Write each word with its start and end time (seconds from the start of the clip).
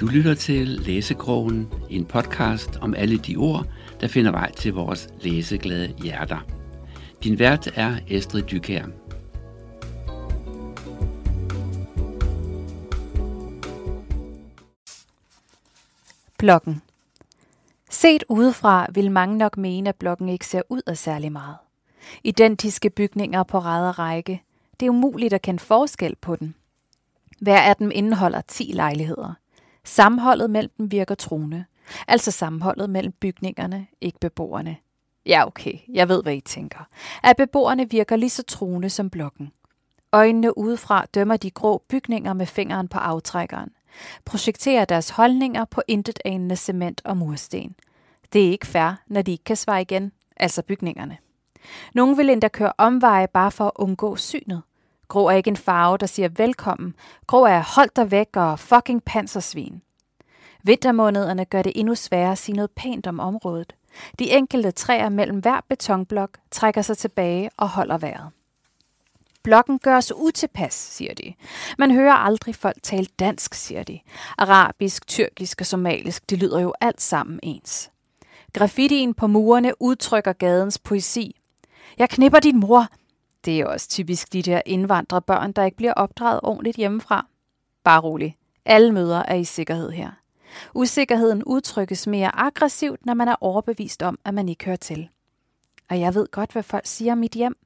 Du 0.00 0.06
lytter 0.06 0.34
til 0.34 0.68
Læsekrogen, 0.68 1.68
en 1.90 2.04
podcast 2.04 2.76
om 2.80 2.94
alle 2.94 3.18
de 3.18 3.36
ord, 3.36 3.66
der 4.00 4.08
finder 4.08 4.30
vej 4.30 4.52
til 4.52 4.72
vores 4.72 5.08
læseglade 5.20 5.94
hjerter. 6.02 6.46
Din 7.24 7.38
vært 7.38 7.68
er 7.74 7.96
Estrid 8.08 8.42
Dykær. 8.42 8.84
Blokken. 16.38 16.82
Set 17.90 18.24
udefra 18.28 18.86
vil 18.94 19.10
mange 19.10 19.38
nok 19.38 19.56
mene, 19.56 19.88
at 19.88 19.96
blokken 19.96 20.28
ikke 20.28 20.46
ser 20.46 20.62
ud 20.68 20.82
af 20.86 20.98
særlig 20.98 21.32
meget. 21.32 21.56
Identiske 22.24 22.90
bygninger 22.90 23.42
på 23.42 23.58
ræd 23.58 23.88
og 23.88 23.98
række. 23.98 24.42
Det 24.80 24.86
er 24.86 24.90
umuligt 24.90 25.32
at 25.32 25.42
kende 25.42 25.60
forskel 25.60 26.16
på 26.16 26.36
den. 26.36 26.54
Hver 27.40 27.60
af 27.60 27.76
dem 27.76 27.90
indeholder 27.94 28.40
10 28.40 28.70
lejligheder. 28.74 29.39
Sammenholdet 29.84 30.50
mellem 30.50 30.72
dem 30.78 30.92
virker 30.92 31.14
truende. 31.14 31.64
Altså 32.08 32.30
sammenholdet 32.30 32.90
mellem 32.90 33.12
bygningerne, 33.12 33.86
ikke 34.00 34.18
beboerne. 34.20 34.76
Ja, 35.26 35.46
okay, 35.46 35.72
jeg 35.88 36.08
ved, 36.08 36.22
hvad 36.22 36.34
I 36.34 36.40
tænker. 36.40 36.88
At 37.22 37.36
beboerne 37.36 37.90
virker 37.90 38.16
lige 38.16 38.30
så 38.30 38.42
truende 38.42 38.90
som 38.90 39.10
blokken. 39.10 39.52
Øjnene 40.12 40.58
udefra 40.58 41.06
dømmer 41.14 41.36
de 41.36 41.50
grå 41.50 41.82
bygninger 41.88 42.32
med 42.32 42.46
fingeren 42.46 42.88
på 42.88 42.98
aftrækkeren. 42.98 43.70
Projekterer 44.24 44.84
deres 44.84 45.10
holdninger 45.10 45.64
på 45.64 45.82
intet 45.88 46.18
anende 46.24 46.56
cement 46.56 47.00
og 47.04 47.16
mursten. 47.16 47.74
Det 48.32 48.46
er 48.46 48.50
ikke 48.50 48.66
fair, 48.66 49.02
når 49.06 49.22
de 49.22 49.32
ikke 49.32 49.44
kan 49.44 49.56
svare 49.56 49.80
igen, 49.80 50.12
altså 50.36 50.62
bygningerne. 50.62 51.18
Nogle 51.94 52.16
vil 52.16 52.30
endda 52.30 52.48
køre 52.48 52.72
omveje 52.78 53.28
bare 53.28 53.50
for 53.50 53.64
at 53.64 53.72
undgå 53.74 54.16
synet. 54.16 54.62
Grå 55.10 55.28
er 55.28 55.32
ikke 55.32 55.48
en 55.48 55.56
farve, 55.56 55.98
der 55.98 56.06
siger 56.06 56.28
velkommen. 56.28 56.94
Grå 57.26 57.44
er 57.44 57.62
hold 57.74 57.90
dig 57.96 58.10
væk 58.10 58.36
og 58.36 58.58
fucking 58.58 59.04
pansersvin. 59.04 59.82
Vintermånederne 60.62 61.44
gør 61.44 61.62
det 61.62 61.72
endnu 61.76 61.94
sværere 61.94 62.32
at 62.32 62.38
sige 62.38 62.56
noget 62.56 62.70
pænt 62.70 63.06
om 63.06 63.20
området. 63.20 63.74
De 64.18 64.30
enkelte 64.30 64.70
træer 64.70 65.08
mellem 65.08 65.38
hver 65.38 65.60
betonblok 65.68 66.38
trækker 66.50 66.82
sig 66.82 66.98
tilbage 66.98 67.50
og 67.56 67.68
holder 67.68 67.98
vejret. 67.98 68.30
Blokken 69.42 69.78
gør 69.78 69.96
os 69.96 70.12
utilpas, 70.16 70.74
siger 70.74 71.14
de. 71.14 71.34
Man 71.78 71.90
hører 71.90 72.14
aldrig 72.14 72.54
folk 72.54 72.76
tale 72.82 73.06
dansk, 73.18 73.54
siger 73.54 73.82
de. 73.82 74.00
Arabisk, 74.38 75.06
tyrkisk 75.06 75.60
og 75.60 75.66
somalisk, 75.66 76.30
det 76.30 76.38
lyder 76.38 76.60
jo 76.60 76.74
alt 76.80 77.00
sammen 77.00 77.40
ens. 77.42 77.90
Graffitien 78.52 79.14
på 79.14 79.26
murene 79.26 79.82
udtrykker 79.82 80.32
gadens 80.32 80.78
poesi. 80.78 81.40
Jeg 81.98 82.08
knipper 82.08 82.38
din 82.38 82.60
mor. 82.60 82.86
Det 83.44 83.60
er 83.60 83.66
også 83.66 83.88
typisk 83.88 84.32
de 84.32 84.42
der 84.42 84.62
indvandrerbørn, 84.66 85.52
der 85.52 85.64
ikke 85.64 85.76
bliver 85.76 85.92
opdraget 85.92 86.40
ordentligt 86.42 86.76
hjemmefra. 86.76 87.26
Bare 87.84 88.00
rolig. 88.00 88.36
Alle 88.64 88.92
møder 88.92 89.22
er 89.22 89.34
i 89.34 89.44
sikkerhed 89.44 89.90
her. 89.90 90.10
Usikkerheden 90.74 91.44
udtrykkes 91.44 92.06
mere 92.06 92.40
aggressivt, 92.40 93.06
når 93.06 93.14
man 93.14 93.28
er 93.28 93.36
overbevist 93.40 94.02
om, 94.02 94.18
at 94.24 94.34
man 94.34 94.48
ikke 94.48 94.64
hører 94.64 94.76
til. 94.76 95.08
Og 95.90 96.00
jeg 96.00 96.14
ved 96.14 96.26
godt, 96.30 96.52
hvad 96.52 96.62
folk 96.62 96.86
siger 96.86 97.12
om 97.12 97.18
mit 97.18 97.32
hjem. 97.32 97.56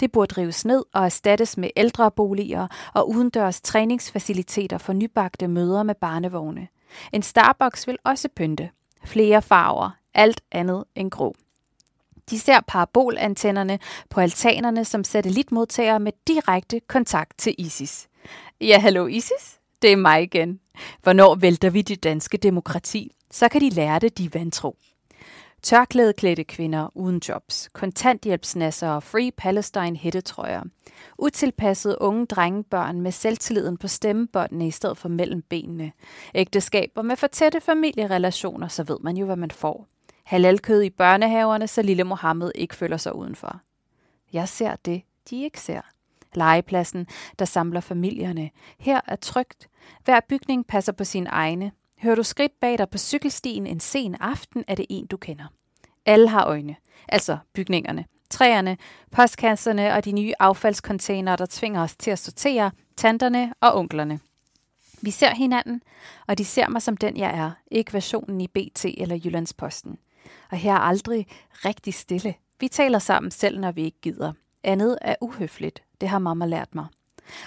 Det 0.00 0.12
burde 0.12 0.40
rives 0.40 0.64
ned 0.64 0.84
og 0.92 1.04
erstattes 1.04 1.56
med 1.56 1.70
ældreboliger 1.76 2.66
og 2.94 3.10
udendørs 3.10 3.60
træningsfaciliteter 3.60 4.78
for 4.78 4.92
nybagte 4.92 5.48
møder 5.48 5.82
med 5.82 5.94
barnevogne. 5.94 6.68
En 7.12 7.22
Starbucks 7.22 7.86
vil 7.86 7.98
også 8.04 8.28
pynte. 8.36 8.70
Flere 9.04 9.42
farver, 9.42 9.90
alt 10.14 10.40
andet 10.52 10.84
end 10.94 11.10
grå. 11.10 11.36
De 12.30 12.38
ser 12.38 12.60
parabolantennerne 12.66 13.78
på 14.10 14.20
altanerne 14.20 14.84
som 14.84 15.04
satellitmodtagere 15.04 16.00
med 16.00 16.12
direkte 16.26 16.80
kontakt 16.80 17.38
til 17.38 17.54
ISIS. 17.58 18.08
Ja, 18.60 18.78
hallo 18.78 19.06
ISIS? 19.06 19.58
Det 19.82 19.92
er 19.92 19.96
mig 19.96 20.22
igen. 20.22 20.60
Hvornår 21.02 21.34
vælter 21.34 21.70
vi 21.70 21.82
det 21.82 22.02
danske 22.02 22.36
demokrati? 22.36 23.16
Så 23.30 23.48
kan 23.48 23.60
de 23.60 23.70
lære 23.70 23.98
det, 23.98 24.18
de 24.18 24.34
vantro. 24.34 24.76
Tørklædeklædte 25.62 26.44
kvinder 26.44 26.88
uden 26.94 27.22
jobs, 27.28 27.68
kontanthjælpsnasser 27.72 28.88
og 28.88 29.02
Free 29.02 29.30
Palestine 29.36 29.96
hættetrøjer. 29.96 30.62
Utilpassede 31.18 32.00
unge 32.00 32.26
drengebørn 32.26 33.00
med 33.00 33.12
selvtilliden 33.12 33.76
på 33.76 33.88
stemmebåndene 33.88 34.66
i 34.66 34.70
stedet 34.70 34.98
for 34.98 35.08
mellem 35.08 35.42
benene. 35.42 35.92
Ægteskaber 36.34 37.02
med 37.02 37.16
for 37.16 37.26
tætte 37.26 37.60
familierelationer, 37.60 38.68
så 38.68 38.84
ved 38.84 38.96
man 39.00 39.16
jo, 39.16 39.26
hvad 39.26 39.36
man 39.36 39.50
får. 39.50 39.86
Halalkød 40.28 40.82
i 40.82 40.90
børnehaverne, 40.90 41.68
så 41.68 41.82
lille 41.82 42.04
Mohammed 42.04 42.52
ikke 42.54 42.76
føler 42.76 42.96
sig 42.96 43.14
udenfor. 43.14 43.60
Jeg 44.32 44.48
ser 44.48 44.76
det, 44.76 45.02
de 45.30 45.42
ikke 45.42 45.60
ser. 45.60 45.80
Legepladsen, 46.34 47.06
der 47.38 47.44
samler 47.44 47.80
familierne. 47.80 48.50
Her 48.78 49.00
er 49.06 49.16
trygt. 49.16 49.68
Hver 50.04 50.20
bygning 50.28 50.66
passer 50.66 50.92
på 50.92 51.04
sin 51.04 51.26
egne. 51.26 51.72
Hører 52.02 52.14
du 52.14 52.22
skridt 52.22 52.60
bag 52.60 52.78
dig 52.78 52.90
på 52.90 52.98
cykelstien 52.98 53.66
en 53.66 53.80
sen 53.80 54.14
aften, 54.14 54.64
er 54.68 54.74
det 54.74 54.86
en, 54.88 55.06
du 55.06 55.16
kender. 55.16 55.44
Alle 56.06 56.28
har 56.28 56.44
øjne. 56.44 56.76
Altså 57.08 57.38
bygningerne, 57.54 58.04
træerne, 58.30 58.76
postkasserne 59.10 59.94
og 59.94 60.04
de 60.04 60.12
nye 60.12 60.32
affaldskontainere, 60.38 61.36
der 61.36 61.46
tvinger 61.50 61.82
os 61.82 61.96
til 61.96 62.10
at 62.10 62.18
sortere, 62.18 62.70
tanterne 62.96 63.52
og 63.60 63.76
onklerne. 63.76 64.20
Vi 65.02 65.10
ser 65.10 65.34
hinanden, 65.34 65.82
og 66.26 66.38
de 66.38 66.44
ser 66.44 66.68
mig 66.68 66.82
som 66.82 66.96
den, 66.96 67.16
jeg 67.16 67.38
er, 67.38 67.50
ikke 67.70 67.92
versionen 67.92 68.40
i 68.40 68.46
BT 68.46 68.84
eller 68.84 69.20
Jyllandsposten. 69.24 69.98
Og 70.50 70.56
her 70.56 70.72
er 70.72 70.78
aldrig 70.78 71.26
rigtig 71.52 71.94
stille. 71.94 72.34
Vi 72.60 72.68
taler 72.68 72.98
sammen 72.98 73.30
selv, 73.30 73.60
når 73.60 73.72
vi 73.72 73.82
ikke 73.82 74.00
gider. 74.00 74.32
Andet 74.64 74.98
er 75.02 75.14
uhøfligt. 75.20 75.82
Det 76.00 76.08
har 76.08 76.18
mamma 76.18 76.46
lært 76.46 76.74
mig. 76.74 76.86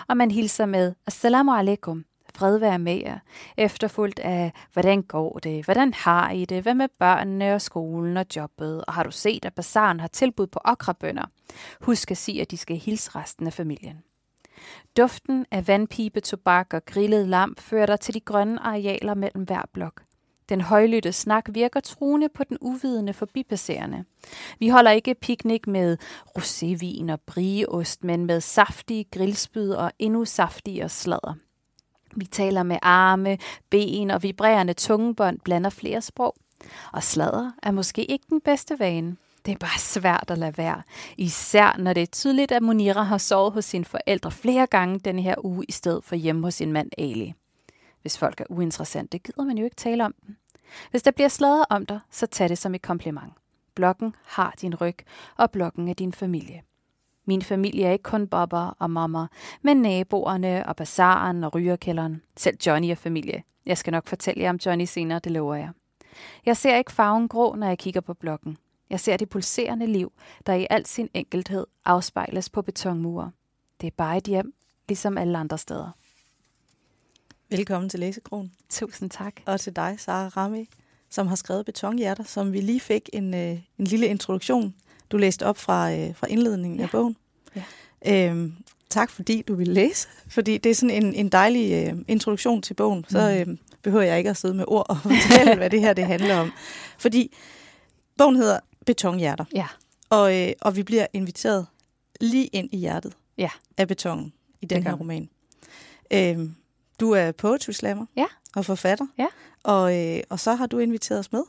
Og 0.07 0.17
man 0.17 0.31
hilser 0.31 0.65
med 0.65 0.93
Assalamu 1.07 1.53
alaikum. 1.53 2.05
Fred 2.35 2.57
være 2.57 2.79
med 2.79 3.01
jer. 3.01 3.19
Efterfulgt 3.57 4.19
af, 4.19 4.51
hvordan 4.73 5.01
går 5.01 5.39
det? 5.39 5.65
Hvordan 5.65 5.93
har 5.93 6.31
I 6.31 6.45
det? 6.45 6.61
Hvad 6.63 6.73
med 6.73 6.87
børnene 6.99 7.53
og 7.53 7.61
skolen 7.61 8.17
og 8.17 8.25
jobbet? 8.35 8.85
Og 8.85 8.93
har 8.93 9.03
du 9.03 9.11
set, 9.11 9.45
at 9.45 9.53
bazaren 9.53 9.99
har 9.99 10.07
tilbud 10.07 10.47
på 10.47 10.59
okrabønder? 10.65 11.25
Husk 11.81 12.11
at 12.11 12.17
sige, 12.17 12.41
at 12.41 12.51
de 12.51 12.57
skal 12.57 12.77
hilse 12.77 13.11
resten 13.15 13.47
af 13.47 13.53
familien. 13.53 14.03
Duften 14.97 15.45
af 15.51 15.67
vandpibe, 15.67 16.19
tobak 16.19 16.73
og 16.73 16.85
grillet 16.85 17.27
lam 17.27 17.55
fører 17.59 17.85
dig 17.85 17.99
til 17.99 18.13
de 18.13 18.19
grønne 18.19 18.59
arealer 18.59 19.13
mellem 19.13 19.43
hver 19.43 19.61
blok. 19.73 20.03
Den 20.51 20.61
højlytte 20.61 21.11
snak 21.11 21.45
virker 21.49 21.79
truende 21.79 22.29
på 22.29 22.43
den 22.43 22.57
uvidende 22.61 23.13
forbipasserende. 23.13 24.03
Vi 24.59 24.69
holder 24.69 24.91
ikke 24.91 25.15
piknik 25.15 25.67
med 25.67 25.97
rosévin 26.37 27.11
og 27.11 27.21
brieost, 27.21 28.03
men 28.03 28.25
med 28.25 28.41
saftige 28.41 29.03
grillspyd 29.03 29.69
og 29.69 29.91
endnu 29.99 30.25
saftigere 30.25 30.89
sladder. 30.89 31.33
Vi 32.15 32.25
taler 32.25 32.63
med 32.63 32.77
arme, 32.81 33.37
ben 33.69 34.11
og 34.11 34.23
vibrerende 34.23 34.73
tungebånd 34.73 35.39
blander 35.39 35.69
flere 35.69 36.01
sprog. 36.01 36.35
Og 36.93 37.03
sladder 37.03 37.51
er 37.63 37.71
måske 37.71 38.05
ikke 38.05 38.25
den 38.29 38.41
bedste 38.41 38.79
vane. 38.79 39.15
Det 39.45 39.51
er 39.51 39.57
bare 39.57 39.79
svært 39.79 40.25
at 40.31 40.37
lade 40.37 40.57
være. 40.57 40.81
Især 41.17 41.75
når 41.79 41.93
det 41.93 42.03
er 42.03 42.07
tydeligt, 42.07 42.51
at 42.51 42.63
Munira 42.63 43.03
har 43.03 43.17
sovet 43.17 43.53
hos 43.53 43.65
sine 43.65 43.85
forældre 43.85 44.31
flere 44.31 44.67
gange 44.67 44.99
denne 44.99 45.21
her 45.21 45.45
uge, 45.45 45.65
i 45.67 45.71
stedet 45.71 46.03
for 46.03 46.15
hjemme 46.15 46.43
hos 46.43 46.53
sin 46.53 46.73
mand 46.73 46.89
Ali. 46.97 47.33
Hvis 48.01 48.17
folk 48.17 48.41
er 48.41 48.45
uinteressante, 48.49 49.19
gider 49.19 49.43
man 49.43 49.57
jo 49.57 49.63
ikke 49.63 49.75
tale 49.75 50.05
om 50.05 50.15
dem. 50.25 50.35
Hvis 50.91 51.03
der 51.03 51.11
bliver 51.11 51.27
sladret 51.27 51.65
om 51.69 51.85
dig, 51.85 51.99
så 52.09 52.27
tag 52.27 52.49
det 52.49 52.57
som 52.57 52.75
et 52.75 52.81
kompliment. 52.81 53.33
Blokken 53.75 54.15
har 54.25 54.55
din 54.61 54.75
ryg, 54.75 54.97
og 55.37 55.51
blokken 55.51 55.87
er 55.87 55.93
din 55.93 56.13
familie. 56.13 56.61
Min 57.25 57.41
familie 57.41 57.85
er 57.85 57.91
ikke 57.91 58.03
kun 58.03 58.27
Bobber 58.27 58.75
og 58.79 58.91
mamma, 58.91 59.27
men 59.61 59.77
naboerne 59.77 60.67
og 60.67 60.75
bazaren 60.75 61.43
og 61.43 61.55
rygerkælderen. 61.55 62.21
Selv 62.37 62.57
Johnny 62.67 62.87
er 62.87 62.95
familie. 62.95 63.43
Jeg 63.65 63.77
skal 63.77 63.91
nok 63.91 64.07
fortælle 64.07 64.43
jer 64.43 64.49
om 64.49 64.59
Johnny 64.65 64.85
senere, 64.85 65.19
det 65.19 65.31
lover 65.31 65.55
jeg. 65.55 65.69
Jeg 66.45 66.57
ser 66.57 66.77
ikke 66.77 66.91
farven 66.91 67.27
grå, 67.27 67.55
når 67.55 67.67
jeg 67.67 67.77
kigger 67.77 68.01
på 68.01 68.13
blokken. 68.13 68.57
Jeg 68.89 68.99
ser 68.99 69.17
det 69.17 69.29
pulserende 69.29 69.87
liv, 69.87 70.11
der 70.45 70.53
i 70.53 70.67
al 70.69 70.85
sin 70.85 71.09
enkelthed 71.13 71.65
afspejles 71.85 72.49
på 72.49 72.61
betonmure. 72.61 73.31
Det 73.81 73.87
er 73.87 73.91
bare 73.97 74.17
et 74.17 74.23
hjem, 74.23 74.53
ligesom 74.87 75.17
alle 75.17 75.37
andre 75.37 75.57
steder. 75.57 75.91
Velkommen 77.51 77.89
til 77.89 77.99
Læsekronen. 77.99 78.51
Tusind 78.69 79.09
tak. 79.09 79.33
Og 79.45 79.59
til 79.59 79.75
dig, 79.75 79.95
Sara 79.97 80.27
Rami, 80.27 80.69
som 81.09 81.27
har 81.27 81.35
skrevet 81.35 81.65
Betonhjerter, 81.65 82.23
som 82.23 82.53
vi 82.53 82.61
lige 82.61 82.79
fik 82.79 83.09
en, 83.13 83.33
øh, 83.33 83.59
en 83.77 83.85
lille 83.85 84.07
introduktion. 84.07 84.75
Du 85.09 85.17
læste 85.17 85.45
op 85.45 85.57
fra, 85.57 85.93
øh, 85.93 86.15
fra 86.15 86.27
indledningen 86.27 86.79
ja. 86.79 86.83
af 86.83 86.89
bogen. 86.89 87.15
Ja. 87.55 87.63
Øhm, 88.07 88.53
tak 88.89 89.09
fordi 89.09 89.41
du 89.41 89.55
ville 89.55 89.73
læse, 89.73 90.07
fordi 90.27 90.57
det 90.57 90.69
er 90.69 90.75
sådan 90.75 91.03
en, 91.03 91.13
en 91.13 91.29
dejlig 91.29 91.87
øh, 91.87 91.97
introduktion 92.07 92.61
til 92.61 92.73
bogen. 92.73 93.05
Så 93.09 93.45
øh, 93.47 93.57
behøver 93.81 94.03
jeg 94.03 94.17
ikke 94.17 94.29
at 94.29 94.37
sidde 94.37 94.53
med 94.53 94.65
ord 94.67 94.85
og 94.89 94.97
fortælle, 95.01 95.55
hvad 95.55 95.69
det 95.69 95.81
her 95.81 95.93
det 95.93 96.05
handler 96.05 96.35
om. 96.35 96.51
Fordi 96.97 97.35
bogen 98.17 98.35
hedder 98.35 98.59
Betonhjerter. 98.85 99.45
Ja. 99.55 99.67
Og, 100.09 100.41
øh, 100.41 100.53
og 100.61 100.75
vi 100.75 100.83
bliver 100.83 101.07
inviteret 101.13 101.67
lige 102.21 102.45
ind 102.47 102.69
i 102.71 102.77
hjertet 102.77 103.13
ja. 103.37 103.49
af 103.77 103.87
betongen 103.87 104.33
i 104.61 104.65
den 104.65 104.83
her 104.83 104.93
roman. 104.93 105.29
Øhm, 106.13 106.55
du 107.01 107.11
er 107.11 107.31
poetry 107.31 107.71
slammer 107.71 108.05
ja. 108.15 108.25
og 108.55 108.65
forfatter. 108.65 109.05
Ja. 109.17 109.27
Og, 109.63 109.99
øh, 109.99 110.23
og 110.29 110.39
så 110.39 110.53
har 110.55 110.65
du 110.65 110.79
inviteret 110.79 111.19
os 111.19 111.31
med 111.31 111.43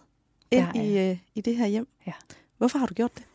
ind 0.51 0.67
ja, 0.75 0.83
i, 0.83 1.11
øh, 1.11 1.19
i 1.35 1.41
det 1.41 1.57
her 1.57 1.67
hjem. 1.67 1.89
Ja. 2.07 2.13
Hvorfor 2.59 2.79
har 2.79 2.87
du 2.87 2.95
gjort 2.95 3.15
det? 3.15 3.27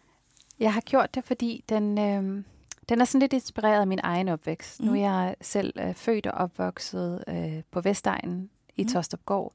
Jeg 0.60 0.74
har 0.74 0.82
gjort 0.82 1.16
det, 1.16 1.24
fordi 1.24 1.64
den, 1.70 1.98
øh, 1.98 2.44
den 2.90 3.02
er 3.02 3.06
sådan 3.06 3.20
lidt 3.20 3.34
inspireret 3.34 3.82
af 3.82 3.88
min 3.88 4.00
egen 4.04 4.30
opvækst. 4.30 4.80
Mm. 4.80 4.86
Nu 4.86 4.92
er 4.94 5.00
jeg 5.00 5.36
selv 5.42 5.74
øh, 5.80 5.94
født 5.94 6.28
og 6.28 6.34
opvokset 6.34 7.24
øh, 7.28 7.62
på 7.72 7.82
Vestegnen 7.82 8.50
i 8.76 8.84
Mm. 8.84 8.90
Tostopgård. 8.90 9.54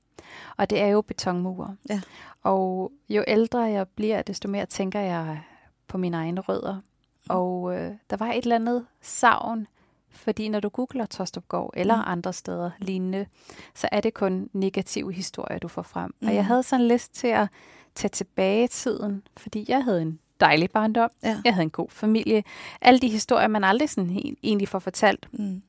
Og 0.57 0.71
det 0.71 0.81
er 0.81 0.87
jo 0.87 1.01
betonmure. 1.01 1.77
Ja. 1.91 2.01
Og 2.43 2.93
jo 3.09 3.25
ældre 3.27 3.61
jeg 3.61 3.89
bliver, 3.89 4.23
desto 4.23 4.49
mere 4.49 4.67
tænker 4.67 5.01
jeg 5.01 5.43
på 5.89 5.99
mine 5.99 6.17
egne 6.17 6.41
rødder. 6.41 6.81
Og 7.29 7.77
øh, 7.77 7.95
der 8.11 8.17
var 8.17 8.33
et 8.33 8.43
eller 8.43 8.57
andet 8.57 8.87
savn, 9.01 9.67
fordi 10.13 10.49
når 10.49 10.61
du 10.61 10.69
googler 10.69 11.07
Tostopgård 11.07 11.71
eller 11.77 11.97
Mm. 11.97 12.03
andre 12.07 12.33
steder 12.33 12.71
lignende, 12.79 13.27
så 13.75 13.89
er 13.93 14.01
det 14.01 14.15
kun 14.15 14.49
negative 14.53 15.13
historier, 15.13 15.59
du 15.59 15.69
får 15.69 15.83
frem. 15.83 16.15
Og 16.21 16.27
Mm. 16.29 16.35
jeg 16.35 16.47
havde 16.47 16.63
sådan 16.63 16.89
lyst 16.89 17.15
til 17.15 17.27
at 17.29 17.49
tage 17.95 18.09
tilbage 18.09 18.69
tiden, 18.69 19.23
fordi 19.37 19.65
jeg 19.69 19.85
havde 19.85 20.03
en 20.03 20.19
dejlig 20.41 20.71
barndom. 20.71 21.11
Ja. 21.23 21.41
Jeg 21.45 21.55
havde 21.55 21.63
en 21.65 21.71
god 21.71 21.91
familie. 21.91 22.45
Alle 22.81 23.01
de 23.01 23.09
historier, 23.09 23.49
man 23.49 23.65
aldrig 23.65 23.91
sådan 23.91 24.37
egentlig 24.43 24.69
får 24.69 24.79
fortalt. 24.79 25.29
Mm. 25.33 25.63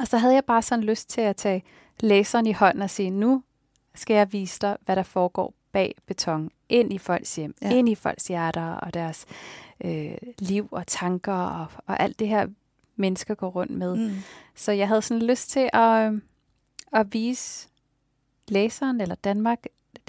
Og 0.00 0.06
så 0.08 0.18
havde 0.18 0.34
jeg 0.34 0.44
bare 0.44 0.62
sådan 0.62 0.84
lyst 0.84 1.08
til 1.10 1.20
at 1.20 1.36
tage 1.36 1.62
læseren 2.00 2.46
i 2.46 2.52
hånden 2.52 2.82
og 2.82 2.90
sige, 2.90 3.10
nu 3.10 3.42
skal 3.94 4.14
jeg 4.14 4.32
vise 4.32 4.58
dig, 4.60 4.76
hvad 4.84 4.96
der 4.96 5.02
foregår 5.02 5.54
bag 5.72 5.94
beton, 6.06 6.50
ind 6.68 6.92
i 6.92 6.98
folks 6.98 7.36
hjem, 7.36 7.54
ja. 7.62 7.74
ind 7.74 7.88
i 7.88 7.94
folks 7.94 8.26
hjerter 8.26 8.70
og 8.72 8.94
deres 8.94 9.26
øh, 9.84 10.16
liv 10.38 10.68
og 10.70 10.86
tanker 10.86 11.32
og, 11.34 11.66
og 11.86 12.00
alt 12.00 12.18
det 12.18 12.28
her, 12.28 12.46
mennesker 12.96 13.34
går 13.34 13.48
rundt 13.48 13.72
med. 13.72 13.96
Mm. 13.96 14.02
Mm. 14.02 14.16
Så 14.54 14.72
jeg 14.72 14.88
havde 14.88 15.02
sådan 15.02 15.22
lyst 15.22 15.50
til 15.50 15.70
at, 15.72 16.12
at 16.92 17.06
vise 17.12 17.68
læseren 18.48 19.00
eller 19.00 19.14
Danmark 19.14 19.58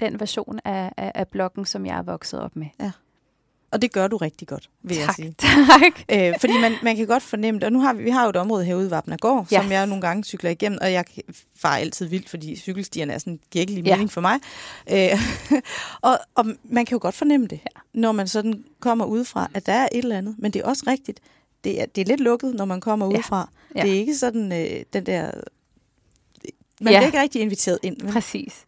den 0.00 0.20
version 0.20 0.60
af, 0.64 0.92
af, 0.96 1.12
af 1.14 1.28
bloggen, 1.28 1.64
som 1.64 1.86
jeg 1.86 1.98
er 1.98 2.02
vokset 2.02 2.40
op 2.40 2.56
med. 2.56 2.66
Og 3.70 3.82
det 3.82 3.92
gør 3.92 4.06
du 4.08 4.16
rigtig 4.16 4.48
godt, 4.48 4.70
vil 4.82 4.96
jeg 4.96 5.06
tak, 5.06 5.14
sige. 5.14 5.34
tak. 5.38 6.02
Øh, 6.12 6.34
fordi 6.40 6.52
man, 6.60 6.72
man 6.82 6.96
kan 6.96 7.06
godt 7.06 7.22
fornemme 7.22 7.60
det, 7.60 7.66
og 7.66 7.72
nu 7.72 7.80
har 7.80 7.92
vi, 7.92 8.02
vi 8.02 8.10
har 8.10 8.22
jo 8.24 8.30
et 8.30 8.36
område 8.36 8.64
herude 8.64 8.86
i 8.86 8.90
Vapnagård, 8.90 9.42
yes. 9.42 9.48
Som 9.48 9.72
jeg 9.72 9.86
nogle 9.86 10.00
gange 10.00 10.24
cykler 10.24 10.50
igennem, 10.50 10.78
og 10.82 10.92
jeg 10.92 11.04
farer 11.56 11.76
altid 11.76 12.06
vildt, 12.06 12.28
fordi 12.28 12.56
cykelstierne 12.56 13.12
er 13.12 13.18
sådan, 13.18 13.40
giver 13.50 13.60
ikke 13.60 13.72
lige 13.72 13.84
Ja. 13.84 13.94
mening 13.96 14.12
for 14.12 14.20
mig. 14.20 14.40
Øh, 14.92 15.20
og, 16.08 16.18
og 16.34 16.46
man 16.64 16.84
kan 16.84 16.94
jo 16.94 16.98
godt 17.02 17.14
fornemme 17.14 17.46
det, 17.46 17.60
ja. 17.62 17.80
når 18.00 18.12
man 18.12 18.28
sådan 18.28 18.64
kommer 18.80 19.04
udefra, 19.04 19.50
at 19.54 19.66
der 19.66 19.72
er 19.72 19.88
et 19.92 19.98
eller 19.98 20.18
andet, 20.18 20.34
men 20.38 20.52
det 20.52 20.60
er 20.62 20.66
også 20.66 20.84
rigtigt. 20.86 21.20
Det 21.68 21.80
er, 21.80 21.86
det 21.86 22.00
er 22.00 22.04
lidt 22.06 22.20
lukket, 22.20 22.54
når 22.54 22.64
man 22.64 22.80
kommer 22.80 23.06
Ja. 23.06 23.12
udefra. 23.12 23.50
Ja. 23.76 23.82
Det 23.82 23.90
er 23.90 23.94
ikke 23.94 24.14
sådan 24.16 24.52
øh, 24.52 24.82
den 24.92 25.06
der... 25.06 25.30
Man 26.80 26.92
Ja. 26.92 26.98
bliver 26.98 27.06
ikke 27.06 27.20
rigtig 27.22 27.42
inviteret 27.42 27.78
ind. 27.82 27.96
vel? 28.02 28.12
Præcis. 28.12 28.64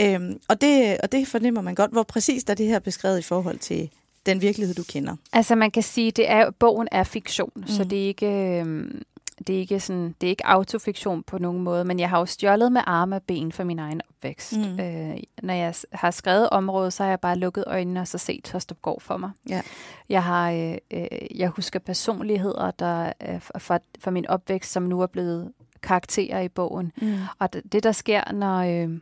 Øhm, 0.00 0.40
og, 0.48 0.60
det, 0.60 0.98
og 1.00 1.12
det 1.12 1.28
fornemmer 1.28 1.60
man 1.60 1.74
godt. 1.74 1.90
Hvor 1.90 2.02
præcist 2.02 2.50
er 2.50 2.54
det 2.54 2.66
her 2.66 2.78
beskrevet 2.78 3.18
i 3.18 3.22
forhold 3.22 3.58
til 3.58 3.90
den 4.26 4.42
virkelighed, 4.42 4.74
du 4.74 4.82
kender? 4.82 5.16
Altså 5.32 5.54
man 5.54 5.70
kan 5.70 5.82
sige, 5.82 6.10
det 6.10 6.30
er 6.30 6.50
bogen 6.50 6.88
er 6.92 7.04
fiktion, 7.04 7.50
mm. 7.56 7.66
så 7.66 7.84
det 7.84 8.02
er 8.02 8.06
ikke 8.06 8.26
øhm, 8.26 9.02
det 9.46 9.54
er 9.54 9.58
ikke 9.58 9.80
sådan 9.80 10.14
det 10.20 10.26
er 10.26 10.30
ikke 10.30 10.46
autofiktion 10.46 11.22
på 11.22 11.38
nogen 11.38 11.62
måde, 11.62 11.84
men 11.84 12.00
jeg 12.00 12.08
har 12.08 12.18
jo 12.18 12.26
stjålet 12.26 12.72
med 12.72 12.80
arme 12.86 13.16
og 13.16 13.22
ben 13.22 13.52
for 13.52 13.64
min 13.64 13.78
egen 13.78 14.00
opvækst. 14.10 14.56
Mm. 14.56 14.80
Øh, 14.80 15.16
når 15.42 15.54
jeg 15.54 15.74
har 15.92 16.10
skrevet 16.10 16.50
området, 16.50 16.92
så 16.92 17.02
har 17.02 17.10
jeg 17.10 17.20
bare 17.20 17.36
lukket 17.36 17.64
øjnene 17.66 18.00
og 18.00 18.08
så 18.08 18.18
set 18.18 18.44
Tostopgård 18.44 19.00
for 19.00 19.16
mig. 19.16 19.30
Ja. 19.48 19.62
Jeg 20.08 20.24
har 20.24 20.50
øh, 20.50 20.76
øh, 20.90 21.38
jeg 21.38 21.48
husker 21.48 21.78
personligheder 21.78 22.70
der 22.70 23.12
øh, 23.28 23.40
fra, 23.40 23.78
fra 24.00 24.10
min 24.10 24.26
opvækst, 24.26 24.72
som 24.72 24.82
nu 24.82 25.00
er 25.00 25.06
blevet 25.06 25.52
karakterer 25.82 26.40
i 26.40 26.48
bogen. 26.48 26.92
Mm. 27.02 27.18
Og 27.38 27.52
det, 27.52 27.72
det 27.72 27.82
der 27.82 27.92
sker, 27.92 28.32
når 28.32 28.58
øh, 28.58 28.98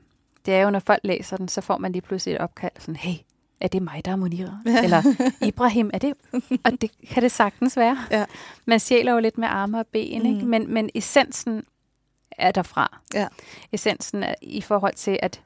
det 0.47 0.55
er 0.55 0.63
jo, 0.63 0.71
når 0.71 0.79
folk 0.79 1.01
læser 1.05 1.37
den, 1.37 1.49
så 1.49 1.61
får 1.61 1.79
man 1.79 1.93
lige 1.93 2.03
pludselig 2.03 2.35
et 2.35 2.41
opkald, 2.41 2.73
sådan, 2.79 2.97
hey, 2.97 3.15
er 3.61 3.69
det 3.69 3.83
mig, 3.83 4.03
der 4.05 4.13
er 4.13 4.17
Munira? 4.17 4.59
Ja. 4.67 4.83
Eller 4.85 5.03
Ibrahim, 5.43 5.91
er 5.95 5.99
det? 5.99 6.15
Og 6.65 6.73
det 6.81 6.91
kan 7.11 7.23
det 7.23 7.33
sagtens 7.33 7.77
være. 7.77 7.99
Ja. 8.11 8.25
Man 8.67 8.81
stjæler 8.81 9.13
jo 9.13 9.19
lidt 9.19 9.39
med 9.39 9.49
arme 9.49 9.79
og 9.79 9.87
ben, 9.87 10.27
ikke? 10.27 10.41
Mm. 10.45 10.51
Men, 10.51 10.75
men 10.75 10.91
essensen 10.95 11.63
er 12.31 12.53
derfra. 12.53 12.99
Ja. 13.15 13.29
Essensen 13.73 14.23
er 14.23 14.35
i 14.43 14.61
forhold 14.61 14.95
til, 14.95 15.19
at 15.23 15.41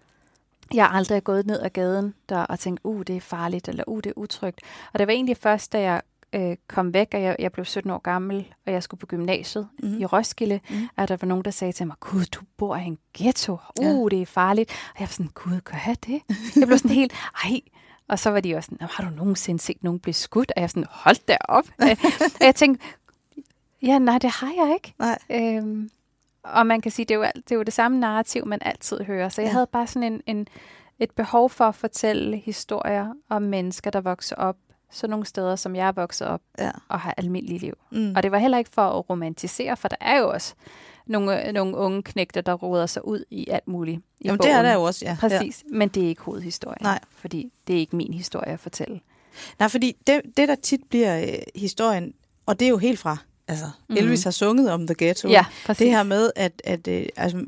jeg 0.74 0.90
aldrig 0.92 1.16
er 1.16 1.20
gået 1.20 1.46
ned 1.46 1.60
ad 1.60 1.70
gaden 1.70 2.14
der 2.28 2.38
og 2.38 2.58
tænkt, 2.58 2.80
uh, 2.84 3.02
det 3.06 3.16
er 3.16 3.20
farligt, 3.20 3.68
eller 3.68 3.84
uh, 3.86 4.00
det 4.04 4.06
er 4.10 4.14
utrygt. 4.16 4.60
Og 4.92 4.98
det 4.98 5.06
var 5.06 5.12
egentlig 5.12 5.36
først, 5.36 5.72
da 5.72 5.80
jeg 5.80 6.02
øh, 6.32 6.56
kom 6.68 6.94
væk, 6.94 7.08
og 7.14 7.22
jeg, 7.22 7.36
jeg 7.38 7.52
blev 7.52 7.64
17 7.64 7.90
år 7.90 7.98
gammel, 7.98 8.46
og 8.66 8.72
jeg 8.72 8.82
skulle 8.82 8.98
på 8.98 9.06
gymnasiet 9.06 9.68
mm. 9.82 10.00
i 10.00 10.04
Roskilde, 10.04 10.60
mm. 10.70 10.88
at 10.96 11.08
der 11.08 11.16
var 11.20 11.26
nogen, 11.28 11.44
der 11.44 11.50
sagde 11.50 11.72
til 11.72 11.86
mig, 11.86 11.96
gud, 12.00 12.24
du 12.24 12.40
bor 12.56 12.76
i 12.76 12.84
en 12.84 12.98
ghetto. 13.14 13.52
Uh, 13.80 13.84
Ja. 13.84 14.16
det 14.16 14.22
er 14.22 14.26
farligt. 14.26 14.70
Og 14.94 15.00
jeg 15.00 15.08
var 15.08 15.12
sådan, 15.12 15.30
gud, 15.34 15.60
gør 15.60 15.78
jeg 15.86 15.96
det? 16.06 16.22
Jeg 16.56 16.66
blev 16.66 16.78
sådan 16.78 16.90
helt, 16.90 17.12
ej. 17.44 17.60
Og 18.12 18.18
så 18.18 18.30
var 18.30 18.40
de 18.40 18.54
også 18.54 18.66
sådan, 18.66 18.78
"Nå, 18.80 18.86
har 18.90 19.04
du 19.10 19.16
nogensinde 19.16 19.60
set 19.60 19.84
nogen 19.84 20.00
blive 20.00 20.14
skudt? 20.14 20.52
Og 20.56 20.60
jeg 20.62 20.70
sådan, 20.70 20.86
hold 20.90 21.26
da 21.26 21.36
op. 21.48 21.64
Øh, 21.82 21.96
og 22.40 22.46
jeg 22.46 22.54
tænkte, 22.54 22.84
ja, 23.82 23.98
nej, 23.98 24.18
det 24.18 24.30
har 24.30 24.52
jeg 24.56 24.74
ikke. 24.74 24.94
Nej. 24.98 25.18
Øhm, 25.30 25.90
og 26.42 26.66
man 26.66 26.80
kan 26.80 26.92
sige, 26.92 27.06
det 27.06 27.14
er, 27.14 27.18
jo, 27.18 27.22
alt- 27.22 27.48
det 27.48 27.52
er 27.52 27.56
jo 27.56 27.62
det 27.62 27.72
samme 27.74 28.00
narrativ, 28.00 28.46
man 28.46 28.58
altid 28.62 29.00
hører. 29.04 29.28
Så 29.28 29.40
jeg 29.40 29.48
Ja. 29.48 29.52
havde 29.52 29.66
bare 29.66 29.86
sådan 29.86 30.12
en, 30.12 30.20
en, 30.26 30.46
et 30.98 31.10
behov 31.10 31.50
for 31.50 31.64
at 31.64 31.74
fortælle 31.74 32.36
historier 32.36 33.14
om 33.28 33.42
mennesker, 33.42 33.90
der 33.90 34.00
vokser 34.00 34.36
op 34.36 34.56
sådan 34.90 35.10
nogle 35.10 35.26
steder, 35.26 35.56
som 35.56 35.76
jeg 35.76 35.88
er 35.88 35.92
vokset 35.92 36.26
op 36.26 36.40
Ja. 36.58 36.70
og 36.88 37.00
har 37.00 37.14
almindelig 37.16 37.60
liv. 37.60 37.74
Mm. 37.90 38.12
Og 38.16 38.22
det 38.22 38.32
var 38.32 38.38
heller 38.38 38.58
ikke 38.58 38.70
for 38.74 38.82
at 38.98 39.10
romantisere, 39.10 39.76
for 39.76 39.88
der 39.88 39.96
er 40.00 40.18
jo 40.18 40.30
også 40.30 40.54
nogle, 41.06 41.52
nogle 41.52 41.76
unge 41.76 42.02
knægter, 42.02 42.40
der 42.40 42.52
roder 42.54 42.86
sig 42.86 43.06
ud 43.06 43.24
i 43.30 43.48
alt 43.50 43.68
muligt 43.68 43.96
i 43.98 44.24
Jamen, 44.24 44.38
bogen. 44.38 44.50
det 44.52 44.58
er 44.58 44.62
der 44.62 44.72
jo 44.74 44.82
også, 44.82 45.04
ja. 45.04 45.16
Præcis, 45.20 45.64
men 45.70 45.88
det 45.88 46.02
er 46.04 46.08
ikke 46.08 46.22
hovedhistorien. 46.22 46.78
Nej. 46.82 46.98
Fordi 47.16 47.52
det 47.66 47.74
er 47.76 47.80
ikke 47.80 47.96
min 47.96 48.14
historie 48.14 48.48
at 48.52 48.60
fortælle. 48.60 49.00
Nej, 49.58 49.68
fordi 49.68 49.96
det, 50.06 50.20
det 50.36 50.48
der 50.48 50.54
tit 50.54 50.80
bliver 50.90 51.20
øh, 51.22 51.34
historien, 51.54 52.14
og 52.46 52.60
det 52.60 52.66
er 52.66 52.70
jo 52.70 52.78
helt 52.78 52.98
fra, 52.98 53.16
altså 53.48 53.64
Mhm. 53.88 53.98
Elvis 53.98 54.24
har 54.24 54.30
sunget 54.30 54.70
om 54.70 54.86
The 54.86 54.94
Ghetto. 54.98 55.28
Ja, 55.28 55.44
præcis. 55.66 55.78
Det 55.78 55.90
her 55.90 56.02
med, 56.02 56.30
at, 56.36 56.62
at 56.64 56.88
øh, 56.88 57.06
altså, 57.16 57.44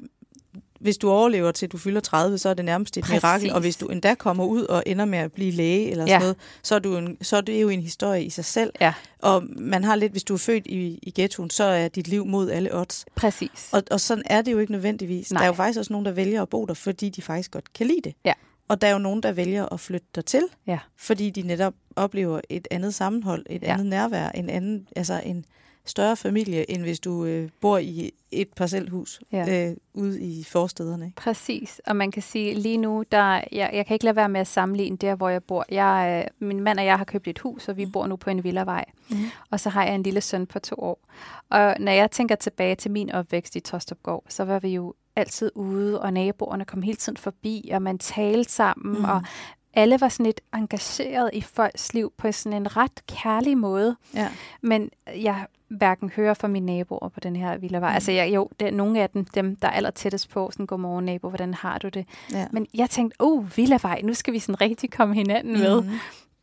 hvis 0.84 0.98
du 0.98 1.10
overlever 1.10 1.52
til 1.52 1.68
du 1.68 1.78
fylder 1.78 2.00
30, 2.00 2.38
så 2.38 2.48
er 2.48 2.54
det 2.54 2.64
nærmest 2.64 2.96
et 2.96 3.02
Præcis. 3.04 3.22
mirakel. 3.22 3.52
Og 3.52 3.60
hvis 3.60 3.76
du 3.76 3.86
endda 3.86 4.14
kommer 4.14 4.44
ud 4.44 4.62
og 4.62 4.82
ender 4.86 5.04
med 5.04 5.18
at 5.18 5.32
blive 5.32 5.50
læge 5.50 5.90
eller 5.90 6.04
Ja. 6.04 6.08
sådan 6.08 6.20
noget, 6.20 6.36
så 6.62 6.74
er, 6.74 6.78
du 6.78 6.96
en, 6.96 7.16
så 7.22 7.36
er 7.36 7.40
det 7.40 7.62
jo 7.62 7.68
en 7.68 7.82
historie 7.82 8.24
i 8.24 8.30
sig 8.30 8.44
selv. 8.44 8.72
Ja. 8.80 8.92
Og 9.22 9.42
man 9.56 9.84
har 9.84 9.96
lidt, 9.96 10.12
hvis 10.12 10.24
du 10.24 10.34
er 10.34 10.38
født 10.38 10.66
i, 10.66 10.98
i 11.02 11.12
ghettoen, 11.20 11.50
så 11.50 11.64
er 11.64 11.88
dit 11.88 12.08
liv 12.08 12.26
mod 12.26 12.50
alle 12.50 12.74
odds. 12.74 13.04
Præcis. 13.14 13.68
Og, 13.72 13.82
og 13.90 14.00
sådan 14.00 14.22
er 14.26 14.42
det 14.42 14.52
jo 14.52 14.58
ikke 14.58 14.72
nødvendigvis. 14.72 15.32
Nej. 15.32 15.38
Der 15.40 15.42
er 15.44 15.46
jo 15.48 15.52
faktisk 15.54 15.78
også 15.78 15.92
nogen, 15.92 16.06
der 16.06 16.12
vælger 16.12 16.42
at 16.42 16.48
bo 16.48 16.64
der, 16.64 16.74
fordi 16.74 17.08
de 17.08 17.22
faktisk 17.22 17.50
godt 17.50 17.72
kan 17.72 17.86
lide 17.86 18.00
det. 18.04 18.14
Ja. 18.24 18.32
Og 18.68 18.80
der 18.80 18.88
er 18.88 18.92
jo 18.92 18.98
nogen, 18.98 19.22
der 19.22 19.32
vælger 19.32 19.66
at 19.72 19.80
flytte 19.80 20.06
dertil, 20.14 20.42
Ja. 20.66 20.78
fordi 20.96 21.30
de 21.30 21.42
netop 21.42 21.74
oplever 21.96 22.40
et 22.48 22.68
andet 22.70 22.94
sammenhold, 22.94 23.46
et 23.50 23.62
Ja. 23.62 23.72
andet 23.72 23.86
nærvær, 23.86 24.28
en 24.28 24.50
anden, 24.50 24.88
altså 24.96 25.20
en 25.24 25.44
større 25.86 26.16
familie, 26.16 26.70
end 26.70 26.82
hvis 26.82 27.00
du 27.00 27.24
øh, 27.24 27.48
bor 27.60 27.78
i 27.78 28.10
et 28.30 28.48
parcelhus 28.56 29.20
Ja. 29.32 29.68
øh, 29.70 29.76
ude 29.94 30.20
i 30.22 30.44
forstederne. 30.44 31.04
Ikke? 31.06 31.16
Præcis, 31.16 31.80
og 31.86 31.96
man 31.96 32.10
kan 32.10 32.22
sige 32.22 32.54
lige 32.54 32.76
nu, 32.76 33.04
der, 33.12 33.40
jeg, 33.52 33.70
jeg 33.72 33.86
kan 33.86 33.94
ikke 33.94 34.04
lade 34.04 34.16
være 34.16 34.28
med 34.28 34.40
at 34.40 34.46
sammenligne 34.46 34.96
der, 34.96 35.14
hvor 35.14 35.28
jeg 35.28 35.42
bor. 35.42 35.64
Jeg, 35.70 36.24
øh, 36.40 36.48
min 36.48 36.60
mand 36.60 36.78
og 36.78 36.84
jeg 36.84 36.98
har 36.98 37.04
købt 37.04 37.28
et 37.28 37.38
hus, 37.38 37.68
og 37.68 37.76
vi 37.76 37.86
bor 37.86 38.06
nu 38.06 38.16
på 38.16 38.30
en 38.30 38.44
villavej. 38.44 38.84
Mm. 39.10 39.16
Og 39.50 39.60
så 39.60 39.68
har 39.70 39.84
jeg 39.84 39.94
en 39.94 40.02
lille 40.02 40.20
søn 40.20 40.46
på 40.46 40.58
to 40.58 40.74
år. 40.78 40.98
Og 41.50 41.76
når 41.80 41.92
jeg 41.92 42.10
tænker 42.10 42.34
tilbage 42.34 42.74
til 42.74 42.90
min 42.90 43.12
opvækst 43.12 43.56
i 43.56 43.60
Tostopgård, 43.60 44.24
så 44.28 44.44
var 44.44 44.58
vi 44.58 44.68
jo 44.68 44.94
altid 45.16 45.50
ude, 45.54 46.00
og 46.00 46.12
naboerne 46.12 46.64
kom 46.64 46.82
hele 46.82 46.96
tiden 46.96 47.16
forbi, 47.16 47.70
og 47.72 47.82
man 47.82 47.98
talte 47.98 48.50
sammen, 48.52 48.92
Mm. 48.94 48.98
mm. 48.98 49.04
og 49.04 49.22
alle 49.76 50.00
var 50.00 50.08
sådan 50.08 50.26
lidt 50.26 50.40
engageret 50.54 51.30
i 51.32 51.40
folks 51.40 51.94
liv 51.94 52.12
på 52.16 52.32
sådan 52.32 52.62
en 52.62 52.76
ret 52.76 53.06
kærlig 53.06 53.58
måde. 53.58 53.96
Ja. 54.14 54.28
Men 54.60 54.90
jeg 55.16 55.46
hverken 55.68 56.10
hører 56.16 56.34
fra 56.34 56.48
mine 56.48 56.66
naboer 56.66 57.08
på 57.08 57.20
den 57.20 57.36
her 57.36 57.56
villavej. 57.56 57.88
Mm. 57.88 57.92
Mm. 57.92 57.94
Altså 57.94 58.12
jeg, 58.12 58.34
jo, 58.34 58.50
det 58.60 58.68
er 58.68 58.72
nogle 58.72 59.00
af 59.00 59.10
dem, 59.10 59.24
dem, 59.24 59.56
der 59.56 59.68
er 59.68 59.72
aller 59.72 59.90
tættest 59.90 60.30
på, 60.30 60.50
sådan, 60.52 60.66
godmorgen 60.66 61.04
nabo, 61.04 61.28
hvordan 61.28 61.54
har 61.54 61.78
du 61.78 61.88
det? 61.88 62.06
Ja. 62.32 62.46
Men 62.52 62.66
jeg 62.74 62.90
tænkte, 62.90 63.16
uh, 63.20 63.56
villavej, 63.56 64.00
nu 64.04 64.14
skal 64.14 64.34
vi 64.34 64.38
sådan 64.38 64.60
rigtig 64.60 64.90
komme 64.90 65.14
hinanden 65.14 65.52
med. 65.52 65.82
Mhm. 65.82 65.92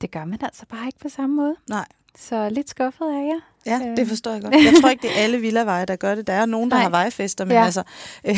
Det 0.02 0.12
gør 0.12 0.26
man 0.26 0.40
altså 0.42 0.66
bare 0.66 0.86
ikke 0.86 1.00
på 1.00 1.10
samme 1.10 1.36
måde. 1.36 1.56
Nej. 1.70 1.86
Så 2.18 2.50
lidt 2.50 2.70
skuffet 2.70 3.08
er 3.08 3.22
jeg. 3.22 3.40
Ja, 3.66 3.80
det 3.80 4.00
Øhm. 4.00 4.08
forstår 4.08 4.32
jeg 4.32 4.42
godt. 4.42 4.54
Jeg 4.54 4.74
tror 4.82 4.90
ikke, 4.90 5.02
det 5.08 5.10
er 5.18 5.24
alle 5.24 5.38
villaveje, 5.38 5.86
der 5.86 5.96
gør 5.96 6.16
det. 6.16 6.28
Der 6.28 6.34
er 6.34 6.46
nogen, 6.46 6.72
der 6.72 6.76
Nej. 6.78 6.84
har 6.84 6.90
vejfester, 6.90 7.46
men 7.46 7.52
Ja. 7.52 7.66
altså... 7.66 7.84
Øh, 8.26 8.36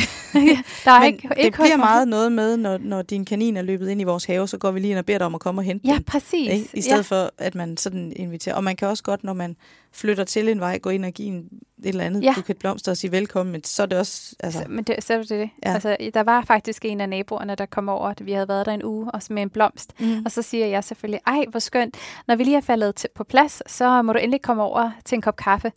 Der 0.84 0.90
er 0.90 1.00
men 1.00 1.06
ikke, 1.06 1.28
det 1.28 1.38
ikke 1.38 1.50
bliver 1.56 1.62
hos 1.68 1.68
mig. 1.70 1.78
meget 1.78 2.08
noget 2.08 2.32
med, 2.32 2.56
når, 2.56 2.78
når 2.78 3.02
din 3.02 3.24
kanin 3.24 3.56
er 3.56 3.62
løbet 3.62 3.88
ind 3.88 4.00
i 4.00 4.04
vores 4.04 4.24
have, 4.24 4.48
så 4.48 4.58
går 4.58 4.70
vi 4.70 4.80
lige 4.80 4.90
ind 4.90 4.98
og 4.98 5.06
beder 5.06 5.18
dig 5.18 5.26
om 5.26 5.34
at 5.34 5.40
komme 5.40 5.60
og 5.60 5.64
hente 5.64 5.88
Ja, 5.88 5.94
den. 5.94 6.04
præcis. 6.04 6.52
Ikke? 6.52 6.68
I 6.74 6.80
stedet 6.80 6.96
ja. 7.10 7.16
for, 7.22 7.30
at 7.38 7.54
man 7.54 7.76
sådan 7.76 8.12
inviterer. 8.16 8.54
Og 8.56 8.64
man 8.64 8.76
kan 8.76 8.88
også 8.88 9.02
godt, 9.02 9.24
når 9.24 9.32
man 9.32 9.56
flytter 9.92 10.24
til 10.24 10.48
en 10.48 10.60
vej, 10.60 10.78
gå 10.78 10.90
ind 10.90 11.04
og 11.04 11.12
give 11.12 11.28
en, 11.28 11.36
et 11.84 11.88
eller 11.88 12.04
andet 12.04 12.22
Ja. 12.22 12.32
buket 12.34 12.56
blomster 12.58 12.92
og 12.92 12.96
sige 12.96 13.12
velkommen, 13.12 13.52
men 13.52 13.64
så 13.64 13.82
er 13.82 13.86
det 13.86 13.98
også... 13.98 14.34
Altså, 14.40 14.58
Så, 14.58 14.64
men 14.68 14.84
det, 14.84 15.04
så 15.04 15.14
er 15.14 15.18
det 15.18 15.28
det. 15.28 15.38
Ja. 15.38 15.68
Ja. 15.68 15.74
Altså, 15.74 15.96
der 16.14 16.22
var 16.22 16.44
faktisk 16.44 16.84
en 16.84 17.00
af 17.00 17.08
naboerne, 17.08 17.54
der 17.54 17.66
kom 17.66 17.88
over. 17.88 18.12
Vi 18.20 18.32
havde 18.32 18.48
været 18.48 18.66
der 18.66 18.72
en 18.72 18.84
uge, 18.84 19.10
også 19.10 19.32
med 19.32 19.42
en 19.42 19.50
blomst. 19.50 19.92
mm. 20.00 20.22
Og 20.24 20.30
så 20.30 20.42
siger 20.42 20.66
jeg 20.66 20.84
selvfølgelig, 20.84 21.20
ej, 21.26 21.44
hvor 21.50 21.60
skønt. 21.60 21.96
Når 22.28 22.36
vi 22.36 22.44
lige 22.44 22.56
er 22.56 22.60
faldet 22.60 22.94
til, 22.94 23.08
på 23.14 23.24
plads, 23.24 23.62
så 23.72 24.02
må 24.02 24.12
du 24.12 24.18
endelig 24.18 24.42
komme 24.42 24.62
over 24.62 24.90
til 25.04 25.13
en 25.14 25.20
kop 25.22 25.36
kaffe. 25.36 25.72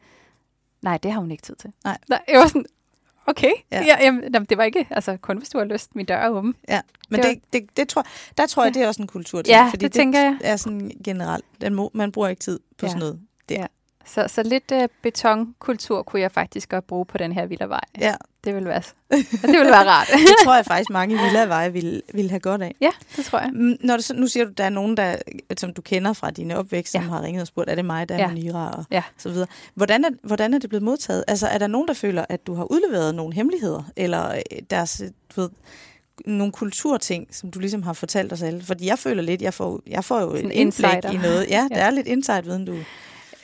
Nej, 0.82 0.98
det 0.98 1.12
har 1.12 1.20
hun 1.20 1.32
ikke 1.32 1.44
tid 1.44 1.56
til. 1.56 1.72
Nej. 1.84 1.98
Nej 2.10 2.22
jeg 2.28 2.40
var 2.40 2.48
sådan, 2.48 2.66
okay. 3.26 3.52
Ja. 3.72 3.78
Ja. 3.80 3.86
Ja, 3.86 4.06
jamen, 4.06 4.24
jamen, 4.34 4.46
det 4.46 4.58
var 4.58 4.64
ikke, 4.64 4.88
altså 4.90 5.18
kun 5.22 5.38
hvis 5.38 5.50
du 5.50 5.58
har 5.58 5.66
lyst, 5.66 5.96
min 5.96 6.06
dør 6.06 6.16
er 6.18 6.30
åben. 6.30 6.56
ja. 6.70 6.82
Men 7.10 7.22
det 7.24 7.30
det, 7.30 7.44
det, 7.54 7.78
det 7.78 7.90
tror, 7.90 8.06
der 8.38 8.46
tror 8.48 8.64
jeg, 8.64 8.74
det 8.74 8.82
er 8.84 8.88
også 8.88 9.02
en 9.02 9.08
kultur 9.08 9.42
til. 9.42 9.52
Ja, 9.52 9.68
fordi 9.72 9.86
det 9.86 9.94
tænker 9.94 10.20
jeg. 10.20 10.38
er 10.44 10.56
sådan 10.56 10.92
generelt. 11.04 11.46
Den 11.62 11.74
må, 11.76 11.92
man 11.94 12.12
bruger 12.12 12.28
ikke 12.28 12.40
tid 12.40 12.60
på 12.78 12.86
Ja. 12.86 12.88
sådan 12.90 13.00
noget. 13.00 13.20
Der. 13.50 13.68
Så, 14.06 14.28
så 14.28 14.44
lidt 14.44 14.72
uh, 14.72 14.84
betonkultur 15.02 16.04
kunne 16.04 16.22
jeg 16.22 16.32
faktisk 16.32 16.70
godt 16.70 16.88
bruge 16.88 17.06
på 17.06 17.18
den 17.18 17.32
her 17.32 17.46
villavej. 17.46 17.82
Ja, 18.00 18.16
Det 18.48 18.56
vil 18.56 18.66
være, 18.66 18.82
det 19.12 19.48
vil 19.60 19.66
være 19.66 19.86
rart. 19.88 20.08
det 20.28 20.36
tror 20.44 20.56
jeg 20.56 20.66
faktisk, 20.66 20.90
mange 20.90 21.18
Villaveje 21.24 21.74
vil, 21.74 22.02
vil 22.14 22.30
have 22.30 22.40
godt 22.40 22.62
af. 22.62 22.76
Ja, 22.82 22.90
det 23.16 23.26
tror 23.26 23.40
jeg. 23.40 23.50
Mm, 23.54 23.78
Når 23.82 23.98
du, 23.98 24.04
så- 24.04 24.14
nu 24.14 24.28
siger 24.28 24.46
du, 24.46 24.52
der 24.52 24.64
er 24.64 24.70
nogen, 24.70 24.98
der, 24.98 25.16
som 25.58 25.74
du 25.74 25.82
kender 25.82 26.14
fra 26.14 26.32
dine 26.32 26.58
opvækst, 26.58 26.92
som 26.92 27.02
Ja. 27.02 27.08
har 27.10 27.24
ringet 27.24 27.42
og 27.42 27.48
spurgt, 27.48 27.70
er 27.70 27.76
det 27.76 27.86
mig, 27.86 28.10
der 28.10 28.16
er 28.16 28.20
Ja. 28.20 28.34
Nira 28.34 28.72
og 28.78 28.86
Ja. 28.92 29.04
så 29.18 29.30
videre. 29.30 29.48
Hvordan 29.76 30.06
er, 30.06 30.10
hvordan 30.24 30.54
er 30.54 30.60
det 30.60 30.70
blevet 30.70 30.84
modtaget? 30.84 31.24
Altså, 31.28 31.48
er 31.48 31.58
der 31.58 31.68
nogen, 31.68 31.88
der 31.88 31.94
føler, 31.94 32.26
at 32.30 32.48
du 32.48 32.54
har 32.56 32.64
udleveret 32.72 33.16
nogle 33.16 33.34
hemmeligheder, 33.34 33.84
eller 33.96 34.30
øh, 34.32 34.42
deres, 34.70 35.02
du 35.36 35.42
ved, 35.42 35.50
nogle 36.26 36.52
kulturting, 36.54 37.28
som 37.32 37.52
du 37.52 37.60
ligesom 37.60 37.84
har 37.84 37.94
fortalt 37.94 38.34
os 38.34 38.42
alle? 38.42 38.64
Fordi 38.64 38.88
jeg 38.88 39.00
føler 39.00 39.24
lidt, 39.24 39.42
jeg 39.42 39.54
får, 39.54 39.82
jeg 39.88 40.04
får 40.04 40.20
jo 40.22 40.30
Sådan 40.32 40.46
en 40.46 40.52
indblik 40.52 40.86
insider. 40.94 41.12
i 41.12 41.18
noget. 41.18 41.50
Ja, 41.50 41.68
der 41.72 41.78
Ja. 41.78 41.86
er 41.86 41.90
lidt 41.90 42.08
insight-viden, 42.08 42.66
du... 42.66 42.78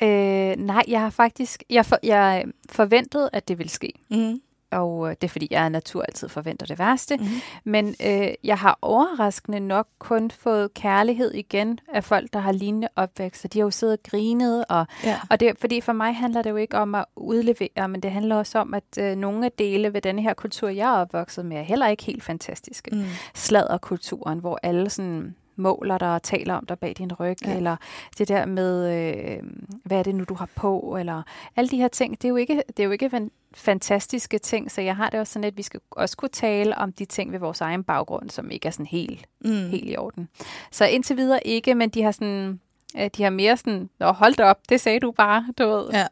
Øh, 0.01 0.55
nej, 0.57 0.83
jeg 0.87 0.99
har 0.99 1.09
faktisk... 1.09 1.63
Jeg, 1.69 1.85
for, 1.85 1.99
jeg 2.03 2.45
forventede, 2.71 3.29
at 3.33 3.47
det 3.47 3.57
ville 3.57 3.69
ske. 3.69 3.93
Mm. 4.09 4.41
Og 4.73 5.09
øh, 5.09 5.15
det 5.21 5.23
er, 5.23 5.29
fordi 5.31 5.47
jeg 5.51 5.63
af 5.63 5.71
natur 5.71 6.01
altid 6.01 6.29
forventer 6.29 6.65
det 6.65 6.79
værste. 6.79 7.17
Mhm. 7.17 7.27
Men 7.63 7.95
øh, 8.05 8.27
jeg 8.43 8.57
har 8.57 8.77
overraskende 8.81 9.59
nok 9.59 9.87
kun 9.99 10.31
fået 10.31 10.73
kærlighed 10.73 11.31
igen 11.33 11.79
af 11.93 12.03
folk, 12.03 12.33
der 12.33 12.39
har 12.39 12.51
lignende 12.51 12.87
opvækst. 12.95 13.45
Og 13.45 13.53
de 13.53 13.59
har 13.59 13.65
jo 13.65 13.71
siddet 13.71 13.97
og 13.97 14.03
grinet. 14.11 14.65
Og, 14.69 14.85
Ja. 15.03 15.19
og 15.29 15.39
det, 15.39 15.51
fordi 15.59 15.81
for 15.81 15.93
mig 15.93 16.15
handler 16.15 16.41
det 16.41 16.49
jo 16.49 16.55
ikke 16.55 16.77
om 16.77 16.95
at 16.95 17.05
udlevere, 17.15 17.87
men 17.89 18.01
det 18.01 18.11
handler 18.11 18.35
også 18.35 18.59
om, 18.59 18.73
at 18.73 18.83
øh, 18.99 19.15
nogle 19.15 19.45
af 19.45 19.51
dele 19.51 19.93
ved 19.93 20.01
denne 20.01 20.21
her 20.21 20.33
kultur, 20.33 20.69
jeg 20.69 20.89
er 20.95 20.97
opvokset 21.01 21.45
med, 21.45 21.57
er 21.57 21.61
heller 21.61 21.87
ikke 21.87 22.03
helt 22.03 22.23
fantastiske. 22.23 22.95
Mm. 22.95 23.03
Sladderkulturen, 23.35 24.39
hvor 24.39 24.59
alle 24.63 24.89
sådan 24.89 25.35
måler 25.55 25.97
dig 25.97 26.13
og 26.15 26.23
taler 26.23 26.53
om 26.53 26.65
dig 26.65 26.79
bag 26.79 26.93
din 26.97 27.13
ryg, 27.13 27.37
Ja. 27.45 27.55
eller 27.57 27.75
det 28.17 28.27
der 28.27 28.45
med, 28.45 28.93
øh, 29.13 29.37
hvad 29.85 29.99
er 29.99 30.03
det 30.03 30.15
nu, 30.15 30.23
du 30.23 30.33
har 30.33 30.49
på, 30.55 30.95
eller 30.99 31.21
alle 31.55 31.69
de 31.69 31.77
her 31.77 31.87
ting, 31.87 32.11
det 32.21 32.25
er 32.25 32.29
jo 32.29 32.35
ikke, 32.35 32.63
det 32.67 32.79
er 32.79 32.83
jo 32.83 32.91
ikke 32.91 33.09
fantastiske 33.55 34.37
ting, 34.37 34.71
så 34.71 34.81
jeg 34.81 34.95
har 34.95 35.09
det 35.09 35.19
også 35.19 35.33
sådan, 35.33 35.43
at 35.47 35.57
vi 35.57 35.61
skal 35.63 35.79
også 35.91 36.17
kunne 36.17 36.29
tale 36.29 36.77
om 36.77 36.93
de 36.93 37.05
ting 37.05 37.31
ved 37.31 37.39
vores 37.39 37.61
egen 37.61 37.83
baggrund, 37.83 38.29
som 38.29 38.51
ikke 38.51 38.67
er 38.67 38.71
sådan 38.71 38.85
helt, 38.85 39.25
Mm. 39.45 39.69
helt 39.69 39.89
i 39.89 39.97
orden. 39.97 40.29
Så 40.71 40.85
indtil 40.85 41.17
videre 41.17 41.47
ikke, 41.47 41.75
men 41.75 41.89
de 41.89 42.03
har 42.03 42.11
sådan, 42.11 42.59
øh, 42.97 43.09
de 43.17 43.23
har 43.23 43.29
mere 43.29 43.57
sådan, 43.57 43.89
Nå, 43.99 44.11
hold 44.11 44.33
da 44.35 44.43
op, 44.43 44.57
det 44.69 44.81
sagde 44.81 44.99
du 44.99 45.11
bare, 45.11 45.45
du 45.57 45.67
ved. 45.67 45.89
Ja. 45.93 46.07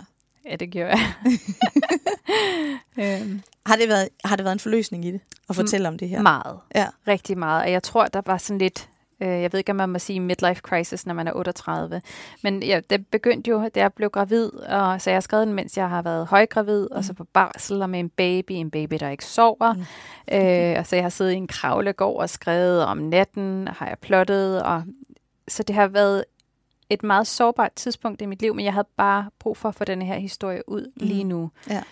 ja 0.49 0.55
det 0.55 0.69
gjorde 0.71 0.89
jeg. 0.89 0.99
øhm, 3.21 3.41
Har, 3.65 3.75
det 3.75 3.87
været, 3.89 4.09
har 4.25 4.35
det 4.35 4.43
været 4.43 4.53
en 4.55 4.59
forløsning 4.59 5.05
i 5.05 5.11
det, 5.11 5.21
at 5.49 5.55
fortælle 5.55 5.87
om 5.87 5.97
det 5.97 6.09
her? 6.09 6.21
Meget. 6.21 6.59
Ja. 6.75 6.87
Rigtig 7.07 7.37
meget. 7.37 7.63
Og 7.63 7.71
jeg 7.71 7.83
tror, 7.83 8.05
der 8.05 8.21
var 8.25 8.37
sådan 8.37 8.57
lidt, 8.57 8.89
jeg 9.27 9.53
ved 9.53 9.59
ikke, 9.59 9.71
om 9.71 9.75
man 9.75 9.89
må 9.89 9.99
sige 9.99 10.19
midlife 10.19 10.61
crisis, 10.61 11.05
når 11.05 11.13
man 11.13 11.27
er 11.27 11.33
38. 11.33 12.01
Men 12.43 12.63
ja, 12.63 12.79
det 12.89 13.07
begyndte 13.07 13.49
jo, 13.49 13.69
da 13.75 13.79
jeg 13.79 13.93
blev 13.93 14.09
gravid, 14.09 14.53
og 14.53 15.01
så 15.01 15.09
jeg 15.09 15.15
har 15.15 15.21
skrevet 15.21 15.47
den, 15.47 15.55
mens 15.55 15.77
jeg 15.77 15.89
har 15.89 16.01
været 16.01 16.27
højgravid, 16.27 16.87
mm. 16.91 16.95
og 16.97 17.03
så 17.03 17.13
på 17.13 17.23
barsel 17.23 17.81
og 17.81 17.89
med 17.89 17.99
en 17.99 18.09
baby, 18.09 18.51
en 18.51 18.71
baby, 18.71 18.95
der 18.99 19.09
ikke 19.09 19.25
sover. 19.25 19.73
Mm. 19.73 19.81
Øh, 20.35 20.75
og 20.79 20.87
så 20.87 20.95
jeg 20.95 21.05
har 21.05 21.09
siddet 21.09 21.31
i 21.31 21.35
en 21.35 21.47
kravlegård 21.47 22.21
og 22.21 22.29
skrevet 22.29 22.85
om 22.85 22.97
natten, 22.97 23.67
har 23.67 23.87
jeg 23.87 23.97
plottet, 24.01 24.63
og 24.63 24.83
så 25.47 25.63
det 25.63 25.75
har 25.75 25.87
været 25.87 26.23
et 26.89 27.03
meget 27.03 27.27
sårbart 27.27 27.71
tidspunkt 27.73 28.21
i 28.21 28.25
mit 28.25 28.41
liv, 28.41 28.55
men 28.55 28.65
jeg 28.65 28.73
havde 28.73 28.87
bare 28.97 29.29
brug 29.39 29.57
for 29.57 29.69
at 29.69 29.75
få 29.75 29.83
den 29.83 30.01
her 30.01 30.15
historie 30.15 30.69
ud 30.69 30.91
mm. 30.95 31.07
lige 31.07 31.23
nu. 31.23 31.51
Ja. 31.69 31.83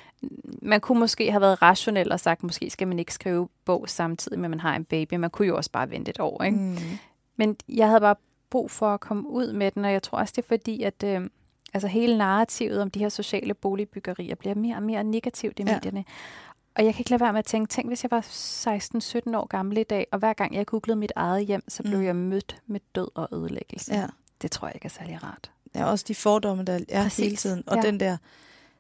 Man 0.62 0.82
kunne 0.82 1.00
måske 1.00 1.32
have 1.32 1.42
været 1.42 1.62
rationel 1.62 2.12
og 2.12 2.20
sagt, 2.20 2.44
måske 2.44 2.70
skal 2.70 2.88
man 2.88 3.00
ikke 3.00 3.14
skrive 3.14 3.50
bog 3.66 3.90
samtidig 3.90 4.40
med, 4.40 4.46
at 4.46 4.50
man 4.50 4.60
har 4.60 4.76
en 4.76 4.86
baby. 4.86 5.14
Man 5.14 5.30
kunne 5.30 5.48
jo 5.48 5.58
også 5.58 5.72
bare 5.72 5.90
vente 5.90 6.10
et 6.10 6.20
år, 6.20 6.44
ikke? 6.44 6.58
Mm. 6.58 6.78
Men 7.40 7.56
jeg 7.70 7.88
havde 7.88 8.02
bare 8.02 8.16
brug 8.50 8.72
for 8.72 8.94
at 8.94 9.00
komme 9.00 9.30
ud 9.30 9.54
med 9.54 9.72
den, 9.72 9.86
og 9.86 9.92
jeg 9.92 10.04
tror 10.04 10.18
også, 10.18 10.34
det 10.36 10.44
er 10.44 10.48
fordi, 10.48 10.84
at 10.84 11.04
øh, 11.04 11.30
altså 11.74 11.88
hele 11.88 12.18
narrativet 12.18 12.82
om 12.82 12.92
de 12.92 13.00
her 13.00 13.10
sociale 13.10 13.54
boligbyggerier 13.54 14.36
bliver 14.36 14.56
mere 14.56 14.76
og 14.76 14.84
mere 14.84 15.04
negativt 15.04 15.60
i 15.60 15.64
Ja. 15.64 15.74
medierne. 15.74 16.06
Og 16.76 16.86
jeg 16.86 16.94
kan 16.94 17.02
ikke 17.02 17.10
lade 17.12 17.22
være 17.22 17.34
med 17.34 17.40
at 17.40 17.46
tænke, 17.46 17.70
tænk 17.70 17.88
hvis 17.88 18.04
jeg 18.04 18.12
var 18.12 18.22
16-17 19.32 19.38
år 19.38 19.48
gammel 19.48 19.78
i 19.78 19.84
dag, 19.84 20.08
og 20.12 20.20
hver 20.20 20.34
gang 20.34 20.56
jeg 20.56 20.66
googlede 20.66 21.00
mit 21.00 21.12
eget 21.16 21.46
hjem, 21.46 21.64
så 21.68 21.84
blev 21.84 21.98
mm. 22.00 22.06
jeg 22.06 22.16
mødt 22.16 22.62
med 22.68 22.80
død 22.96 23.08
og 23.16 23.28
ødelæggelse. 23.34 23.94
Ja. 23.96 24.08
Det 24.42 24.52
tror 24.52 24.68
jeg 24.68 24.76
ikke 24.76 24.86
er 24.86 24.90
særlig 24.90 25.24
rart. 25.24 25.52
Der 25.74 25.80
er 25.80 25.86
også 25.86 26.06
de 26.08 26.16
fordomme, 26.16 26.64
der 26.64 26.80
er 26.90 27.04
Præcis, 27.04 27.24
hele 27.26 27.36
tiden. 27.36 27.64
Og 27.68 27.76
ja. 27.76 27.82
den 27.82 28.00
der 28.00 28.18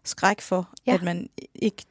skræk 0.03 0.41
for, 0.41 0.69
Ja. 0.87 0.93
at 0.93 1.03
man 1.03 1.29
ikke 1.55 1.83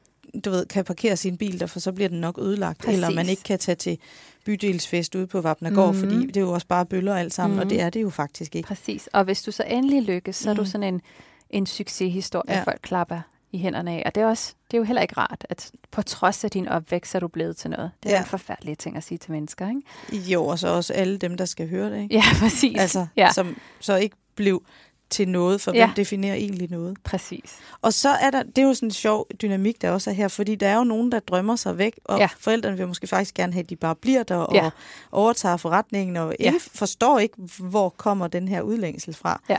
du 0.45 0.49
ved, 0.49 0.65
kan 0.65 0.85
parkere 0.85 1.17
sin 1.17 1.37
bil 1.37 1.59
der, 1.59 1.65
for 1.65 1.79
så 1.79 1.91
bliver 1.91 2.09
den 2.09 2.19
nok 2.21 2.39
ødelagt. 2.41 2.77
Præcis. 2.79 2.93
Eller 2.93 3.09
man 3.09 3.29
ikke 3.29 3.43
kan 3.43 3.59
tage 3.59 3.75
til 3.75 3.97
bydelsfest 4.45 5.15
ude 5.15 5.27
på 5.27 5.41
Vapnagård, 5.41 5.93
Mhm. 5.95 5.99
fordi 6.03 6.25
det 6.27 6.37
er 6.37 6.41
jo 6.41 6.51
også 6.51 6.67
bare 6.67 6.85
bøller 6.85 7.15
alt 7.15 7.33
sammen, 7.33 7.57
Mhm. 7.57 7.63
og 7.65 7.69
det 7.69 7.81
er 7.81 7.89
det 7.89 8.01
jo 8.01 8.09
faktisk 8.09 8.55
ikke. 8.55 8.67
Præcis. 8.67 9.07
Og 9.13 9.23
hvis 9.23 9.41
du 9.41 9.51
så 9.51 9.63
endelig 9.63 10.01
lykkes, 10.03 10.35
så 10.35 10.49
er 10.49 10.53
du 10.53 10.61
Mm. 10.61 10.65
sådan 10.67 10.93
en, 10.93 11.01
en 11.49 11.65
succeshistorie, 11.65 12.55
Ja. 12.57 12.63
folk 12.63 12.79
klapper 12.81 13.21
i 13.51 13.57
hænderne 13.57 13.91
af. 13.91 14.03
Og 14.05 14.15
det 14.15 14.21
er, 14.23 14.27
også, 14.27 14.53
det 14.71 14.77
er 14.77 14.79
jo 14.79 14.83
heller 14.83 15.01
ikke 15.01 15.13
rart, 15.17 15.45
at 15.49 15.71
på 15.91 16.01
trods 16.01 16.43
af 16.43 16.51
din 16.51 16.67
opvækst, 16.67 17.15
er 17.15 17.19
du 17.19 17.27
blevet 17.27 17.57
til 17.57 17.69
noget. 17.69 17.91
Det 18.03 18.11
er 18.11 18.15
ja. 18.15 18.21
en 18.21 18.27
forfærdelig 18.27 18.77
ting 18.77 18.97
at 18.97 19.03
sige 19.03 19.17
til 19.17 19.31
mennesker, 19.31 19.69
ikke? 19.69 20.31
Jo, 20.31 20.45
og 20.45 20.59
så 20.59 20.67
også 20.67 20.93
alle 20.93 21.17
dem, 21.17 21.37
der 21.37 21.45
skal 21.45 21.69
høre 21.69 21.91
det, 21.91 22.01
ikke? 22.01 22.15
Ja, 22.15 22.23
præcis. 22.41 22.79
Altså, 22.79 23.07
ja, 23.17 23.31
som 23.33 23.57
så 23.79 23.95
ikke 23.95 24.15
blev 24.35 24.63
til 25.09 25.27
noget, 25.29 25.61
for 25.61 25.71
Ja. 25.75 25.85
hvem 25.85 25.95
definerer 25.95 26.35
egentlig 26.35 26.69
noget. 26.71 26.97
præcis. 27.03 27.55
Og 27.81 27.93
så 27.93 28.09
er 28.09 28.31
der, 28.31 28.43
det 28.43 28.57
er 28.57 28.61
jo 28.67 28.73
sådan 28.73 28.87
en 28.87 28.91
sjov 28.91 29.27
dynamik, 29.41 29.81
der 29.81 29.91
også 29.91 30.09
er 30.09 30.13
her, 30.13 30.27
fordi 30.27 30.55
der 30.55 30.67
er 30.67 30.75
jo 30.77 30.83
nogen, 30.83 31.11
der 31.11 31.19
drømmer 31.19 31.55
sig 31.55 31.77
væk, 31.77 31.99
og 32.05 32.17
ja. 32.17 32.21
Ja. 32.23 32.29
forældrene 32.39 32.77
vil 32.77 32.87
måske 32.87 33.07
faktisk 33.07 33.35
gerne 33.35 33.53
have, 33.53 33.63
at 33.63 33.69
de 33.69 33.75
bare 33.75 33.95
bliver 33.95 34.23
der 34.23 34.35
og 34.35 34.55
Ja. 34.55 34.69
overtager 35.11 35.57
forretningen, 35.57 36.17
og 36.17 36.35
Ja. 36.39 36.45
ikke 36.45 36.59
forstår 36.61 37.19
ikke, 37.19 37.35
hvor 37.59 37.89
kommer 37.89 38.27
den 38.27 38.47
her 38.47 38.61
udlængsel 38.61 39.13
fra. 39.13 39.41
Ja. 39.49 39.57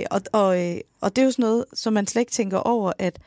Øh, 0.00 0.04
og, 0.10 0.20
og, 0.32 0.66
øh, 0.70 0.76
og 1.00 1.16
det 1.16 1.22
er 1.22 1.26
jo 1.26 1.30
sådan 1.32 1.42
noget, 1.42 1.64
som 1.74 1.92
man 1.92 2.06
slet 2.06 2.20
ikke 2.20 2.32
tænker 2.32 2.58
over, 2.58 2.92
at 2.98 3.18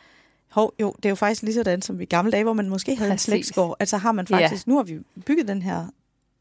hov, 0.51 0.73
jo, 0.81 0.93
det 0.97 1.05
er 1.05 1.09
jo 1.09 1.15
faktisk 1.15 1.41
lige 1.43 1.53
sådan, 1.53 1.81
som 1.81 2.01
i 2.01 2.05
gamle 2.05 2.31
dage, 2.31 2.43
hvor 2.43 2.53
man 2.53 2.69
måske 2.69 2.95
havde 2.95 3.11
Præcis. 3.11 3.27
en 3.27 3.31
slægtsgård. 3.31 3.77
Altså 3.79 3.97
har 3.97 4.11
man 4.11 4.25
Ja. 4.29 4.35
faktisk, 4.37 4.67
nu 4.67 4.75
har 4.75 4.83
vi 4.83 4.99
bygget 5.25 5.47
den 5.47 5.61
her 5.61 5.85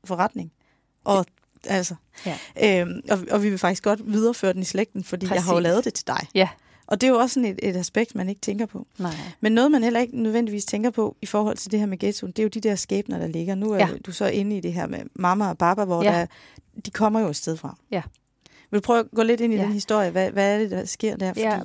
forretning, 0.04 0.52
og 1.04 1.26
altså, 1.66 1.94
Ja. 2.26 2.80
øhm, 2.80 3.00
og, 3.10 3.18
og 3.30 3.42
vi 3.42 3.50
vil 3.50 3.58
faktisk 3.58 3.82
godt 3.82 4.12
videreføre 4.12 4.52
den 4.52 4.62
i 4.62 4.64
slægten, 4.64 5.04
fordi 5.04 5.26
Præcis. 5.26 5.34
jeg 5.34 5.44
har 5.44 5.54
jo 5.54 5.60
lavet 5.60 5.84
det 5.84 5.94
til 5.94 6.06
dig. 6.06 6.26
Ja. 6.34 6.48
Og 6.86 7.00
det 7.00 7.06
er 7.06 7.10
jo 7.10 7.18
også 7.18 7.34
sådan 7.34 7.48
et, 7.50 7.58
et 7.62 7.76
aspekt, 7.76 8.14
man 8.14 8.28
ikke 8.28 8.40
tænker 8.40 8.66
på. 8.66 8.86
Nej. 8.98 9.14
Men 9.40 9.52
noget, 9.52 9.70
man 9.70 9.82
heller 9.82 10.00
ikke 10.00 10.22
nødvendigvis 10.22 10.64
tænker 10.64 10.90
på 10.90 11.16
i 11.22 11.26
forhold 11.26 11.56
til 11.56 11.70
det 11.70 11.78
her 11.78 11.86
med 11.86 11.98
ghettoen, 11.98 12.32
det 12.32 12.38
er 12.38 12.42
jo 12.42 12.48
de 12.48 12.60
der 12.60 12.74
skæbner, 12.74 13.18
der 13.18 13.26
ligger. 13.26 13.54
Nu 13.54 13.70
er 13.72 13.78
ja. 13.78 13.88
Du 14.06 14.12
så 14.12 14.26
inde 14.26 14.56
i 14.56 14.60
det 14.60 14.72
her 14.72 14.86
med 14.86 14.98
mamma 15.14 15.48
og 15.48 15.58
baba, 15.58 15.84
hvor 15.84 16.02
Ja. 16.02 16.10
der, 16.12 16.26
de 16.86 16.90
kommer 16.90 17.20
jo 17.20 17.28
et 17.28 17.36
sted 17.36 17.56
fra. 17.56 17.76
Ja. 17.90 18.02
Vil 18.70 18.80
du 18.80 18.82
prøve 18.82 18.98
at 19.00 19.06
gå 19.16 19.22
lidt 19.22 19.40
ind 19.40 19.52
i 19.52 19.56
Ja. 19.56 19.62
den 19.62 19.72
historie? 19.72 20.10
Hvad, 20.10 20.30
hvad 20.30 20.54
er 20.54 20.58
det, 20.58 20.70
der 20.70 20.84
sker 20.84 21.16
der? 21.16 21.28
Fordi 21.28 21.40
Ja. 21.40 21.60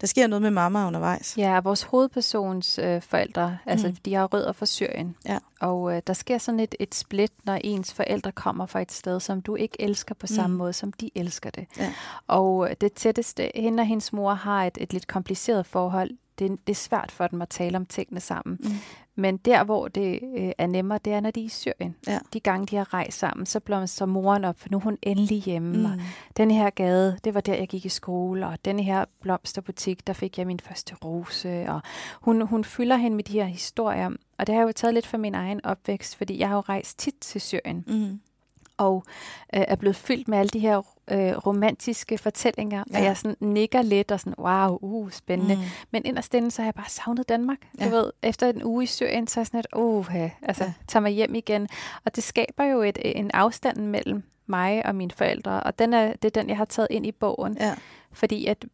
der 0.00 0.06
sker 0.06 0.26
noget 0.26 0.42
med 0.42 0.50
mamma 0.50 0.86
undervejs. 0.86 1.34
Ja, 1.38 1.60
vores 1.60 1.82
hovedpersons 1.82 2.78
øh, 2.78 3.02
forældre, 3.02 3.58
altså 3.66 3.88
mm. 3.88 3.96
de 4.04 4.14
har 4.14 4.24
rødder 4.26 4.52
fra 4.52 4.66
Syrien. 4.66 5.16
Ja. 5.28 5.38
Og 5.60 5.96
øh, 5.96 6.02
der 6.06 6.12
sker 6.12 6.38
sådan 6.38 6.60
et, 6.60 6.74
et 6.80 6.94
split, 6.94 7.32
når 7.44 7.58
ens 7.64 7.92
forældre 7.94 8.32
kommer 8.32 8.66
fra 8.66 8.80
et 8.82 8.92
sted, 8.92 9.20
som 9.20 9.42
du 9.42 9.54
ikke 9.54 9.76
elsker 9.82 10.14
på 10.14 10.26
samme 10.26 10.54
Mm. 10.54 10.58
måde, 10.58 10.72
som 10.72 10.92
de 10.92 11.10
elsker 11.14 11.50
det. 11.50 11.66
Ja. 11.78 11.92
Og 12.26 12.70
øh, 12.70 12.76
det 12.80 12.92
tætteste, 12.92 13.50
hende 13.54 13.80
og 13.80 13.86
hendes 13.86 14.12
mor 14.12 14.34
har 14.34 14.64
et, 14.64 14.78
et 14.80 14.92
lidt 14.92 15.06
kompliceret 15.06 15.66
forhold. 15.66 16.10
Det, 16.38 16.50
det 16.66 16.72
er 16.72 16.76
svært 16.76 17.10
for 17.12 17.26
dem 17.26 17.42
at 17.42 17.48
tale 17.48 17.76
om 17.76 17.86
tingene 17.86 18.20
sammen. 18.20 18.58
Mm. 18.60 18.70
Men 19.14 19.36
der, 19.36 19.64
hvor 19.64 19.88
det 19.88 20.20
øh, 20.36 20.50
er 20.58 20.66
nemmere, 20.66 20.98
det 21.04 21.12
er, 21.12 21.20
når 21.20 21.30
de 21.30 21.40
er 21.40 21.44
i 21.44 21.48
Syrien. 21.48 21.96
Ja. 22.06 22.18
De 22.32 22.40
gange, 22.40 22.66
de 22.66 22.76
har 22.76 22.94
rejst 22.94 23.18
sammen, 23.18 23.46
så 23.46 23.60
blomstrer 23.60 24.06
moren 24.06 24.44
op, 24.44 24.58
for 24.60 24.68
nu 24.70 24.76
er 24.76 24.80
hun 24.82 24.98
endelig 25.02 25.42
hjemme. 25.42 25.76
Mm. 25.78 25.84
Og 25.84 25.90
den 26.36 26.50
her 26.50 26.70
gade, 26.70 27.18
det 27.24 27.34
var 27.34 27.40
der, 27.40 27.54
jeg 27.54 27.68
gik 27.68 27.84
i 27.84 27.88
skole, 27.88 28.46
og 28.46 28.64
den 28.64 28.78
her 28.80 29.04
blomsterbutik, 29.20 30.06
der 30.06 30.12
fik 30.12 30.38
jeg 30.38 30.46
min 30.46 30.60
første 30.60 30.94
rose, 31.04 31.64
og 31.68 31.80
hun, 32.20 32.40
hun 32.42 32.64
fylder 32.64 32.96
hende 32.96 33.16
med 33.16 33.24
de 33.24 33.32
her 33.32 33.44
historier, 33.44 34.10
og 34.38 34.46
det 34.46 34.54
har 34.54 34.62
jeg 34.62 34.66
jo 34.66 34.72
taget 34.72 34.94
lidt 34.94 35.06
fra 35.06 35.18
min 35.18 35.34
egen 35.34 35.64
opvækst, 35.64 36.16
fordi 36.16 36.38
jeg 36.38 36.48
har 36.48 36.54
jo 36.54 36.60
rejst 36.60 36.98
tit 36.98 37.14
til 37.20 37.40
Syrien, 37.40 37.84
Mm. 37.86 38.20
og 38.76 39.04
øh, 39.54 39.64
er 39.68 39.74
blevet 39.76 39.96
fyldt 39.96 40.28
med 40.28 40.38
alle 40.38 40.48
de 40.48 40.58
her 40.58 40.76
øh, 41.10 41.36
romantiske 41.46 42.18
fortællinger, 42.18 42.84
ja. 42.92 42.98
Og 42.98 43.04
jeg 43.04 43.16
sådan 43.16 43.36
nikker 43.40 43.82
lidt 43.82 44.10
og 44.12 44.20
sådan, 44.20 44.34
wow, 44.38 44.78
uh, 44.80 45.10
spændende. 45.10 45.54
Mm. 45.54 45.60
Men 45.90 46.02
inderst 46.04 46.34
inde, 46.34 46.50
så 46.50 46.62
har 46.62 46.66
jeg 46.66 46.74
bare 46.74 46.88
savnet 46.90 47.28
Danmark. 47.28 47.58
Ja. 47.80 47.84
Du 47.84 47.90
ved, 47.90 48.12
efter 48.22 48.48
en 48.48 48.64
uge 48.64 48.82
i 48.84 48.86
Syrien, 48.86 49.26
så 49.26 49.40
er 49.40 49.42
jeg 49.42 49.46
sådan 49.46 49.58
lidt, 49.58 49.66
uh, 49.76 50.14
altså, 50.42 50.64
Ja. 50.64 50.68
ja. 50.68 50.72
tager 50.88 51.02
mig 51.02 51.12
hjem 51.12 51.34
igen. 51.34 51.68
Og 52.04 52.16
det 52.16 52.24
skaber 52.24 52.64
jo 52.64 52.82
et, 52.82 52.98
en 53.04 53.30
afstand 53.34 53.76
mellem 53.78 54.22
mig 54.46 54.86
og 54.86 54.94
mine 54.94 55.10
forældre, 55.10 55.62
og 55.62 55.78
den 55.78 55.92
er, 55.94 56.06
det 56.12 56.24
er 56.24 56.40
den, 56.40 56.48
jeg 56.48 56.56
har 56.56 56.64
taget 56.64 56.88
ind 56.90 57.06
i 57.06 57.12
bogen. 57.12 57.56
Ja. 57.60 57.74
Fordi 58.12 58.46
at, 58.46 58.64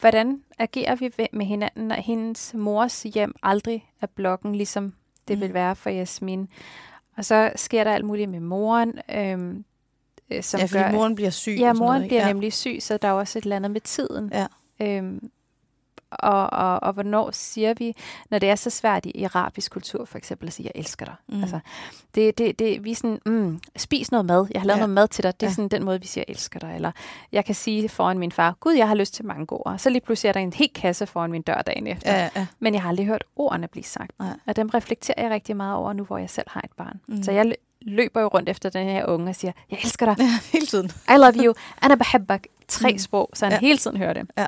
hvordan 0.00 0.42
agerer 0.58 0.94
vi 0.94 1.10
med 1.32 1.46
hinanden, 1.46 1.88
når 1.88 1.94
hendes 1.94 2.54
mors 2.54 3.02
hjem 3.02 3.34
aldrig 3.42 3.90
er 4.00 4.06
blokken, 4.06 4.54
ligesom 4.54 4.92
det 5.28 5.36
Mm. 5.38 5.40
vil 5.42 5.54
være 5.54 5.76
for 5.76 5.90
Jasmin. 5.90 6.48
Og 7.16 7.24
så 7.24 7.52
sker 7.56 7.84
der 7.84 7.92
alt 7.94 8.04
muligt 8.04 8.30
med 8.30 8.40
moren, 8.40 8.98
øhm, 9.14 9.64
øh, 10.30 10.42
som 10.42 10.60
ja, 10.60 10.66
fordi 10.66 10.82
gør... 10.82 10.92
moren 10.92 11.14
bliver 11.14 11.30
syg. 11.30 11.56
ja, 11.58 11.72
moren 11.72 11.96
noget, 11.98 12.08
bliver 12.08 12.22
ja. 12.22 12.32
nemlig 12.32 12.52
syg, 12.52 12.76
så 12.80 12.96
der 12.96 13.08
er 13.08 13.12
også 13.12 13.38
et 13.38 13.42
eller 13.42 13.56
andet 13.56 13.70
med 13.70 13.80
tiden. 13.80 14.32
Ja. 14.32 14.46
Øhm, 14.80 15.30
og, 16.10 16.52
og, 16.52 16.82
og 16.82 16.92
hvornår 16.92 17.30
siger 17.30 17.74
vi, 17.78 17.96
når 18.30 18.38
det 18.38 18.50
er 18.50 18.54
så 18.54 18.70
svært 18.70 19.06
i 19.06 19.24
arabisk 19.24 19.72
kultur, 19.72 20.04
for 20.04 20.18
eksempel 20.18 20.46
at 20.46 20.52
sige, 20.52 20.70
jeg 20.74 20.80
elsker 20.80 21.06
dig. 21.06 21.14
Mm. 21.28 21.40
Altså, 21.40 21.58
det, 22.14 22.38
det, 22.38 22.58
det, 22.58 22.84
vi 22.84 22.90
er 22.90 22.96
sådan, 22.96 23.20
mm, 23.26 23.60
spis 23.76 24.10
noget 24.10 24.26
mad, 24.26 24.46
jeg 24.50 24.60
har 24.60 24.66
lavet 24.66 24.76
ja. 24.76 24.80
noget 24.80 24.94
mad 24.94 25.08
til 25.08 25.24
dig. 25.24 25.40
Det 25.40 25.46
er 25.46 25.50
ja. 25.50 25.54
sådan 25.54 25.68
den 25.68 25.84
måde, 25.84 26.00
vi 26.00 26.06
siger, 26.06 26.24
jeg 26.28 26.34
elsker 26.34 26.60
dig. 26.60 26.74
Eller 26.74 26.92
jeg 27.32 27.44
kan 27.44 27.54
sige 27.54 27.88
foran 27.88 28.18
min 28.18 28.32
far, 28.32 28.56
gud, 28.60 28.72
jeg 28.72 28.88
har 28.88 28.94
lyst 28.94 29.14
til 29.14 29.24
mange 29.24 29.46
gårde. 29.46 29.78
Så 29.78 29.90
lige 29.90 30.00
pludselig 30.00 30.28
er 30.28 30.32
der 30.32 30.40
en 30.40 30.52
helt 30.52 30.72
kasse 30.72 31.06
foran 31.06 31.30
min 31.30 31.42
dør 31.42 31.62
dagen 31.62 31.86
efter. 31.86 32.12
Ja, 32.12 32.28
ja. 32.36 32.46
Men 32.58 32.74
jeg 32.74 32.82
har 32.82 32.88
aldrig 32.88 33.06
hørt 33.06 33.24
ordene 33.36 33.68
blive 33.68 33.84
sagt. 33.84 34.12
Ja. 34.20 34.32
Og 34.46 34.56
dem 34.56 34.68
reflekterer 34.68 35.22
jeg 35.22 35.30
rigtig 35.30 35.56
meget 35.56 35.76
over 35.76 35.92
nu, 35.92 36.04
hvor 36.04 36.18
jeg 36.18 36.30
selv 36.30 36.46
har 36.50 36.60
et 36.60 36.72
barn. 36.76 37.00
Mm. 37.06 37.22
Så 37.22 37.32
jeg 37.32 37.54
løber 37.82 38.20
jo 38.20 38.26
rundt 38.26 38.48
efter 38.48 38.70
den 38.70 38.88
her 38.88 39.06
unge 39.06 39.28
og 39.28 39.36
siger, 39.36 39.52
jeg 39.70 39.78
elsker 39.82 40.06
dig. 40.06 40.16
Ja, 40.18 40.38
hele 40.52 40.66
tiden. 40.66 40.90
I 41.08 41.16
love 41.16 41.44
you. 41.44 41.54
Anna 41.82 41.94
bahabbak. 41.94 42.42
Tre 42.68 42.92
mm. 42.92 42.98
sprog, 42.98 43.30
så 43.34 43.46
han 43.46 43.52
ja. 43.52 43.58
hele 43.60 43.78
tiden 43.78 43.96
hører 43.96 44.12
det. 44.12 44.30
Ja. 44.38 44.46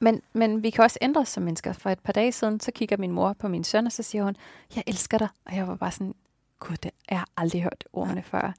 Men, 0.00 0.22
men 0.32 0.62
vi 0.62 0.70
kan 0.70 0.84
også 0.84 0.98
ændre 1.02 1.20
os 1.20 1.28
som 1.28 1.42
mennesker. 1.42 1.72
For 1.72 1.90
et 1.90 1.98
par 1.98 2.12
dage 2.12 2.32
siden, 2.32 2.60
så 2.60 2.72
kigger 2.72 2.96
min 2.96 3.12
mor 3.12 3.32
på 3.32 3.48
min 3.48 3.64
søn, 3.64 3.86
og 3.86 3.92
så 3.92 4.02
siger 4.02 4.24
hun, 4.24 4.36
jeg 4.76 4.84
elsker 4.86 5.18
dig. 5.18 5.28
Og 5.44 5.56
jeg 5.56 5.68
var 5.68 5.76
bare 5.76 5.90
sådan, 5.90 6.14
gud, 6.58 6.76
det, 6.76 6.90
jeg 7.10 7.18
har 7.18 7.28
aldrig 7.36 7.62
hørt 7.62 7.84
ordene 7.92 8.24
ja. 8.32 8.38
før. 8.38 8.52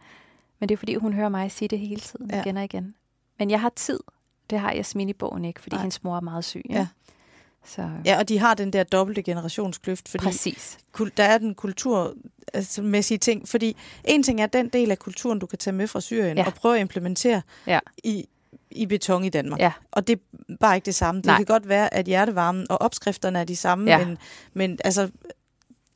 Men 0.60 0.69
det 0.69 0.75
er 0.75 0.77
fordi, 0.77 0.95
hun 0.95 1.13
hører 1.13 1.29
mig 1.29 1.51
sige 1.51 1.67
det 1.67 1.79
hele 1.79 2.01
tiden, 2.01 2.29
ja. 2.31 2.41
igen 2.41 2.57
og 2.57 2.63
igen. 2.63 2.95
Men 3.39 3.51
jeg 3.51 3.62
har 3.62 3.71
tid. 3.75 4.00
Det 4.50 4.60
har 4.60 4.74
Jasmin 4.74 5.10
i 5.10 5.13
bogen 5.13 5.45
ikke, 5.45 5.62
fordi 5.62 5.75
Nej. 5.75 5.81
hendes 5.81 6.03
mor 6.03 6.17
er 6.17 6.21
meget 6.21 6.45
syg. 6.45 6.65
Ja. 6.69 6.75
ja. 6.75 6.88
Så. 7.65 7.89
Ja, 8.05 8.17
og 8.17 8.29
de 8.29 8.39
har 8.39 8.53
den 8.53 8.74
der 8.74 8.83
dobbelte 8.83 9.24
generationskløft, 9.24 10.10
fordi 10.10 10.24
Præcis. 10.24 10.77
Der 11.17 11.24
er 11.24 11.38
den 11.38 11.55
kulturmæssige 11.55 13.17
ting, 13.17 13.48
fordi 13.48 13.75
en 14.03 14.24
ting 14.24 14.41
er 14.41 14.45
den 14.45 14.69
del 14.69 14.91
af 14.91 15.00
kulturen, 15.00 15.39
du 15.39 15.45
kan 15.45 15.57
tage 15.57 15.74
med 15.74 15.88
fra 15.88 16.01
Syrien 16.01 16.38
ja. 16.38 16.45
og 16.45 16.53
prøve 16.53 16.75
at 16.75 16.81
implementere 16.81 17.41
ja. 17.67 17.79
i, 18.03 18.25
i 18.71 18.85
beton 18.85 19.23
i 19.23 19.29
Danmark. 19.29 19.59
Ja. 19.59 19.71
Og 19.91 20.07
det 20.07 20.19
er 20.49 20.55
bare 20.59 20.75
ikke 20.75 20.85
det 20.85 20.95
samme. 20.95 21.21
Det 21.21 21.25
Nej. 21.25 21.37
kan 21.37 21.45
godt 21.45 21.69
være, 21.69 21.93
at 21.93 22.05
hjertevarmen 22.05 22.65
og 22.69 22.81
opskrifterne 22.81 23.39
er 23.39 23.43
de 23.43 23.55
samme, 23.55 23.91
ja. 23.91 24.05
men, 24.05 24.17
men 24.53 24.79
altså, 24.83 25.01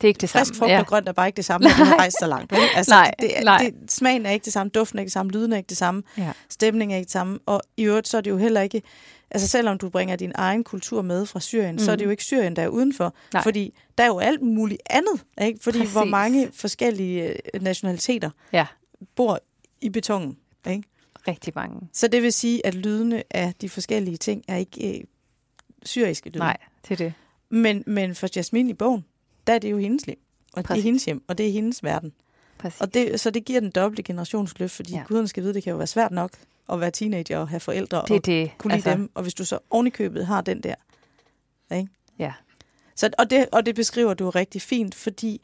det 0.00 0.06
er 0.06 0.08
ikke 0.08 0.20
det 0.20 0.30
frisk 0.30 0.46
samme. 0.46 0.58
frugt 0.58 0.72
ja. 0.72 0.78
og 0.78 0.86
grønt 0.86 1.08
er 1.08 1.12
bare 1.12 1.26
ikke 1.26 1.36
det 1.36 1.44
samme, 1.44 1.68
når 1.68 1.78
man 1.78 1.86
har 1.86 1.96
rejst 1.98 2.16
så 2.20 2.26
langt. 2.26 2.52
Altså, 2.74 2.94
nej, 2.94 3.14
det, 3.20 3.30
nej. 3.44 3.58
Det, 3.58 3.92
smagen 3.92 4.26
er 4.26 4.30
ikke 4.30 4.44
det 4.44 4.52
samme, 4.52 4.70
duften 4.70 4.98
er 4.98 5.00
ikke 5.00 5.08
det 5.08 5.12
samme, 5.12 5.32
lyden 5.32 5.52
er 5.52 5.56
ikke 5.56 5.68
det 5.68 5.76
samme, 5.76 6.02
ja. 6.18 6.32
stemningen 6.48 6.94
er 6.94 6.98
ikke 6.98 7.06
det 7.06 7.12
samme. 7.12 7.38
Og 7.46 7.62
i 7.76 7.82
øvrigt, 7.82 8.08
så 8.08 8.16
er 8.16 8.20
det 8.20 8.30
jo 8.30 8.36
heller 8.36 8.60
ikke... 8.60 8.82
Altså 9.30 9.48
selvom 9.48 9.78
du 9.78 9.88
bringer 9.88 10.16
din 10.16 10.32
egen 10.34 10.64
kultur 10.64 11.02
med 11.02 11.26
fra 11.26 11.40
Syrien, 11.40 11.74
mm. 11.74 11.78
så 11.78 11.92
er 11.92 11.96
det 11.96 12.04
jo 12.04 12.10
ikke 12.10 12.24
Syrien, 12.24 12.56
der 12.56 12.62
er 12.62 12.68
udenfor. 12.68 13.14
Nej. 13.32 13.42
Fordi 13.42 13.74
der 13.98 14.04
er 14.04 14.08
jo 14.08 14.18
alt 14.18 14.42
muligt 14.42 14.82
andet. 14.90 15.24
Ikke? 15.42 15.58
Fordi 15.62 15.78
Præcis. 15.78 15.92
hvor 15.92 16.04
mange 16.04 16.50
forskellige 16.54 17.22
øh, 17.54 17.62
nationaliteter 17.62 18.30
ja. 18.52 18.66
bor 19.16 19.40
i 19.80 19.88
betongen. 19.88 20.36
Ikke? 20.70 20.82
Rigtig 21.28 21.52
mange. 21.56 21.88
Så 21.92 22.08
det 22.08 22.22
vil 22.22 22.32
sige, 22.32 22.66
at 22.66 22.74
lydene 22.74 23.22
af 23.30 23.54
de 23.60 23.68
forskellige 23.68 24.16
ting 24.16 24.44
er 24.48 24.56
ikke 24.56 24.98
øh, 24.98 25.04
syriske 25.82 26.30
lyde. 26.30 26.38
Nej, 26.38 26.56
det 26.82 26.90
er 26.90 26.96
det. 26.96 27.12
Men, 27.48 27.84
men 27.86 28.14
for 28.14 28.28
Jasmine 28.36 28.70
i 28.70 28.74
bogen, 28.74 29.04
der 29.46 29.52
er 29.52 29.58
det 29.58 29.70
jo 29.70 29.78
hendes 29.78 30.06
liv. 30.06 30.16
Og 30.52 30.64
Præcis. 30.64 30.76
det 30.76 30.80
er 30.80 30.84
hendes 30.84 31.04
hjem, 31.04 31.24
og 31.28 31.38
det 31.38 31.48
er 31.48 31.52
hendes 31.52 31.84
verden. 31.84 32.12
Præcis. 32.58 32.80
Og 32.80 32.94
det, 32.94 33.20
så 33.20 33.30
det 33.30 33.44
giver 33.44 33.60
den 33.60 33.70
dobbelte 33.70 34.02
generationsløft, 34.02 34.72
fordi 34.72 34.92
ja. 34.92 35.02
guderne 35.08 35.28
skal 35.28 35.42
vide, 35.42 35.54
det 35.54 35.62
kan 35.62 35.70
jo 35.70 35.76
være 35.76 35.86
svært 35.86 36.12
nok 36.12 36.30
at 36.72 36.80
være 36.80 36.90
teenager 36.90 37.38
og 37.38 37.48
have 37.48 37.60
forældre 37.60 38.02
det, 38.08 38.10
og 38.10 38.26
det. 38.26 38.50
kunne 38.58 38.70
lide 38.70 38.76
altså... 38.76 38.90
dem. 38.90 39.10
Og 39.14 39.22
hvis 39.22 39.34
du 39.34 39.44
så 39.44 39.58
ovenikøbet 39.70 40.26
har 40.26 40.40
den 40.40 40.62
der. 40.62 40.74
Ikke? 41.72 41.88
Ja. 42.18 42.32
Så, 42.94 43.10
og, 43.18 43.30
det, 43.30 43.46
og 43.52 43.66
det 43.66 43.74
beskriver 43.74 44.14
du 44.14 44.30
rigtig 44.30 44.62
fint, 44.62 44.94
fordi 44.94 45.40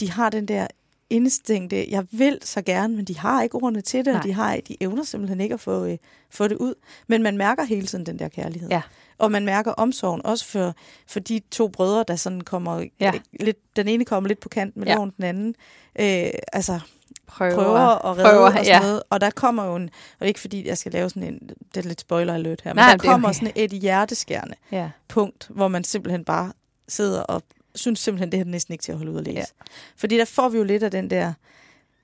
de 0.00 0.10
har 0.10 0.30
den 0.30 0.48
der 0.48 0.66
instinkte, 1.14 1.86
jeg 1.90 2.06
vil 2.10 2.38
så 2.42 2.62
gerne, 2.62 2.96
men 2.96 3.04
de 3.04 3.18
har 3.18 3.42
ikke 3.42 3.54
ordene 3.54 3.80
til 3.80 4.04
det, 4.04 4.06
Nej. 4.06 4.18
og 4.18 4.24
de, 4.24 4.32
har, 4.32 4.56
de 4.68 4.76
evner 4.80 5.02
simpelthen 5.02 5.40
ikke 5.40 5.52
at 5.52 5.60
få, 5.60 5.84
øh, 5.84 5.98
få 6.30 6.48
det 6.48 6.56
ud. 6.56 6.74
Men 7.06 7.22
man 7.22 7.36
mærker 7.36 7.64
hele 7.64 7.86
tiden 7.86 8.06
den 8.06 8.18
der 8.18 8.28
kærlighed. 8.28 8.68
Ja. 8.70 8.82
Og 9.18 9.32
man 9.32 9.44
mærker 9.44 9.72
omsorgen 9.72 10.26
også 10.26 10.44
for, 10.44 10.74
for 11.06 11.20
de 11.20 11.40
to 11.50 11.68
brødre, 11.68 12.04
der 12.08 12.16
sådan 12.16 12.40
kommer 12.40 12.84
ja. 13.00 13.12
lidt, 13.40 13.76
den 13.76 13.88
ene 13.88 14.04
kommer 14.04 14.28
lidt 14.28 14.40
på 14.40 14.48
kant 14.48 14.76
med 14.76 14.86
ja. 14.86 14.94
loven, 14.94 15.12
den 15.16 15.24
anden. 15.24 15.54
Øh, 15.98 16.30
altså, 16.52 16.80
prøver, 17.26 17.54
prøver 17.54 17.78
at 17.78 18.16
redde 18.16 18.30
prøver, 18.30 18.46
og 18.46 18.52
sådan 18.52 18.66
ja. 18.66 18.80
noget. 18.80 19.02
Og 19.10 19.20
der 19.20 19.30
kommer 19.30 19.64
jo 19.64 19.76
en, 19.76 19.90
og 20.20 20.26
ikke 20.26 20.40
fordi 20.40 20.68
jeg 20.68 20.78
skal 20.78 20.92
lave 20.92 21.10
sådan 21.10 21.22
en, 21.22 21.38
det 21.74 21.84
er 21.84 21.88
lidt 21.88 22.00
spoiler 22.00 22.34
alert 22.34 22.60
her, 22.60 22.72
men 22.74 22.76
Nej, 22.76 22.90
der 22.90 22.98
kommer 22.98 23.28
okay. 23.28 23.38
sådan 23.38 23.52
et 23.56 23.70
hjerteskærende 23.70 24.54
ja. 24.72 24.90
punkt, 25.08 25.46
hvor 25.50 25.68
man 25.68 25.84
simpelthen 25.84 26.24
bare 26.24 26.52
sidder 26.88 27.20
og 27.20 27.42
synes 27.74 28.00
simpelthen, 28.00 28.32
det 28.32 28.40
er 28.40 28.44
næsten 28.44 28.72
ikke 28.72 28.82
til 28.82 28.92
at 28.92 28.98
holde 28.98 29.12
ud 29.12 29.18
at 29.18 29.24
læse. 29.24 29.38
Ja. 29.38 29.64
Fordi 29.96 30.18
der 30.18 30.24
får 30.24 30.48
vi 30.48 30.58
jo 30.58 30.64
lidt 30.64 30.82
af 30.82 30.90
den 30.90 31.10
der, 31.10 31.32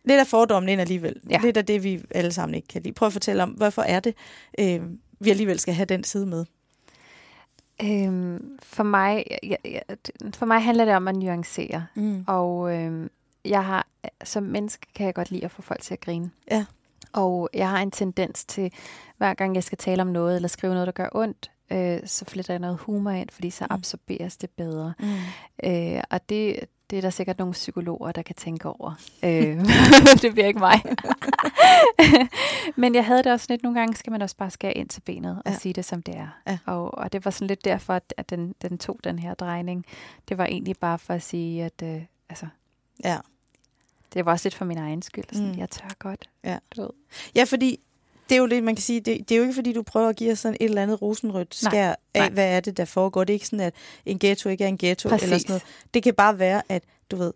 lidt 0.04 0.20
af 0.20 0.26
fordommen 0.26 0.68
ind 0.68 0.80
alligevel. 0.80 1.20
Ja. 1.30 1.40
Lidt 1.42 1.56
af 1.56 1.66
det, 1.66 1.84
vi 1.84 2.02
alle 2.10 2.32
sammen 2.32 2.54
ikke 2.54 2.68
kan 2.68 2.82
lide. 2.82 2.94
Prøv 2.94 3.06
at 3.06 3.12
fortælle 3.12 3.42
om, 3.42 3.50
hvorfor 3.50 3.82
er 3.82 4.00
det, 4.00 4.14
øh, 4.58 4.80
vi 5.20 5.30
alligevel 5.30 5.58
skal 5.58 5.74
have 5.74 5.86
den 5.86 6.04
side 6.04 6.26
med? 6.26 6.44
Øhm, 7.82 8.58
for, 8.62 8.82
mig, 8.82 9.24
ja, 9.42 9.56
ja, 9.64 9.80
for 10.34 10.46
mig 10.46 10.62
handler 10.62 10.84
det 10.84 10.94
om 10.94 11.08
at 11.08 11.16
nuancere. 11.16 11.86
Mm. 11.94 12.24
Og 12.26 12.76
øhm, 12.76 13.10
jeg 13.44 13.64
har, 13.64 13.86
som 14.24 14.42
menneske 14.42 14.86
kan 14.94 15.06
jeg 15.06 15.14
godt 15.14 15.30
lide 15.30 15.44
at 15.44 15.50
få 15.50 15.62
folk 15.62 15.82
til 15.82 15.94
at 15.94 16.00
grine. 16.00 16.30
Ja. 16.50 16.64
Og 17.12 17.48
jeg 17.54 17.70
har 17.70 17.78
en 17.78 17.90
tendens 17.90 18.44
til, 18.44 18.72
hver 19.18 19.34
gang 19.34 19.54
jeg 19.54 19.64
skal 19.64 19.78
tale 19.78 20.02
om 20.02 20.08
noget, 20.08 20.36
eller 20.36 20.48
skrive 20.48 20.72
noget, 20.72 20.86
der 20.86 20.92
gør 20.92 21.08
ondt, 21.12 21.50
øh, 21.72 22.00
så 22.04 22.24
fletter 22.24 22.54
jeg 22.54 22.58
noget 22.58 22.78
humor 22.78 23.10
ind, 23.10 23.28
fordi 23.30 23.50
så 23.50 23.64
mm. 23.64 23.74
absorberes 23.74 24.36
det 24.36 24.50
bedre. 24.50 24.94
Mm. 24.98 25.06
Øh, 25.64 26.02
og 26.10 26.28
det, 26.28 26.60
det 26.90 26.96
er 26.96 27.00
der 27.00 27.10
sikkert 27.10 27.38
nogle 27.38 27.52
psykologer, 27.52 28.12
der 28.12 28.22
kan 28.22 28.34
tænke 28.34 28.68
over. 28.68 28.94
øh, 29.24 29.60
det 30.22 30.32
bliver 30.32 30.46
ikke 30.46 30.58
mig. 30.60 30.82
Men 32.82 32.94
jeg 32.94 33.06
havde 33.06 33.22
det 33.22 33.32
også 33.32 33.46
lidt, 33.48 33.62
nogle 33.62 33.78
gange 33.78 33.96
skal 33.96 34.10
man 34.10 34.22
også 34.22 34.36
bare 34.36 34.50
skære 34.50 34.72
ind 34.72 34.88
til 34.88 35.00
benet 35.00 35.42
og 35.44 35.52
ja. 35.52 35.58
sige 35.58 35.72
det, 35.72 35.84
som 35.84 36.02
det 36.02 36.16
er. 36.16 36.28
Ja. 36.46 36.58
Og, 36.66 36.98
og 36.98 37.12
det 37.12 37.24
var 37.24 37.30
sådan 37.30 37.48
lidt 37.48 37.64
derfor, 37.64 38.00
at 38.16 38.30
den, 38.30 38.54
den 38.62 38.78
tog 38.78 39.00
den 39.04 39.18
her 39.18 39.34
drejning. 39.34 39.86
Det 40.28 40.38
var 40.38 40.46
egentlig 40.46 40.76
bare 40.76 40.98
for 40.98 41.14
at 41.14 41.22
sige, 41.22 41.64
at 41.64 41.82
øh, 41.82 42.02
altså, 42.28 42.46
ja. 43.04 43.18
det 44.14 44.24
var 44.24 44.32
også 44.32 44.46
lidt 44.46 44.54
for 44.54 44.64
min 44.64 44.78
egen 44.78 45.02
skyld. 45.02 45.24
Sådan, 45.32 45.52
mm. 45.52 45.58
Jeg 45.58 45.70
tør 45.70 45.88
godt. 45.98 46.28
Ja. 46.44 46.58
Du 46.76 46.80
ved. 46.82 46.90
ja, 47.34 47.44
fordi 47.44 47.80
det 48.30 48.36
er 48.36 48.40
jo 48.40 48.46
det, 48.46 48.64
man 48.64 48.74
kan 48.74 48.82
sige, 48.82 49.00
det, 49.00 49.28
det 49.28 49.34
er 49.34 49.36
jo 49.36 49.42
ikke 49.42 49.54
fordi, 49.54 49.72
du 49.72 49.82
prøver 49.82 50.08
at 50.08 50.16
give 50.16 50.32
os 50.32 50.38
sådan 50.38 50.56
et 50.60 50.64
eller 50.64 50.82
andet 50.82 51.02
rosenrødt 51.02 51.54
skær 51.54 51.86
nej, 51.86 51.96
af, 52.14 52.20
nej. 52.20 52.30
hvad 52.30 52.56
er 52.56 52.60
det, 52.60 52.76
der 52.76 52.84
foregår. 52.84 53.24
Det 53.24 53.32
er 53.32 53.34
ikke 53.34 53.46
sådan, 53.46 53.60
at 53.60 53.74
en 54.06 54.18
ghetto 54.18 54.48
ikke 54.48 54.64
er 54.64 54.68
en 54.68 54.78
ghetto 54.78 55.08
Præcis. 55.08 55.24
eller 55.24 55.38
sådan 55.38 55.52
noget. 55.52 55.62
Det 55.94 56.02
kan 56.02 56.14
bare 56.14 56.38
være, 56.38 56.62
at 56.68 56.82
du 57.10 57.16
ved, 57.16 57.32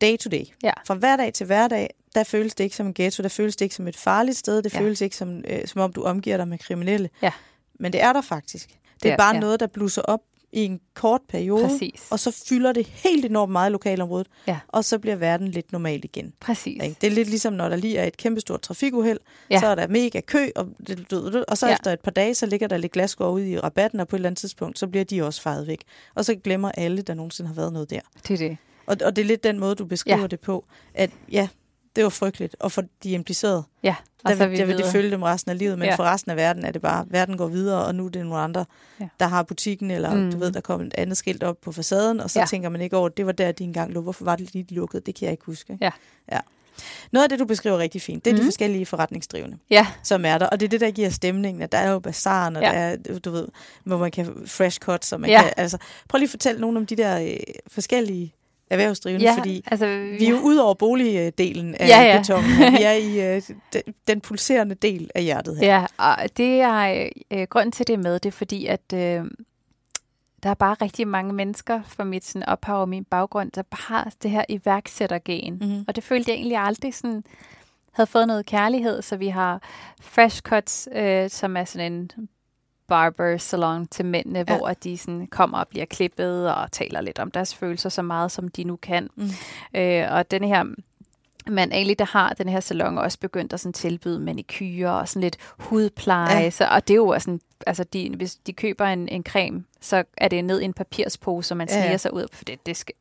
day 0.00 0.16
to 0.16 0.30
day. 0.30 0.44
Ja. 0.62 0.72
Fra 0.86 0.94
hverdag 0.94 1.32
til 1.32 1.46
hverdag, 1.46 1.90
der 2.14 2.24
føles 2.24 2.54
det 2.54 2.64
ikke 2.64 2.76
som 2.76 2.86
en 2.86 2.94
ghetto, 2.94 3.22
der 3.22 3.28
føles 3.28 3.56
det 3.56 3.64
ikke 3.64 3.74
som 3.74 3.88
et 3.88 3.96
farligt 3.96 4.36
sted, 4.36 4.62
det 4.62 4.74
ja. 4.74 4.80
føles 4.80 5.00
ikke 5.00 5.16
som, 5.16 5.44
øh, 5.48 5.66
som 5.66 5.80
om, 5.80 5.92
du 5.92 6.02
omgiver 6.02 6.36
dig 6.36 6.48
med 6.48 6.58
kriminelle. 6.58 7.10
Ja. 7.22 7.32
Men 7.80 7.92
det 7.92 8.02
er 8.02 8.12
der 8.12 8.20
faktisk. 8.20 8.68
Det 9.02 9.10
er 9.10 9.16
bare 9.16 9.34
ja. 9.34 9.40
noget, 9.40 9.60
der 9.60 9.66
blusser 9.66 10.02
op 10.02 10.20
i 10.52 10.64
en 10.64 10.80
kort 10.94 11.20
periode, 11.28 11.68
Præcis. 11.68 12.06
og 12.10 12.18
så 12.18 12.44
fylder 12.48 12.72
det 12.72 12.86
helt 12.86 13.24
enormt 13.24 13.52
meget 13.52 13.70
i 13.70 13.72
lokalområdet, 13.72 14.26
ja. 14.46 14.58
og 14.68 14.84
så 14.84 14.98
bliver 14.98 15.16
verden 15.16 15.48
lidt 15.48 15.72
normal 15.72 16.04
igen. 16.04 16.32
Præcis. 16.40 16.82
Det 17.00 17.06
er 17.06 17.10
lidt 17.10 17.28
ligesom, 17.28 17.52
når 17.52 17.68
der 17.68 17.76
lige 17.76 17.98
er 17.98 18.04
et 18.04 18.16
kæmpestort 18.16 18.60
trafikuheld, 18.60 19.18
ja. 19.50 19.60
så 19.60 19.66
er 19.66 19.74
der 19.74 19.88
mega 19.88 20.20
kø, 20.20 20.48
og, 20.56 20.68
og 21.48 21.58
så 21.58 21.66
ja. 21.66 21.72
efter 21.72 21.92
et 21.92 22.00
par 22.00 22.10
dage, 22.10 22.34
så 22.34 22.46
ligger 22.46 22.68
der 22.68 22.76
lidt 22.76 22.92
glasgård 22.92 23.32
ude 23.32 23.50
i 23.50 23.58
rabatten, 23.58 24.00
og 24.00 24.08
på 24.08 24.16
et 24.16 24.18
eller 24.18 24.28
andet 24.28 24.38
tidspunkt, 24.38 24.78
så 24.78 24.86
bliver 24.86 25.04
de 25.04 25.22
også 25.22 25.42
faret 25.42 25.66
væk. 25.66 25.80
Og 26.14 26.24
så 26.24 26.34
glemmer 26.34 26.70
alle, 26.70 27.02
der 27.02 27.14
nogensinde 27.14 27.48
har 27.48 27.54
været 27.54 27.72
noget 27.72 27.90
der. 27.90 28.00
Det 28.28 28.34
er 28.34 28.48
det. 28.48 28.56
Og, 28.86 28.96
og 29.04 29.16
det 29.16 29.22
er 29.22 29.26
lidt 29.26 29.44
den 29.44 29.58
måde, 29.58 29.74
du 29.74 29.84
beskriver 29.84 30.20
ja. 30.20 30.26
det 30.26 30.40
på, 30.40 30.64
at 30.94 31.10
ja, 31.32 31.48
det 31.98 32.04
var 32.04 32.10
frygteligt, 32.10 32.56
og 32.60 32.72
for 32.72 32.82
de 33.02 33.10
implicerede, 33.10 33.62
ja, 33.82 33.94
der, 34.26 34.34
vil, 34.34 34.58
der 34.58 34.64
vil 34.64 34.78
det 34.78 34.86
følge 34.86 35.10
dem 35.10 35.22
resten 35.22 35.50
af 35.50 35.58
livet, 35.58 35.78
men 35.78 35.88
ja. 35.88 35.94
for 35.94 36.04
resten 36.04 36.30
af 36.30 36.36
verden 36.36 36.64
er 36.64 36.70
det 36.70 36.82
bare, 36.82 37.06
verden 37.08 37.36
går 37.36 37.46
videre, 37.46 37.84
og 37.84 37.94
nu 37.94 38.06
er 38.06 38.08
det 38.08 38.22
nogle 38.26 38.42
andre, 38.42 38.64
ja. 39.00 39.08
der 39.20 39.26
har 39.26 39.42
butikken, 39.42 39.90
eller 39.90 40.14
mm. 40.14 40.32
du 40.32 40.38
ved, 40.38 40.52
der 40.52 40.60
kommer 40.60 40.86
et 40.86 40.94
andet 40.98 41.16
skilt 41.16 41.42
op 41.42 41.60
på 41.60 41.72
facaden, 41.72 42.20
og 42.20 42.30
så 42.30 42.40
ja. 42.40 42.46
tænker 42.46 42.68
man 42.68 42.80
ikke 42.80 42.96
over, 42.96 43.08
det 43.08 43.26
var 43.26 43.32
der, 43.32 43.52
de 43.52 43.64
engang 43.64 43.92
lå. 43.92 44.00
Hvorfor 44.00 44.24
var 44.24 44.36
det 44.36 44.54
lige 44.54 44.74
lukket? 44.74 45.06
Det 45.06 45.14
kan 45.14 45.24
jeg 45.24 45.32
ikke 45.32 45.44
huske. 45.44 45.72
Ikke? 45.72 45.84
Ja. 45.84 45.90
ja. 46.32 46.40
Noget 47.12 47.24
af 47.24 47.28
det, 47.28 47.38
du 47.38 47.44
beskriver 47.44 47.78
rigtig 47.78 48.02
fint, 48.02 48.24
det 48.24 48.30
er 48.30 48.34
mm. 48.34 48.40
de 48.40 48.46
forskellige 48.46 48.86
forretningsdrivende, 48.86 49.58
ja. 49.70 49.86
som 50.02 50.24
er 50.24 50.38
der. 50.38 50.46
Og 50.46 50.60
det 50.60 50.66
er 50.66 50.70
det, 50.70 50.80
der 50.80 50.90
giver 50.90 51.10
stemningen. 51.10 51.62
At 51.62 51.72
der 51.72 51.78
er 51.78 51.90
jo 51.90 51.98
bazaren, 51.98 52.56
og 52.56 52.62
ja. 52.62 52.68
der 52.68 52.74
er, 52.74 53.18
du 53.18 53.30
ved, 53.30 53.48
hvor 53.84 53.98
man 53.98 54.10
kan 54.10 54.46
fresh 54.46 54.78
cut, 54.78 55.04
så 55.04 55.18
man 55.18 55.30
ja. 55.30 55.42
kan, 55.42 55.52
altså, 55.56 55.78
prøv 56.08 56.18
lige 56.18 56.26
at 56.26 56.30
fortælle 56.30 56.60
nogle 56.60 56.78
om 56.78 56.86
de 56.86 56.96
der 56.96 57.20
øh, 57.20 57.36
forskellige 57.68 58.34
erhvervsdrivende, 58.70 59.24
ja, 59.24 59.34
fordi 59.38 59.62
altså, 59.66 59.86
vi 60.18 60.24
er 60.26 60.30
jo 60.30 60.40
ud 60.40 60.56
over 60.56 60.74
boligdelen 60.74 61.74
af 61.74 61.88
ja, 61.88 62.02
ja. 62.02 62.18
betongen. 62.18 62.50
Vi 62.50 62.82
er 62.82 62.92
i 63.32 63.36
uh, 63.36 63.42
den, 63.72 63.94
den 64.08 64.20
pulserende 64.20 64.74
del 64.74 65.10
af 65.14 65.22
hjertet 65.22 65.56
her. 65.58 65.66
Ja, 65.66 65.86
og 65.96 66.36
det 66.36 66.60
er 66.60 67.08
uh, 67.34 67.42
grunden 67.42 67.72
til 67.72 67.86
det 67.86 67.98
med, 67.98 68.18
det 68.18 68.28
er 68.28 68.32
fordi, 68.32 68.66
at 68.66 68.82
uh, 68.92 68.98
der 70.42 70.50
er 70.50 70.54
bare 70.54 70.74
rigtig 70.74 71.08
mange 71.08 71.32
mennesker 71.32 71.82
fra 71.86 72.04
mit 72.04 72.24
sådan, 72.24 72.48
ophav 72.48 72.80
og 72.80 72.88
min 72.88 73.04
baggrund, 73.04 73.50
der 73.52 73.62
bare 73.62 74.00
har 74.00 74.12
det 74.22 74.30
her 74.30 74.44
iværksættergen. 74.48 75.58
Mm-hmm. 75.60 75.84
Og 75.88 75.96
det 75.96 76.04
følte 76.04 76.30
jeg 76.30 76.36
egentlig 76.36 76.58
aldrig 76.58 76.94
sådan 76.94 77.24
havde 77.92 78.06
fået 78.06 78.26
noget 78.26 78.46
kærlighed, 78.46 79.02
så 79.02 79.16
vi 79.16 79.28
har 79.28 79.62
Fresh 80.00 80.42
Cuts, 80.42 80.88
øh, 80.92 81.30
som 81.30 81.56
er 81.56 81.64
sådan 81.64 81.92
en 81.92 82.10
barber 82.88 83.36
salon 83.36 83.86
til 83.86 84.04
mændene, 84.04 84.44
ja. 84.48 84.56
hvor 84.56 84.68
de 84.68 84.98
sådan 84.98 85.26
kommer 85.26 85.58
og 85.58 85.68
bliver 85.68 85.86
klippet 85.86 86.54
og 86.54 86.72
taler 86.72 87.00
lidt 87.00 87.18
om 87.18 87.30
deres 87.30 87.54
følelser 87.54 87.88
så 87.88 88.02
meget, 88.02 88.32
som 88.32 88.48
de 88.48 88.64
nu 88.64 88.76
kan. 88.76 89.08
Mm. 89.16 89.30
Øh, 89.74 90.06
og 90.12 90.30
den 90.30 90.44
her 90.44 90.64
men 91.46 91.72
egentlig, 91.72 91.98
der 91.98 92.04
har 92.04 92.32
den 92.32 92.48
her 92.48 92.60
salon 92.60 92.98
også 92.98 93.18
begyndt 93.18 93.52
at 93.52 93.60
sådan 93.60 93.72
tilbyde 93.72 94.20
manikyre 94.20 94.98
og 94.98 95.08
sådan 95.08 95.22
lidt 95.22 95.36
hudpleje, 95.58 96.42
ja. 96.42 96.50
så, 96.50 96.68
og 96.70 96.88
det 96.88 96.94
er 96.94 96.96
jo 96.96 97.18
sådan 97.18 97.40
altså 97.66 97.84
de, 97.84 98.12
hvis 98.16 98.36
de 98.36 98.52
køber 98.52 98.84
en, 98.84 99.08
en 99.08 99.22
creme, 99.22 99.64
så 99.80 100.04
er 100.16 100.28
det 100.28 100.44
ned 100.44 100.60
i 100.60 100.64
en 100.64 100.72
papirspose, 100.72 101.48
så 101.48 101.54
man 101.54 101.68
sniger 101.68 101.90
ja. 101.90 101.96
sig 101.96 102.14
ud. 102.14 102.26
For 102.32 102.44
det, 102.44 102.66
det 102.66 102.76
skal, 102.76 102.94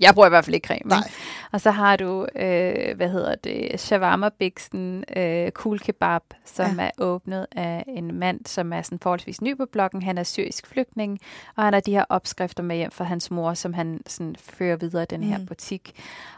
jeg 0.00 0.14
bruger 0.14 0.26
i 0.26 0.28
hvert 0.28 0.44
fald 0.44 0.54
ikke 0.54 0.66
creme. 0.66 0.88
Nej. 0.88 1.10
Og 1.52 1.60
så 1.60 1.70
har 1.70 1.96
du, 1.96 2.26
øh, 2.36 2.96
hvad 2.96 3.08
hedder 3.08 3.34
det, 3.34 3.80
shawarma 3.80 4.28
biksen 4.28 5.04
øh, 5.16 5.50
cool 5.50 5.78
kebab, 5.78 6.22
som 6.44 6.80
ja. 6.80 6.84
er 6.84 6.90
åbnet 6.98 7.46
af 7.56 7.84
en 7.88 8.14
mand, 8.14 8.40
som 8.46 8.72
er 8.72 8.82
sådan 8.82 8.98
forholdsvis 8.98 9.42
ny 9.42 9.56
på 9.56 9.66
bloggen. 9.72 10.02
Han 10.02 10.18
er 10.18 10.22
syrisk 10.22 10.66
flygtning, 10.66 11.18
og 11.56 11.64
han 11.64 11.72
har 11.72 11.80
de 11.80 11.92
her 11.92 12.04
opskrifter 12.08 12.62
med 12.62 12.76
hjem 12.76 12.90
fra 12.90 13.04
hans 13.04 13.30
mor, 13.30 13.54
som 13.54 13.74
han 13.74 14.00
sådan 14.06 14.36
fører 14.38 14.76
videre 14.76 15.04
den 15.04 15.22
her 15.22 15.38
mm. 15.38 15.46
butik. 15.46 15.92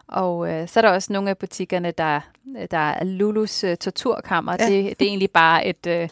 Og 0.09 0.53
øh, 0.53 0.69
så 0.69 0.81
er 0.81 0.83
der 0.83 0.91
også 0.91 1.13
nogle 1.13 1.31
af 1.31 1.39
butikkerne, 1.39 1.91
der, 1.91 2.21
der 2.71 2.79
er 2.79 3.05
Lulus 3.05 3.65
øh, 3.65 3.77
torturkammer. 3.77 4.57
Ja. 4.59 4.67
Det, 4.67 4.99
det 4.99 5.07
er 5.07 5.09
egentlig 5.09 5.31
bare 5.31 5.67
et, 5.67 5.87
øh, 5.87 6.09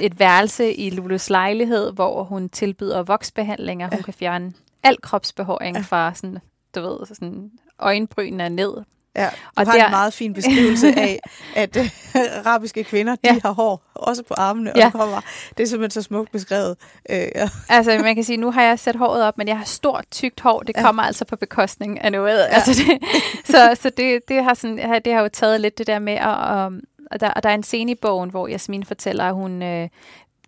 et 0.00 0.20
værelse 0.20 0.74
i 0.74 0.90
Lulus 0.90 1.30
lejlighed, 1.30 1.92
hvor 1.92 2.22
hun 2.22 2.48
tilbyder 2.48 3.02
voksbehandlinger. 3.02 3.88
Ja. 3.92 3.96
Hun 3.96 4.02
kan 4.02 4.14
fjerne 4.14 4.52
al 4.82 5.00
kropsbehåring 5.00 5.76
ja. 5.76 5.82
fra 5.82 6.14
sådan 6.14 6.38
du 6.74 6.80
ved, 6.80 7.06
sådan 7.06 7.50
øjenbrynene 7.78 8.48
ned. 8.48 8.74
Ja, 9.16 9.24
du 9.24 9.30
og 9.56 9.66
har 9.66 9.72
der... 9.72 9.84
en 9.84 9.90
meget 9.90 10.12
fin 10.12 10.32
beskrivelse 10.32 10.86
af, 11.08 11.20
at 11.54 11.76
uh, 11.76 11.86
arabiske 12.44 12.84
kvinder, 12.84 13.14
de 13.14 13.20
ja. 13.24 13.36
har 13.42 13.52
hår, 13.52 13.82
også 13.94 14.22
på 14.22 14.34
armene, 14.34 14.72
ja. 14.76 14.86
og 14.86 14.92
kommer, 14.92 15.20
det 15.58 15.62
er 15.62 15.66
simpelthen 15.66 15.90
så 15.90 16.02
smukt 16.02 16.32
beskrevet. 16.32 16.76
Uh, 17.10 17.16
ja. 17.16 17.48
Altså, 17.68 17.98
man 18.02 18.14
kan 18.14 18.24
sige, 18.24 18.36
nu 18.36 18.50
har 18.50 18.62
jeg 18.62 18.78
sat 18.78 18.96
håret 18.96 19.22
op, 19.22 19.38
men 19.38 19.48
jeg 19.48 19.58
har 19.58 19.64
stort, 19.64 20.04
tykt 20.10 20.40
hår, 20.40 20.60
det 20.60 20.76
kommer 20.76 21.02
ja. 21.02 21.06
altså 21.06 21.24
på 21.24 21.36
bekostning 21.36 22.00
af 22.00 22.12
noget. 22.12 22.38
Ja. 22.38 22.44
Altså, 22.44 22.70
det, 22.70 22.98
så 23.52 23.82
så 23.82 23.90
det, 23.90 24.28
det, 24.28 24.44
har 24.44 24.54
sådan, 24.54 25.02
det 25.04 25.12
har 25.12 25.20
jo 25.20 25.28
taget 25.28 25.60
lidt 25.60 25.78
det 25.78 25.86
der 25.86 25.98
med, 25.98 26.14
at, 26.14 26.72
og 27.10 27.20
der, 27.20 27.30
og 27.30 27.42
der 27.42 27.48
er 27.48 27.54
en 27.54 27.62
scene 27.62 27.92
i 27.92 27.94
bogen, 27.94 28.30
hvor 28.30 28.48
Jasmin 28.48 28.84
fortæller, 28.84 29.24
at 29.24 29.34
hun 29.34 29.62
øh, 29.62 29.88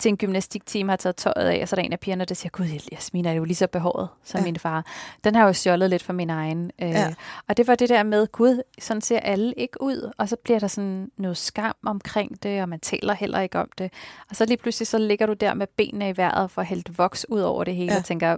til 0.01 0.09
en 0.09 0.17
gymnastikteam 0.17 0.89
har 0.89 0.97
taget 0.97 1.17
tøjet 1.17 1.49
af, 1.49 1.63
og 1.63 1.69
så 1.69 1.77
er 1.77 1.79
der 1.79 1.85
en 1.85 1.93
af 1.93 2.01
pigerne, 2.01 2.25
der 2.25 2.35
siger, 2.35 2.51
gud, 2.51 2.67
Jasmin 2.93 3.27
er 3.27 3.33
jo 3.33 3.45
lige 3.45 3.57
så 3.57 3.67
behåret 3.67 4.09
som 4.25 4.39
ja. 4.39 4.45
min 4.45 4.57
far. 4.57 4.87
Den 5.25 5.35
har 5.35 5.47
jo 5.47 5.53
stjålet 5.53 5.91
lidt 5.91 6.03
fra 6.03 6.13
min 6.13 6.31
egen. 6.31 6.71
Øh, 6.83 6.91
ja. 6.91 7.15
Og 7.49 7.57
det 7.57 7.67
var 7.67 7.75
det 7.75 7.89
der 7.89 8.03
med, 8.03 8.27
gud, 8.27 8.63
sådan 8.79 9.01
ser 9.01 9.21
alle 9.21 9.53
ikke 9.57 9.83
ud. 9.83 10.13
Og 10.19 10.29
så 10.29 10.37
bliver 10.45 10.59
der 10.59 10.67
sådan 10.67 11.11
noget 11.17 11.37
skam 11.37 11.75
omkring 11.87 12.43
det, 12.43 12.63
og 12.63 12.69
man 12.69 12.81
taler 12.81 13.15
heller 13.15 13.41
ikke 13.41 13.59
om 13.59 13.69
det. 13.79 13.93
Og 14.31 14.37
så 14.37 14.45
lige 14.45 14.57
pludselig, 14.57 14.87
så 14.87 14.99
ligger 14.99 15.27
du 15.27 15.33
der 15.33 15.55
med 15.55 15.67
benene 15.77 16.09
i 16.09 16.17
vejret 16.17 16.51
for 16.51 16.61
at 16.61 16.67
hælde 16.67 16.95
voks 16.97 17.27
ud 17.29 17.41
over 17.41 17.65
det 17.65 17.75
hele, 17.75 17.93
ja. 17.93 17.99
og 17.99 18.05
tænker, 18.05 18.37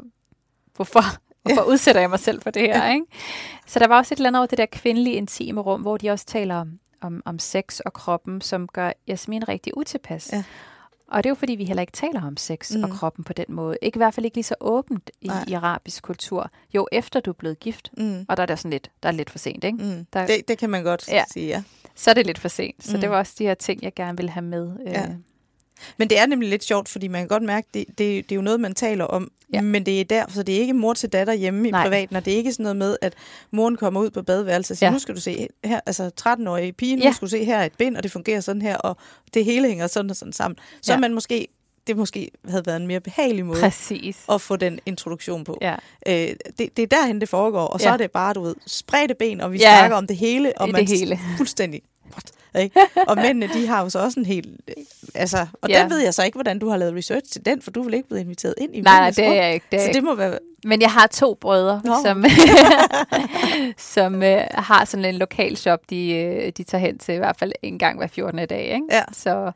hvorfor? 0.77 1.03
Hvorfor 1.43 1.63
ja. 1.63 1.69
udsætter 1.69 2.01
jeg 2.01 2.11
mig 2.11 2.19
selv 2.19 2.43
for 2.43 2.51
det 2.51 2.63
her? 2.63 2.85
Ja. 2.87 2.93
Ikke? 2.95 3.07
Så 3.67 3.79
der 3.79 3.89
var 3.89 3.99
også 3.99 4.15
et 4.15 4.17
eller 4.17 4.29
andet 4.29 4.41
over 4.41 4.47
det 4.47 4.59
der 4.59 4.67
kvindelige 4.67 5.17
intime 5.17 5.61
rum, 5.61 5.81
hvor 5.81 5.97
de 5.97 6.11
også 6.11 6.27
taler 6.27 6.55
om, 6.55 6.79
om, 7.01 7.23
om 7.25 7.39
sex 7.39 7.81
og 7.81 7.93
kroppen, 7.93 8.41
som 8.41 8.69
gør 8.69 8.93
Jasmin 9.07 9.49
rigtig 9.49 9.77
utilpas. 9.77 10.33
Ja. 10.33 10.45
Og 11.09 11.25
det 11.25 11.29
er 11.29 11.31
jo 11.31 11.35
fordi, 11.35 11.53
vi 11.53 11.65
heller 11.65 11.81
ikke 11.81 11.93
taler 11.93 12.27
om 12.27 12.37
sex 12.37 12.73
mm. 12.77 12.85
og 12.85 12.91
kroppen 12.91 13.25
på 13.25 13.33
den 13.33 13.47
måde. 13.49 13.77
Ikke 13.83 13.97
i 13.97 14.01
hvert 14.01 14.15
fald 14.15 14.25
ikke 14.25 14.37
lige 14.37 14.45
så 14.45 14.55
åbent 14.61 15.11
i, 15.21 15.31
i 15.47 15.53
arabisk 15.53 16.03
kultur. 16.03 16.51
Jo, 16.75 16.89
efter 16.93 17.21
du 17.21 17.31
er 17.31 17.35
blevet 17.35 17.61
gift. 17.61 17.91
Mm. 17.97 18.25
Og 18.29 18.37
der 18.37 18.43
er 18.43 18.47
der 18.47 18.57
sådan 18.57 18.71
lidt, 18.71 18.91
der 19.03 19.09
er 19.09 19.13
lidt 19.13 19.31
for 19.31 19.39
sent, 19.39 19.65
ikke? 19.65 19.79
Mm. 19.79 20.07
Der, 20.13 20.27
det, 20.27 20.49
det 20.49 20.59
kan 20.59 20.71
man 20.71 20.85
godt 20.85 21.09
ja. 21.09 21.25
sige, 21.33 21.47
ja. 21.47 21.63
Så 21.95 22.11
er 22.11 22.15
det 22.15 22.27
lidt 22.27 22.39
for 22.39 22.49
sent. 22.49 22.85
Så 22.85 22.97
mm. 22.97 23.01
det 23.01 23.11
var 23.11 23.19
også 23.19 23.35
de 23.39 23.45
her 23.45 23.55
ting, 23.55 23.83
jeg 23.83 23.95
gerne 23.95 24.17
ville 24.17 24.31
have 24.31 24.45
med. 24.45 24.77
Ja. 24.87 25.09
Men 25.97 26.11
det 26.11 26.19
er 26.19 26.27
nemlig 26.27 26.49
lidt 26.51 26.65
sjovt, 26.65 26.89
fordi 26.89 27.09
man 27.09 27.21
kan 27.21 27.29
godt 27.29 27.43
mærke, 27.43 27.69
det, 27.75 27.85
det, 27.89 27.99
det 27.99 28.33
er 28.33 28.37
jo 28.37 28.43
noget, 28.43 28.61
man 28.61 28.75
taler 28.75 29.05
om, 29.05 29.31
ja. 29.53 29.61
men 29.61 29.87
det 29.87 30.01
er 30.01 30.05
der, 30.05 30.25
så 30.29 30.43
det 30.43 30.57
er 30.57 30.61
ikke 30.61 30.75
mor 30.75 30.95
til 30.95 31.09
datter 31.09 31.33
hjemme 31.33 31.69
i 31.69 31.71
Nej. 31.71 31.85
privaten, 31.85 32.17
og 32.17 32.25
det 32.25 32.33
er 32.33 32.37
ikke 32.37 32.53
sådan 32.53 32.63
noget 32.63 32.77
med, 32.77 32.97
at 33.03 33.15
moren 33.51 33.77
kommer 33.77 34.01
ud 34.01 34.11
på 34.11 34.23
badeværelset 34.23 34.71
og 34.71 34.77
siger, 34.79 34.89
ja. 34.89 34.93
nu 34.93 34.99
skal 34.99 35.15
du 35.15 35.21
se 35.21 35.49
her, 35.65 35.81
altså 35.87 36.11
13-årige 36.21 36.73
pige, 36.73 36.97
nu 36.97 37.03
ja. 37.03 37.13
skal 37.13 37.27
du 37.27 37.31
se 37.31 37.45
her 37.45 37.63
et 37.63 37.73
bind, 37.79 37.97
og 37.97 38.03
det 38.03 38.11
fungerer 38.11 38.41
sådan 38.41 38.63
her, 38.63 38.77
og 38.77 38.97
det 39.35 39.45
hele 39.45 39.69
hænger 39.69 39.87
sådan 39.87 40.11
og 40.11 40.17
sådan 40.17 40.33
sammen. 40.33 40.59
Så 40.83 40.93
ja. 40.93 40.99
man 40.99 41.15
måske 41.15 41.49
det 41.89 41.97
måske 41.97 42.31
havde 42.49 42.67
været 42.67 42.77
en 42.77 42.87
mere 42.87 43.01
behagelig 43.01 43.47
måde 43.47 43.61
Præcis. 43.61 44.17
at 44.33 44.41
få 44.41 44.57
den 44.57 44.81
introduktion 44.87 45.45
på. 45.45 45.59
Ja. 45.61 45.75
Øh, 46.07 46.15
det, 46.59 46.77
det 46.77 46.79
er 46.79 46.87
derhen, 46.87 47.21
det 47.21 47.29
foregår, 47.29 47.67
og 47.67 47.81
så 47.81 47.89
ja. 47.89 47.93
er 47.93 47.97
det 47.97 48.11
bare, 48.11 48.35
du 48.35 48.43
ved, 48.43 48.55
spredte 48.67 49.15
ben, 49.15 49.41
og 49.41 49.53
vi 49.53 49.59
ja. 49.59 49.79
snakker 49.79 49.97
om 49.97 50.07
det 50.07 50.17
hele, 50.17 50.53
og 50.57 50.67
det 50.67 50.73
man 50.73 50.87
hele. 50.87 51.19
fuldstændig 51.37 51.83
what? 52.13 52.33
Ikke? 52.63 52.81
Og 53.09 53.17
mændene, 53.17 53.49
de 53.55 53.67
har 53.67 53.83
jo 53.83 53.89
så 53.89 53.99
også 53.99 54.21
en 54.21 54.27
helt... 54.27 54.49
Altså, 55.15 55.47
og 55.63 55.69
ja. 55.69 55.83
den 55.83 55.91
ved 55.91 55.99
jeg 55.99 56.15
så 56.15 56.25
ikke, 56.25 56.37
hvordan 56.37 56.59
du 56.59 56.69
har 56.69 56.77
lavet 56.77 56.95
research 56.95 57.33
til 57.33 57.45
den, 57.45 57.63
for 57.63 57.71
du 57.71 57.81
er 57.81 57.85
vel 57.85 57.95
ikke 57.95 58.09
blevet 58.09 58.23
inviteret 58.23 58.55
ind 58.59 58.77
i 58.77 58.81
Nej, 58.81 58.99
nej, 58.99 59.11
det 59.11 59.27
er 59.27 59.33
jeg 59.33 59.55
ikke. 59.55 59.67
Det 59.73 59.81
så 59.81 59.91
det 59.93 60.05
må 60.05 60.15
være... 60.15 60.39
Men 60.65 60.81
jeg 60.81 60.91
har 60.91 61.07
to 61.07 61.35
brødre, 61.35 61.81
Nå. 61.85 61.95
som, 62.05 62.25
som 63.95 64.15
uh, 64.15 64.39
har 64.51 64.85
sådan 64.85 65.05
en 65.05 65.15
lokal 65.15 65.57
shop, 65.57 65.81
de, 65.91 66.35
uh, 66.43 66.49
de 66.57 66.63
tager 66.63 66.83
hen 66.83 66.99
til 66.99 67.15
i 67.15 67.19
hvert 67.19 67.37
fald 67.37 67.53
en 67.63 67.79
gang 67.79 67.99
hver 67.99 68.07
14. 68.07 68.49
dag. 68.49 68.65
Ikke? 68.65 68.87
Ja. 68.91 69.03
Så 69.13 69.53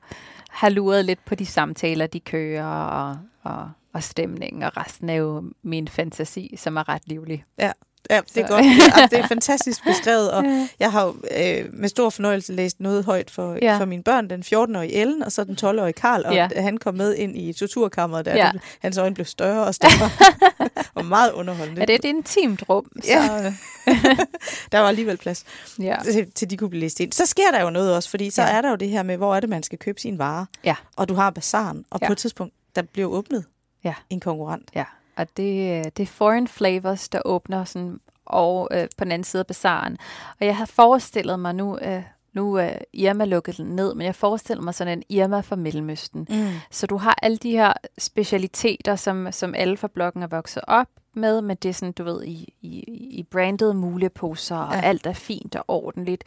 har 0.50 0.68
luret 0.68 1.04
lidt 1.04 1.24
på 1.24 1.34
de 1.34 1.46
samtaler, 1.46 2.06
de 2.06 2.20
kører, 2.20 2.64
og, 2.64 3.16
og, 3.42 3.70
og 3.92 4.02
stemningen, 4.02 4.62
og 4.62 4.76
resten 4.76 5.08
er 5.08 5.14
jo 5.14 5.42
min 5.62 5.88
fantasi, 5.88 6.54
som 6.58 6.76
er 6.76 6.88
ret 6.88 7.02
livlig. 7.06 7.44
Ja. 7.58 7.72
Ja, 8.10 8.20
det 8.34 8.42
er 8.42 8.46
så. 8.46 8.52
godt. 8.52 8.64
Ja, 8.64 9.06
det 9.10 9.18
er 9.18 9.26
fantastisk 9.36 9.84
beskrevet, 9.84 10.30
og 10.30 10.44
jeg 10.80 10.92
har 10.92 11.04
jo 11.04 11.14
øh, 11.36 11.64
med 11.72 11.88
stor 11.88 12.10
fornøjelse 12.10 12.52
læst 12.52 12.80
noget 12.80 13.04
højt 13.04 13.30
for, 13.30 13.58
ja. 13.62 13.78
for 13.78 13.84
mine 13.84 14.02
børn. 14.02 14.30
Den 14.30 14.42
14-årige 14.46 14.92
Ellen, 14.92 15.22
og 15.22 15.32
så 15.32 15.44
den 15.44 15.58
12-årige 15.62 15.92
Karl, 15.92 16.22
og 16.26 16.34
ja. 16.34 16.48
han 16.56 16.78
kom 16.78 16.94
med 16.94 17.14
ind 17.14 17.36
i 17.36 17.52
torturkammeret, 17.52 18.24
der 18.24 18.36
ja. 18.36 18.50
det, 18.52 18.60
hans 18.80 18.98
øjne 18.98 19.14
blev 19.14 19.26
større 19.26 19.64
og 19.64 19.74
større, 19.74 20.10
og 20.94 21.04
meget 21.04 21.32
underholdende. 21.32 21.80
Ja, 21.80 21.84
det 21.84 21.92
er 21.92 21.98
et 21.98 22.04
intimt 22.04 22.68
rum. 22.68 22.86
Så. 23.02 23.10
Ja. 23.10 23.54
der 24.72 24.78
var 24.78 24.88
alligevel 24.88 25.16
plads 25.16 25.44
ja. 25.78 25.96
til, 26.04 26.30
til, 26.30 26.50
de 26.50 26.56
kunne 26.56 26.70
blive 26.70 26.80
læst 26.80 27.00
ind. 27.00 27.12
Så 27.12 27.26
sker 27.26 27.50
der 27.52 27.62
jo 27.62 27.70
noget 27.70 27.96
også, 27.96 28.10
fordi 28.10 28.30
så 28.30 28.42
ja. 28.42 28.48
er 28.48 28.60
der 28.60 28.70
jo 28.70 28.76
det 28.76 28.88
her 28.88 29.02
med, 29.02 29.16
hvor 29.16 29.36
er 29.36 29.40
det, 29.40 29.48
man 29.48 29.62
skal 29.62 29.78
købe 29.78 30.00
sine 30.00 30.18
varer, 30.18 30.44
ja. 30.64 30.74
og 30.96 31.08
du 31.08 31.14
har 31.14 31.30
bazaren, 31.30 31.84
og 31.90 31.98
ja. 32.02 32.06
på 32.06 32.12
et 32.12 32.18
tidspunkt, 32.18 32.54
der 32.76 32.82
bliver 32.82 33.08
åbnet 33.08 33.44
ja. 33.84 33.94
en 34.10 34.20
konkurrent. 34.20 34.70
Ja. 34.74 34.84
Og 35.16 35.36
det, 35.36 35.96
det 35.96 36.02
er 36.02 36.06
Foreign 36.06 36.48
Flavors, 36.48 37.08
der 37.08 37.20
åbner 37.24 37.64
sådan 37.64 38.00
og 38.26 38.68
øh, 38.72 38.88
på 38.98 39.04
den 39.04 39.12
anden 39.12 39.24
side 39.24 39.40
af 39.40 39.46
bazaren. 39.46 39.96
Og 40.40 40.46
jeg 40.46 40.56
har 40.56 40.66
forestillet 40.66 41.38
mig 41.38 41.54
nu, 41.54 41.78
øh, 41.78 42.02
nu 42.32 42.54
er 42.54 42.70
Irma 42.92 43.24
lukket 43.24 43.58
ned, 43.58 43.94
men 43.94 44.06
jeg 44.06 44.14
forestiller 44.14 44.62
mig 44.62 44.74
sådan 44.74 44.98
en 44.98 45.02
Irma 45.08 45.40
fra 45.40 45.56
Mellemøsten. 45.56 46.26
Mm. 46.30 46.48
Så 46.70 46.86
du 46.86 46.96
har 46.96 47.18
alle 47.22 47.36
de 47.36 47.50
her 47.50 47.72
specialiteter, 47.98 48.96
som, 48.96 49.32
som 49.32 49.54
alle 49.54 49.76
fra 49.76 49.88
bloggen 49.88 50.22
er 50.22 50.26
vokset 50.26 50.62
op 50.66 50.88
med, 51.14 51.40
men 51.40 51.56
det 51.56 51.68
er 51.68 51.72
sådan, 51.72 51.92
du 51.92 52.04
ved, 52.04 52.24
i, 52.24 52.54
i, 52.60 52.78
i 53.10 53.22
brandede 53.22 53.74
muleposer, 53.74 54.56
og 54.56 54.74
ja. 54.74 54.80
alt 54.80 55.06
er 55.06 55.12
fint 55.12 55.56
og 55.56 55.64
ordentligt. 55.68 56.24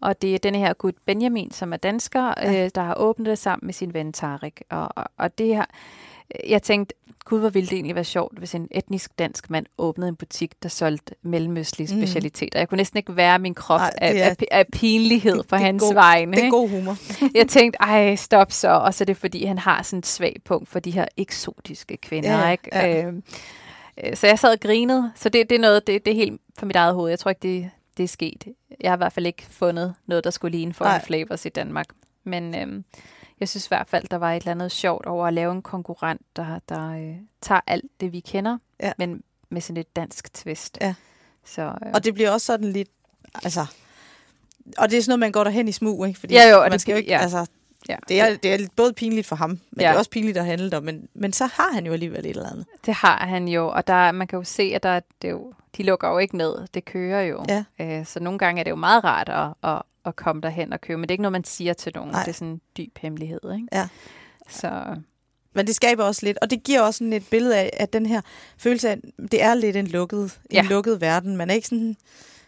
Og 0.00 0.22
det 0.22 0.34
er 0.34 0.38
denne 0.38 0.58
her 0.58 0.72
Gud 0.72 0.92
Benjamin, 1.06 1.50
som 1.50 1.72
er 1.72 1.76
dansker, 1.76 2.34
ja. 2.42 2.64
øh, 2.64 2.70
der 2.74 2.82
har 2.82 2.94
åbnet 2.94 3.26
det 3.26 3.38
sammen 3.38 3.66
med 3.66 3.74
sin 3.74 3.94
ven 3.94 4.12
Tarik. 4.12 4.62
Og, 4.70 4.88
og, 4.96 5.04
og 5.16 5.38
det 5.38 5.46
her, 5.46 5.64
jeg 6.48 6.62
tænkte, 6.62 6.94
gud, 7.24 7.40
hvor 7.40 7.48
ville 7.48 7.66
det 7.66 7.72
egentlig 7.72 7.94
være 7.94 8.04
sjovt, 8.04 8.38
hvis 8.38 8.54
en 8.54 8.68
etnisk 8.70 9.18
dansk 9.18 9.50
mand 9.50 9.66
åbnede 9.78 10.08
en 10.08 10.16
butik, 10.16 10.62
der 10.62 10.68
solgte 10.68 11.14
mellemøstlige 11.22 11.94
mm. 11.94 12.00
specialiteter. 12.00 12.58
Jeg 12.58 12.68
kunne 12.68 12.76
næsten 12.76 12.96
ikke 12.96 13.16
være 13.16 13.38
min 13.38 13.54
krop 13.54 13.80
Ej, 13.80 13.92
af, 13.96 14.30
af, 14.30 14.36
af 14.50 14.66
pinlighed 14.72 15.42
for 15.48 15.56
hans 15.56 15.82
god, 15.82 15.94
vegne. 15.94 16.36
Det 16.36 16.44
er 16.44 16.50
god 16.50 16.68
humor. 16.68 16.96
jeg 17.38 17.48
tænkte, 17.48 17.78
ej, 17.80 18.16
stop 18.16 18.52
så. 18.52 18.68
Og 18.68 18.94
så 18.94 19.04
er 19.04 19.06
det, 19.06 19.16
fordi 19.16 19.44
han 19.44 19.58
har 19.58 19.82
sådan 19.82 19.98
et 19.98 20.06
svag 20.06 20.36
punkt 20.44 20.68
for 20.68 20.80
de 20.80 20.90
her 20.90 21.06
eksotiske 21.16 21.96
kvinder. 21.96 22.38
Ja, 22.38 22.50
ikke? 22.50 22.68
Ja. 22.72 23.04
Øh, 23.04 23.12
så 24.14 24.26
jeg 24.26 24.38
sad 24.38 24.52
og 24.52 24.60
grinede. 24.60 25.12
Så 25.14 25.28
det, 25.28 25.50
det 25.50 25.56
er 25.56 25.60
noget, 25.60 25.86
det, 25.86 26.04
det 26.06 26.10
er 26.10 26.16
helt 26.16 26.40
for 26.58 26.66
mit 26.66 26.76
eget 26.76 26.94
hoved. 26.94 27.10
Jeg 27.10 27.18
tror 27.18 27.28
ikke, 27.28 27.42
det, 27.42 27.70
det 27.96 28.04
er 28.04 28.08
sket. 28.08 28.44
Jeg 28.80 28.90
har 28.90 28.96
i 28.96 28.98
hvert 28.98 29.12
fald 29.12 29.26
ikke 29.26 29.46
fundet 29.50 29.94
noget, 30.06 30.24
der 30.24 30.30
skulle 30.30 30.56
ligne 30.56 30.74
for 30.74 31.00
flavors 31.06 31.46
i 31.46 31.48
Danmark. 31.48 31.86
Men 32.24 32.54
øhm, 32.54 32.84
jeg 33.40 33.48
synes 33.48 33.66
i 33.66 33.68
hvert 33.68 33.88
fald, 33.88 34.08
der 34.10 34.16
var 34.16 34.32
et 34.32 34.36
eller 34.36 34.50
andet 34.50 34.72
sjovt 34.72 35.06
over 35.06 35.26
at 35.26 35.34
lave 35.34 35.52
en 35.52 35.62
konkurrent, 35.62 36.20
der, 36.36 36.58
der 36.68 36.90
øh, 36.90 37.16
tager 37.40 37.60
alt 37.66 37.84
det, 38.00 38.12
vi 38.12 38.20
kender, 38.20 38.58
ja. 38.80 38.92
men 38.98 39.22
med 39.48 39.60
sådan 39.60 39.76
et 39.76 39.96
dansk 39.96 40.34
twist. 40.34 40.78
Ja. 40.80 40.94
Så, 41.44 41.62
øh. 41.62 41.90
Og 41.94 42.04
det 42.04 42.14
bliver 42.14 42.30
også 42.30 42.46
sådan 42.46 42.72
lidt, 42.72 42.88
altså, 43.44 43.66
og 44.78 44.90
det 44.90 44.98
er 44.98 45.02
sådan 45.02 45.10
noget, 45.10 45.20
man 45.20 45.32
går 45.32 45.44
derhen 45.44 45.68
i 45.68 45.72
smug, 45.72 46.06
ikke? 46.06 46.20
Fordi 46.20 46.34
ja, 46.34 46.50
jo, 46.50 46.60
man 46.60 46.72
det, 46.72 46.80
skal 46.80 46.92
jo 46.92 46.96
ikke, 46.96 47.10
ja. 47.10 47.18
altså, 47.18 47.46
Ja. 47.88 47.96
Det, 48.08 48.20
er, 48.20 48.36
det 48.36 48.54
er 48.54 48.68
både 48.76 48.92
pinligt 48.92 49.26
for 49.26 49.36
ham, 49.36 49.50
men 49.50 49.60
ja. 49.80 49.88
det 49.88 49.94
er 49.94 49.98
også 49.98 50.10
pinligt 50.10 50.38
at 50.38 50.44
handle 50.44 50.76
om. 50.76 50.82
Men, 50.82 51.08
men 51.14 51.32
så 51.32 51.46
har 51.46 51.72
han 51.72 51.86
jo 51.86 51.92
alligevel 51.92 52.26
et 52.26 52.30
eller 52.30 52.50
andet. 52.50 52.66
Det 52.86 52.94
har 52.94 53.26
han 53.26 53.48
jo, 53.48 53.68
og 53.68 53.86
der, 53.86 54.12
man 54.12 54.26
kan 54.26 54.38
jo 54.38 54.44
se, 54.44 54.72
at 54.74 54.82
der, 54.82 55.00
det 55.22 55.30
jo, 55.30 55.52
de 55.76 55.82
lukker 55.82 56.08
jo 56.08 56.18
ikke 56.18 56.36
ned. 56.36 56.66
Det 56.74 56.84
kører 56.84 57.22
jo. 57.22 57.44
Ja. 57.48 57.64
Øh, 57.80 58.06
så 58.06 58.20
nogle 58.20 58.38
gange 58.38 58.60
er 58.60 58.64
det 58.64 58.70
jo 58.70 58.76
meget 58.76 59.04
rart 59.04 59.28
at, 59.28 59.70
at, 59.70 59.82
at 60.06 60.16
komme 60.16 60.42
derhen 60.42 60.72
og 60.72 60.80
købe. 60.80 60.98
Men 60.98 61.02
det 61.02 61.10
er 61.10 61.14
ikke 61.14 61.22
noget, 61.22 61.32
man 61.32 61.44
siger 61.44 61.72
til 61.72 61.92
nogen. 61.94 62.10
Nej. 62.10 62.22
Det 62.22 62.28
er 62.28 62.34
sådan 62.34 62.48
en 62.48 62.60
dyb 62.78 62.98
hemmelighed. 62.98 63.40
Ikke? 63.54 63.68
Ja. 63.72 63.88
Så... 64.48 64.96
Men 65.54 65.66
det 65.66 65.74
skaber 65.74 66.04
også 66.04 66.26
lidt, 66.26 66.38
og 66.42 66.50
det 66.50 66.62
giver 66.62 66.80
også 66.80 66.98
sådan 66.98 67.12
et 67.12 67.26
billede 67.30 67.56
af, 67.56 67.70
at 67.72 67.92
den 67.92 68.06
her 68.06 68.20
følelse 68.58 68.90
af, 68.90 68.98
det 69.32 69.42
er 69.42 69.54
lidt 69.54 69.76
en 69.76 69.86
lukket, 69.86 70.40
ja. 70.52 70.60
en 70.60 70.66
lukket 70.66 71.00
verden. 71.00 71.36
Man 71.36 71.50
er 71.50 71.54
ikke 71.54 71.68
sådan 71.68 71.96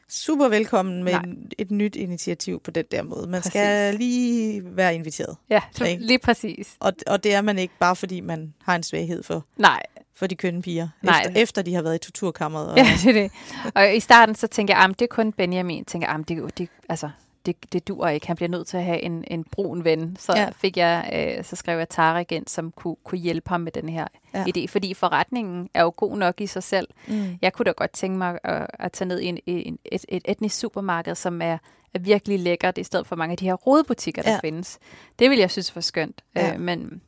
super 0.08 0.48
velkommen 0.48 1.04
med 1.04 1.14
en, 1.14 1.50
et 1.58 1.70
nyt 1.70 1.96
initiativ 1.96 2.60
på 2.60 2.70
den 2.70 2.84
der 2.90 3.02
måde. 3.02 3.26
Man 3.26 3.40
præcis. 3.40 3.52
skal 3.52 3.94
lige 3.94 4.62
være 4.64 4.94
inviteret. 4.94 5.36
Ja, 5.50 5.60
ikke? 5.86 6.06
lige 6.06 6.18
præcis. 6.18 6.76
Og, 6.80 6.92
og 7.06 7.24
det 7.24 7.34
er 7.34 7.40
man 7.40 7.58
ikke 7.58 7.74
bare, 7.78 7.96
fordi 7.96 8.20
man 8.20 8.54
har 8.62 8.76
en 8.76 8.82
svaghed 8.82 9.22
for, 9.22 9.44
Nej. 9.56 9.82
for 10.14 10.26
de 10.26 10.34
kønne 10.34 10.62
piger, 10.62 10.88
Nej. 11.02 11.22
Efter, 11.26 11.40
efter 11.40 11.62
de 11.62 11.74
har 11.74 11.82
været 11.82 11.94
i 11.94 11.98
torturkammeret. 11.98 12.68
Og, 12.72 12.78
ja, 12.78 12.98
det 13.04 13.16
er 13.16 13.22
det. 13.22 13.30
Og 13.74 13.96
i 13.96 14.00
starten 14.00 14.34
så 14.34 14.46
tænker 14.46 14.74
jeg, 14.74 14.84
at 14.84 14.90
det 14.90 15.02
er 15.02 15.14
kun 15.14 15.32
Benjamin. 15.32 15.84
tænker 15.84 16.08
jeg, 16.08 16.28
det, 16.28 16.58
det, 16.58 16.68
altså, 16.88 17.10
det, 17.48 17.72
det 17.72 17.88
dur 17.88 18.08
ikke, 18.08 18.26
han 18.26 18.36
bliver 18.36 18.48
nødt 18.48 18.66
til 18.66 18.76
at 18.76 18.84
have 18.84 19.00
en, 19.00 19.24
en 19.26 19.44
brun 19.44 19.84
ven. 19.84 20.16
Så 20.20 20.32
Ja. 20.36 20.50
fik 20.50 20.76
jeg, 20.76 21.10
øh, 21.38 21.44
så 21.44 21.56
skrev 21.56 21.78
jeg 21.78 21.88
Tarek 21.88 22.32
ind, 22.32 22.46
som 22.46 22.70
kunne, 22.72 22.96
kunne 23.04 23.18
hjælpe 23.18 23.48
ham 23.48 23.60
med 23.60 23.72
den 23.72 23.88
her 23.88 24.06
Ja. 24.34 24.44
idé, 24.44 24.66
fordi 24.68 24.94
forretningen 24.94 25.68
er 25.74 25.82
jo 25.82 25.92
god 25.96 26.16
nok 26.16 26.40
i 26.40 26.46
sig 26.46 26.62
selv. 26.62 26.88
Mm. 27.08 27.38
Jeg 27.42 27.52
kunne 27.52 27.64
da 27.64 27.70
godt 27.70 27.92
tænke 27.92 28.18
mig 28.18 28.38
at, 28.44 28.66
at 28.78 28.92
tage 28.92 29.08
ned 29.08 29.20
i 29.20 29.26
en, 29.26 29.38
en, 29.46 29.78
et, 29.84 30.04
et 30.08 30.22
etnisk 30.28 30.58
supermarked, 30.58 31.14
som 31.14 31.42
er, 31.42 31.58
er 31.94 31.98
virkelig 31.98 32.38
lækkert, 32.40 32.78
i 32.78 32.84
stedet 32.84 33.06
for 33.06 33.16
mange 33.16 33.32
af 33.32 33.36
de 33.38 33.44
her 33.44 33.54
rodebutikker, 33.54 34.22
der 34.22 34.32
Ja. 34.32 34.38
findes. 34.42 34.78
Det 35.18 35.30
vil 35.30 35.38
jeg 35.38 35.50
synes 35.50 35.74
var 35.74 35.80
skønt. 35.82 36.22
Ja. 36.36 36.54
Øh, 36.54 36.60
men 36.60 37.00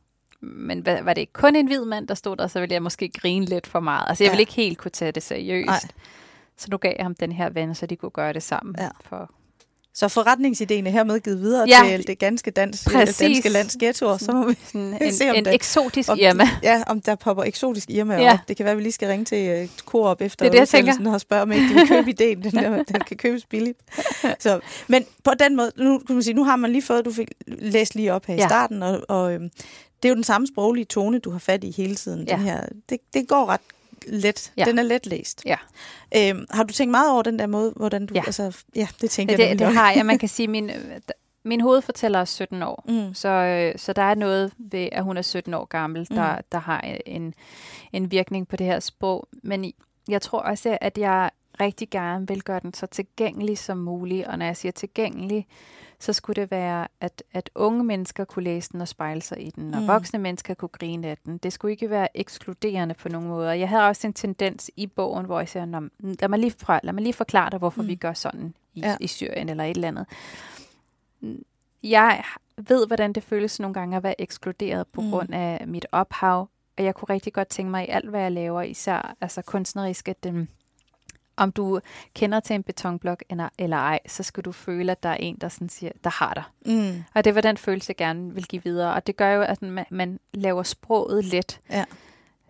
men 0.43 0.79
hvad, 0.79 1.01
var 1.03 1.13
det 1.13 1.33
kun 1.33 1.55
en 1.55 1.67
hvid 1.67 1.85
mand, 1.85 2.07
der 2.07 2.13
stod 2.13 2.35
der, 2.37 2.47
så 2.47 2.59
ville 2.59 2.73
jeg 2.73 2.83
måske 2.83 3.09
grine 3.09 3.45
lidt 3.45 3.67
for 3.67 3.79
meget. 3.79 4.05
Altså, 4.09 4.23
jeg 4.23 4.29
Ja. 4.29 4.31
ville 4.33 4.41
ikke 4.41 4.53
helt 4.53 4.77
kunne 4.77 4.91
tage 4.91 5.11
det 5.11 5.23
seriøst. 5.23 5.65
Nej. 5.67 5.79
Så 6.57 6.67
nu 6.71 6.77
gav 6.77 6.93
jeg 6.97 7.05
ham 7.05 7.15
den 7.15 7.31
her 7.31 7.49
ven, 7.49 7.75
så 7.75 7.85
de 7.85 7.95
kunne 7.95 8.09
gøre 8.11 8.33
det 8.33 8.43
sammen. 8.43 8.75
Ja. 8.79 8.89
For, 9.01 9.31
Så 9.93 10.07
forretningsideen 10.07 10.87
er 10.87 10.91
hermed 10.91 11.19
givet 11.19 11.41
videre 11.41 11.65
Ja. 11.69 11.97
til 11.97 12.07
det 12.07 12.19
ganske 12.19 12.51
dans, 12.51 12.83
Præcis. 12.91 13.17
danske 13.17 13.49
lands 13.49 13.75
ghettoer. 13.79 14.17
Så 14.17 14.31
må 14.31 14.47
vi 14.47 14.55
sådan 14.65 14.97
Se, 15.13 15.23
om 15.29 15.29
en, 15.29 15.35
en 15.35 15.45
det- 15.45 15.53
eksotisk 15.53 16.09
om, 16.09 16.17
Irma. 16.21 16.43
Ja, 16.63 16.83
om 16.87 17.01
der 17.01 17.15
popper 17.15 17.43
eksotisk 17.43 17.89
Irma 17.89 18.15
Ja. 18.21 18.33
op. 18.33 18.39
Det 18.47 18.57
kan 18.57 18.63
være, 18.63 18.71
at 18.71 18.77
vi 18.77 18.83
lige 18.83 18.91
skal 18.93 19.07
ringe 19.07 19.25
til 19.25 19.61
uh, 19.63 19.69
Coop 19.85 20.21
efter 20.21 20.45
Det 20.49 20.59
er 20.59 20.65
det, 20.65 21.03
jeg 21.03 21.13
og 21.13 21.21
spørge, 21.21 21.41
om 21.41 21.51
ikke 21.51 21.69
de 21.69 21.73
vil 21.73 21.87
købe 21.87 22.09
ideen. 22.09 22.43
Den, 22.43 22.51
der, 22.51 22.83
den 22.83 23.01
kan 23.07 23.17
købes 23.17 23.45
billigt. 23.45 23.79
Så, 24.39 24.59
men 24.87 25.05
på 25.23 25.31
den 25.39 25.55
måde, 25.55 25.71
nu, 25.77 25.99
kan 25.99 26.15
man 26.15 26.23
sige, 26.23 26.33
nu 26.33 26.43
har 26.43 26.55
man 26.55 26.71
lige 26.71 26.81
fået, 26.81 27.05
du 27.05 27.11
fik 27.11 27.27
læst 27.47 27.95
lige 27.95 28.13
op 28.13 28.25
her 28.25 28.35
ja. 28.35 28.45
i 28.45 28.49
starten, 28.49 28.83
og, 28.83 29.01
og 29.09 29.33
øhm, 29.33 29.49
det 30.03 30.09
er 30.09 30.09
jo 30.09 30.15
den 30.15 30.23
samme 30.23 30.47
sproglige 30.47 30.85
tone, 30.85 31.19
du 31.19 31.31
har 31.31 31.39
fat 31.39 31.63
i 31.63 31.71
hele 31.77 31.95
tiden. 31.95 32.27
Ja. 32.27 32.35
Den 32.35 32.41
her, 32.43 32.61
det, 32.89 32.97
det 33.13 33.27
går 33.27 33.45
ret 33.45 33.61
let. 34.07 34.53
Ja. 34.57 34.63
Den 34.65 34.79
er 34.79 34.83
let 34.83 35.05
læst. 35.05 35.43
Ja. 35.45 35.57
Øhm, 36.17 36.45
har 36.51 36.63
du 36.63 36.73
tænkt 36.73 36.91
meget 36.91 37.11
over 37.11 37.21
den 37.21 37.39
der 37.39 37.47
måde, 37.47 37.73
hvordan 37.75 38.05
du... 38.05 38.13
Ja. 38.13 38.23
Altså, 38.25 38.57
ja, 38.75 38.87
det 39.01 39.09
tænker 39.09 39.35
Ja, 39.39 39.43
jeg 39.49 39.59
det, 39.59 39.67
det 39.67 39.75
har 39.75 39.91
jeg. 39.91 40.05
Man 40.05 40.19
kan 40.23 40.29
sige, 40.29 40.47
min, 40.47 40.69
øh, 40.69 40.75
min 41.43 41.61
hovedfortæller 41.61 42.19
er 42.19 42.25
17 42.25 42.63
år. 42.63 42.83
Mm. 42.87 43.13
Så, 43.13 43.29
øh, 43.29 43.79
så 43.79 43.93
der 43.93 44.01
er 44.01 44.15
noget 44.15 44.53
ved, 44.57 44.89
at 44.91 45.03
hun 45.03 45.17
er 45.17 45.21
17 45.21 45.53
år 45.53 45.65
gammel, 45.65 46.07
der, 46.09 46.35
Mm. 46.35 46.41
der 46.51 46.57
har 46.59 46.81
en, 47.05 47.33
en 47.93 48.11
virkning 48.11 48.47
på 48.47 48.55
det 48.55 48.65
her 48.67 48.79
sprog. 48.79 49.27
Men 49.43 49.73
jeg 50.09 50.21
tror 50.21 50.39
også, 50.39 50.77
at 50.81 50.97
jeg 50.97 51.29
rigtig 51.61 51.89
gerne 51.89 52.27
vil 52.27 52.41
gøre 52.43 52.59
den 52.59 52.73
så 52.73 52.85
tilgængelig 52.85 53.57
som 53.57 53.77
muligt. 53.77 54.27
Og 54.27 54.37
når 54.39 54.45
jeg 54.45 54.57
siger 54.57 54.71
tilgængelig, 54.71 55.47
så 56.01 56.13
skulle 56.13 56.41
det 56.41 56.51
være, 56.51 56.87
at, 57.01 57.23
at 57.33 57.49
unge 57.55 57.83
mennesker 57.83 58.23
kunne 58.25 58.43
læse 58.43 58.71
den 58.71 58.81
og 58.81 58.87
spejle 58.87 59.21
sig 59.21 59.47
i 59.47 59.49
den, 59.49 59.73
og 59.73 59.81
Mm. 59.81 59.87
voksne 59.87 60.19
mennesker 60.19 60.53
kunne 60.53 60.69
grine 60.69 61.07
af 61.07 61.17
den. 61.25 61.37
Det 61.37 61.53
skulle 61.53 61.71
ikke 61.71 61.89
være 61.89 62.17
ekskluderende 62.17 62.95
på 62.95 63.09
nogen 63.09 63.27
måde. 63.27 63.49
Jeg 63.59 63.69
havde 63.69 63.87
også 63.87 64.07
en 64.07 64.13
tendens 64.13 64.71
i 64.75 64.87
bogen, 64.87 65.25
hvor 65.25 65.39
jeg 65.39 65.49
siger, 65.49 65.65
"Nå, 65.65 65.79
men 65.79 65.91
lad 66.19 66.29
mig 66.29 66.39
lige, 66.39 66.51
fra, 66.59 66.79
lad 66.83 66.93
mig 66.93 67.03
lige 67.03 67.13
forklare 67.13 67.49
dig, 67.49 67.59
hvorfor 67.59 67.81
Mm. 67.81 67.87
vi 67.87 67.95
gør 67.95 68.13
sådan 68.13 68.53
i, 68.73 68.79
Ja. 68.79 68.97
i 68.99 69.07
Syrien 69.07 69.49
eller 69.49 69.63
et 69.63 69.75
eller 69.75 69.87
andet. 69.87 70.05
Jeg 71.83 72.23
ved, 72.57 72.87
hvordan 72.87 73.13
det 73.13 73.23
føles 73.23 73.59
nogle 73.59 73.73
gange 73.73 73.97
at 73.97 74.03
være 74.03 74.21
ekskluderet 74.21 74.87
på 74.87 75.01
Mm. 75.01 75.09
grund 75.09 75.33
af 75.33 75.67
mit 75.67 75.85
ophav, 75.91 76.49
og 76.77 76.83
jeg 76.83 76.95
kunne 76.95 77.09
rigtig 77.15 77.33
godt 77.33 77.47
tænke 77.47 77.71
mig 77.71 77.85
i 77.85 77.89
alt, 77.89 78.09
hvad 78.09 78.21
jeg 78.21 78.31
laver, 78.31 78.61
især 78.61 79.15
altså 79.21 79.41
kunstnerisk, 79.41 80.07
at 80.07 80.25
øhm, 80.27 80.47
om 81.41 81.51
du 81.51 81.79
kender 82.13 82.39
til 82.39 82.53
en 82.53 82.63
betonblok 82.63 83.23
eller, 83.29 83.49
eller 83.57 83.77
ej, 83.77 83.99
så 84.07 84.23
skal 84.23 84.43
du 84.43 84.51
føle, 84.51 84.91
at 84.91 85.03
der 85.03 85.09
er 85.09 85.15
en, 85.15 85.37
der, 85.41 85.49
sådan 85.49 85.69
siger, 85.69 85.91
der 86.03 86.09
har 86.09 86.33
dig. 86.33 86.43
Mm. 86.75 87.03
Og 87.13 87.23
det 87.23 87.35
var 87.35 87.41
den 87.41 87.57
følelse, 87.57 87.89
jeg 87.89 87.95
gerne 87.95 88.33
vil 88.33 88.45
give 88.45 88.63
videre. 88.63 88.93
Og 88.93 89.07
det 89.07 89.17
gør 89.17 89.31
jo, 89.31 89.41
at 89.41 89.61
man, 89.61 89.85
man 89.89 90.19
laver 90.33 90.63
sproget 90.63 91.25
let. 91.25 91.59
Ja. 91.69 91.85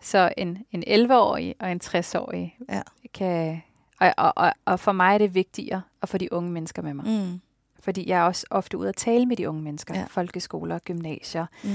Så 0.00 0.32
en, 0.36 0.58
en 0.72 0.84
11-årig 1.10 1.54
og 1.60 1.72
en 1.72 1.80
60-årig 1.84 2.58
Ja. 2.68 2.82
kan... 3.14 3.62
Og, 4.00 4.14
og, 4.16 4.32
og, 4.36 4.52
og 4.64 4.80
for 4.80 4.92
mig 4.92 5.14
er 5.14 5.18
det 5.18 5.34
vigtigere 5.34 5.82
at 6.02 6.08
få 6.08 6.18
de 6.18 6.32
unge 6.32 6.50
mennesker 6.50 6.82
med 6.82 6.94
mig. 6.94 7.04
Mm. 7.04 7.40
Fordi 7.80 8.08
jeg 8.08 8.18
er 8.20 8.22
også 8.24 8.46
ofte 8.50 8.78
ude 8.78 8.88
at 8.88 8.96
tale 8.96 9.26
med 9.26 9.36
de 9.36 9.48
unge 9.48 9.62
mennesker. 9.62 9.98
Ja. 9.98 10.04
Folkeskoler, 10.10 10.78
gymnasier. 10.78 11.46
Mm. 11.64 11.70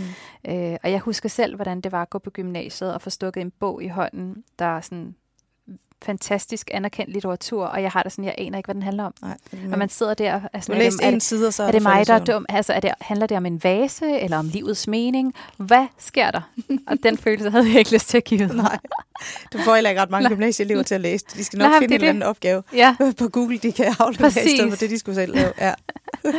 Øh, 0.51 0.77
og 0.83 0.91
jeg 0.91 0.99
husker 0.99 1.29
selv, 1.29 1.55
hvordan 1.55 1.81
det 1.81 1.91
var 1.91 2.01
at 2.01 2.09
gå 2.09 2.19
på 2.19 2.29
gymnasiet 2.29 2.93
og 2.93 3.01
få 3.01 3.09
stukket 3.09 3.41
en 3.41 3.51
bog 3.51 3.83
i 3.83 3.87
hånden, 3.87 4.43
der 4.59 4.65
er 4.65 4.81
sådan 4.81 5.15
fantastisk 6.03 6.69
anerkendt 6.73 7.13
litteratur, 7.13 7.65
og 7.65 7.81
jeg 7.81 7.91
har 7.91 8.03
det 8.03 8.11
sådan, 8.11 8.25
jeg 8.25 8.35
aner 8.37 8.57
ikke, 8.57 8.67
hvad 8.67 8.75
den 8.75 8.83
handler 8.83 9.03
om. 9.03 9.13
Nej. 9.21 9.37
Og 9.71 9.79
man 9.79 9.89
sidder 9.89 10.13
der... 10.13 10.41
Altså, 10.53 10.73
er 10.73 10.77
det, 10.77 10.93
er 11.03 11.11
det, 11.11 11.23
side, 11.23 11.51
så 11.51 11.63
er 11.63 11.71
det 11.71 11.81
mig, 11.81 12.07
der 12.07 12.13
er 12.13 12.19
dum? 12.25 12.45
Altså, 12.49 12.73
er 12.73 12.79
det, 12.79 12.91
handler 13.01 13.27
det 13.27 13.37
om 13.37 13.45
en 13.45 13.63
vase, 13.63 14.19
eller 14.19 14.37
om 14.37 14.47
livets 14.47 14.87
mening? 14.87 15.33
Hvad 15.57 15.85
sker 15.99 16.31
der? 16.31 16.41
og 16.87 16.97
den 17.03 17.17
følelse 17.17 17.49
havde 17.49 17.67
jeg 17.69 17.79
ikke 17.79 17.93
lyst 17.93 18.09
til 18.09 18.17
at 18.17 18.23
give. 18.23 18.47
Nej, 18.47 18.77
du 19.53 19.57
får 19.57 19.75
heller 19.75 19.89
ikke 19.89 20.01
ret 20.01 20.09
mange 20.09 20.29
gymnasieelever 20.29 20.83
til 20.83 20.95
at 20.95 21.01
læse. 21.01 21.25
De 21.33 21.43
skal 21.43 21.59
nok 21.59 21.69
Nej, 21.69 21.79
finde 21.79 21.93
det 21.93 21.95
en 21.95 22.01
er 22.01 22.09
eller 22.09 22.09
anden 22.09 22.23
opgave 22.23 22.63
Ja, 22.73 22.95
på 23.19 23.29
Google, 23.29 23.57
de 23.57 23.71
kan 23.71 23.85
aflevere 23.99 24.27
i 24.27 24.31
stedet 24.31 24.47
Præcis. 24.47 24.69
for 24.69 24.77
det, 24.77 24.89
de 24.89 24.99
skulle 24.99 25.15
selv 25.15 25.35
lave. 25.35 25.53
Ja. 25.59 25.73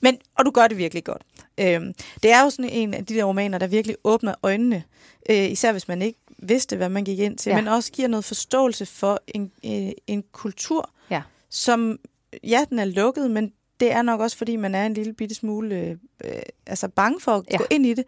Men, 0.00 0.18
og 0.38 0.44
du 0.44 0.50
gør 0.50 0.66
det 0.66 0.78
virkelig 0.78 1.04
godt. 1.04 1.22
Øhm, 1.60 1.92
det 2.22 2.32
er 2.32 2.42
jo 2.42 2.50
sådan 2.50 2.70
en 2.70 2.94
af 2.94 3.06
de 3.06 3.14
der 3.14 3.24
romaner, 3.24 3.58
der 3.58 3.66
virkelig 3.66 3.96
åbner 4.04 4.34
øjnene, 4.42 4.82
øh, 5.30 5.50
især 5.50 5.72
hvis 5.72 5.88
man 5.88 6.02
ikke 6.02 6.18
vidste, 6.42 6.76
hvad 6.76 6.88
man 6.88 7.04
gik 7.04 7.18
ind 7.18 7.38
til, 7.38 7.50
ja. 7.50 7.56
Men 7.56 7.68
også 7.68 7.92
giver 7.92 8.08
noget 8.08 8.24
forståelse 8.24 8.86
for 8.86 9.20
en, 9.28 9.52
øh, 9.66 9.92
en 10.06 10.24
kultur, 10.32 10.90
Ja. 11.10 11.22
som, 11.50 11.98
ja, 12.44 12.64
den 12.70 12.78
er 12.78 12.84
lukket, 12.84 13.30
men 13.30 13.52
det 13.80 13.92
er 13.92 14.02
nok 14.02 14.20
også, 14.20 14.36
fordi 14.36 14.56
man 14.56 14.74
er 14.74 14.86
en 14.86 14.94
lille 14.94 15.12
bitte 15.12 15.34
smule 15.34 15.98
øh, 16.24 16.32
altså 16.66 16.88
bange 16.88 17.20
for 17.20 17.32
at 17.32 17.42
Ja. 17.50 17.56
gå 17.56 17.64
ind 17.70 17.86
i 17.86 17.94
det, 17.94 18.04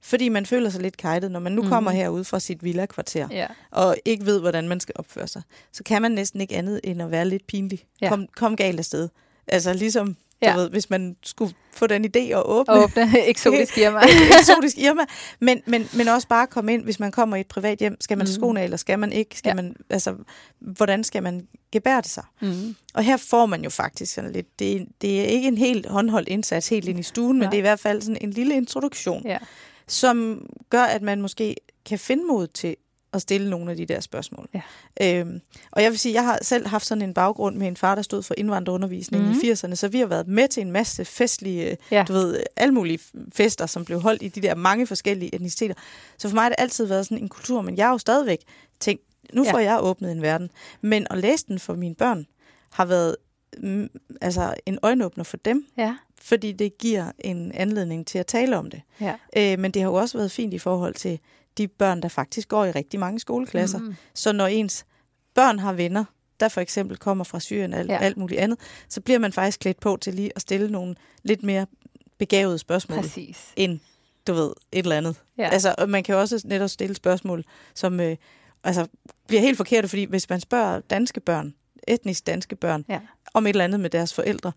fordi 0.00 0.28
man 0.28 0.46
føler 0.46 0.70
sig 0.70 0.82
lidt 0.82 0.96
kajtet, 0.96 1.30
når 1.30 1.40
man 1.40 1.52
nu 1.52 1.62
mm. 1.62 1.66
Mhm. 1.66 1.72
kommer 1.72 1.90
herud 1.90 2.24
fra 2.24 2.40
sit 2.40 2.64
villa-kvarter 2.64 3.28
ja. 3.30 3.46
og 3.70 3.96
ikke 4.04 4.26
ved, 4.26 4.40
hvordan 4.40 4.68
man 4.68 4.80
skal 4.80 4.92
opføre 4.98 5.28
sig, 5.28 5.42
så 5.72 5.84
kan 5.84 6.02
man 6.02 6.12
næsten 6.12 6.40
ikke 6.40 6.54
andet 6.56 6.80
end 6.84 7.02
at 7.02 7.10
være 7.10 7.28
lidt 7.28 7.46
pinlig. 7.46 7.84
Ja. 8.00 8.08
Kom, 8.08 8.26
kom 8.36 8.56
galt 8.56 8.78
afsted. 8.78 9.08
Altså 9.46 9.72
ligesom, 9.72 10.16
Ja. 10.42 10.52
du 10.54 10.58
ved, 10.58 10.70
hvis 10.70 10.90
man 10.90 11.16
skulle 11.22 11.54
få 11.72 11.86
den 11.86 12.04
idé 12.04 12.18
at 12.18 12.42
åbne 12.44 12.74
Og 12.74 12.82
åbne 12.82 13.10
eksotisk 13.28 13.78
Irma. 13.78 14.00
eksotisk 14.38 14.78
Irma, 14.78 15.02
men, 15.40 15.60
men, 15.66 15.88
men 15.94 16.08
også 16.08 16.28
bare 16.28 16.46
komme 16.46 16.74
ind, 16.74 16.82
hvis 16.84 17.00
man 17.00 17.10
kommer 17.12 17.36
i 17.36 17.40
et 17.40 17.46
privat 17.48 17.78
hjem. 17.78 17.96
Skal 18.00 18.18
man 18.18 18.24
mm. 18.26 18.32
Skoene, 18.32 18.64
eller 18.64 18.76
skal 18.76 18.98
man 18.98 19.12
ikke? 19.12 19.38
Skal 19.38 19.50
Ja. 19.50 19.54
man, 19.54 19.76
altså, 19.90 20.14
hvordan 20.60 21.04
skal 21.04 21.22
man 21.22 21.46
gebære 21.72 22.00
det 22.00 22.10
sig? 22.10 22.24
mm. 22.42 22.76
Og 22.94 23.02
her 23.04 23.16
får 23.16 23.46
man 23.46 23.62
jo 23.64 23.70
faktisk 23.70 24.14
sådan 24.14 24.32
lidt, 24.32 24.58
det, 24.58 24.76
er- 24.76 24.84
det 25.00 25.20
er 25.20 25.24
ikke 25.24 25.48
en 25.48 25.58
helt 25.58 25.86
håndholdt 25.86 26.28
indsats 26.28 26.68
helt 26.68 26.88
ind 26.88 27.00
i 27.00 27.02
stuen, 27.02 27.32
men 27.38 27.42
Nej. 27.42 27.50
det 27.50 27.56
er 27.56 27.58
i 27.58 27.60
hvert 27.60 27.80
fald 27.80 28.02
sådan 28.02 28.18
en 28.20 28.30
lille 28.30 28.54
introduktion, 28.56 29.22
Ja. 29.26 29.38
som 29.86 30.46
gør, 30.70 30.82
at 30.82 31.02
man 31.02 31.22
måske 31.22 31.56
kan 31.86 31.98
finde 31.98 32.24
mod 32.24 32.46
til 32.46 32.76
at 33.12 33.22
stille 33.22 33.50
nogle 33.50 33.70
af 33.70 33.76
de 33.76 33.86
der 33.86 34.00
spørgsmål. 34.00 34.48
Ja. 34.54 34.60
Øhm, 35.20 35.40
og 35.72 35.82
jeg 35.82 35.90
vil 35.90 35.98
sige, 35.98 36.14
jeg 36.14 36.24
har 36.24 36.38
selv 36.42 36.66
haft 36.66 36.86
sådan 36.86 37.02
en 37.02 37.14
baggrund 37.14 37.56
med 37.56 37.66
en 37.68 37.76
far, 37.76 37.94
der 37.94 38.02
stod 38.02 38.22
for 38.22 38.34
indvandrerundervisning 38.38 39.22
mm. 39.24 39.28
Mhm. 39.30 39.40
i 39.42 39.52
80'erne, 39.52 39.74
så 39.74 39.88
vi 39.88 39.98
har 39.98 40.06
været 40.06 40.28
med 40.28 40.48
til 40.48 40.60
en 40.60 40.72
masse 40.72 41.04
festlige, 41.04 41.76
Ja. 41.90 42.04
du 42.08 42.12
ved, 42.12 42.40
alle 42.56 42.74
mulige 42.74 42.98
fester, 43.32 43.66
som 43.66 43.84
blev 43.84 44.00
holdt 44.00 44.22
i 44.22 44.28
de 44.28 44.40
der 44.40 44.54
mange 44.54 44.86
forskellige 44.86 45.34
etniciteter. 45.34 45.74
Så 46.18 46.28
for 46.28 46.34
mig 46.34 46.42
har 46.42 46.48
det 46.48 46.56
altid 46.58 46.84
været 46.86 47.06
sådan 47.06 47.18
en 47.22 47.28
kultur, 47.28 47.62
men 47.62 47.76
jeg 47.76 47.86
har 47.86 47.92
jo 47.92 47.98
stadigvæk 47.98 48.38
tænkt, 48.80 49.02
nu 49.32 49.44
Ja. 49.44 49.52
får 49.52 49.58
jeg 49.58 49.78
åbnet 49.82 50.12
en 50.12 50.22
verden. 50.22 50.50
Men 50.80 51.06
at 51.10 51.18
læse 51.18 51.44
den 51.48 51.58
for 51.58 51.74
mine 51.74 51.94
børn 51.94 52.26
har 52.70 52.84
været 52.84 53.16
mm, 53.58 53.88
altså 54.20 54.54
en 54.66 54.78
øjenåbner 54.82 55.24
for 55.24 55.36
dem, 55.36 55.66
Ja. 55.78 55.96
fordi 56.22 56.52
det 56.52 56.78
giver 56.78 57.12
en 57.18 57.52
anledning 57.54 58.06
til 58.06 58.18
at 58.18 58.26
tale 58.26 58.56
om 58.56 58.70
det. 58.70 58.80
Ja. 59.00 59.14
Øh, 59.36 59.58
men 59.58 59.70
det 59.70 59.82
har 59.82 59.88
jo 59.88 59.94
også 59.94 60.18
været 60.18 60.30
fint 60.30 60.54
i 60.54 60.58
forhold 60.58 60.94
til 60.94 61.18
de 61.58 61.68
børn, 61.68 62.02
der 62.02 62.08
faktisk 62.08 62.48
går 62.48 62.64
i 62.64 62.70
rigtig 62.70 63.00
mange 63.00 63.20
skoleklasser. 63.20 63.78
Mm. 63.78 63.94
Så 64.14 64.32
når 64.32 64.46
ens 64.46 64.86
børn 65.34 65.58
har 65.58 65.72
venner, 65.72 66.04
der 66.40 66.48
for 66.48 66.60
eksempel 66.60 66.96
kommer 66.96 67.24
fra 67.24 67.40
Syrien 67.40 67.72
og 67.72 67.78
alt, 67.78 67.90
ja. 67.90 67.98
Alt 67.98 68.16
muligt 68.16 68.40
andet, 68.40 68.58
så 68.88 69.00
bliver 69.00 69.18
man 69.18 69.32
faktisk 69.32 69.60
klædt 69.60 69.80
på 69.80 69.98
til 70.00 70.14
lige 70.14 70.30
at 70.36 70.42
stille 70.42 70.70
nogle 70.70 70.94
lidt 71.22 71.42
mere 71.42 71.66
begavede 72.18 72.58
spørgsmål, 72.58 73.00
Præcis. 73.00 73.52
End 73.56 73.80
du 74.26 74.32
ved, 74.32 74.52
et 74.72 74.78
eller 74.82 74.96
andet. 74.96 75.16
Ja. 75.38 75.48
Altså, 75.48 75.74
man 75.88 76.02
kan 76.02 76.14
jo 76.14 76.20
også 76.20 76.42
netop 76.44 76.70
stille 76.70 76.94
spørgsmål, 76.94 77.44
som 77.74 78.00
øh, 78.00 78.16
altså, 78.64 78.86
bliver 79.26 79.40
helt 79.40 79.56
forkerte, 79.56 79.88
fordi 79.88 80.04
hvis 80.04 80.28
man 80.30 80.40
spørger 80.40 80.80
danske 80.80 81.20
børn, 81.20 81.54
etnisk 81.88 82.26
danske 82.26 82.56
børn, 82.56 82.84
Ja. 82.88 83.00
om 83.34 83.46
et 83.46 83.50
eller 83.50 83.64
andet 83.64 83.80
med 83.80 83.90
deres 83.90 84.14
forældre, 84.14 84.52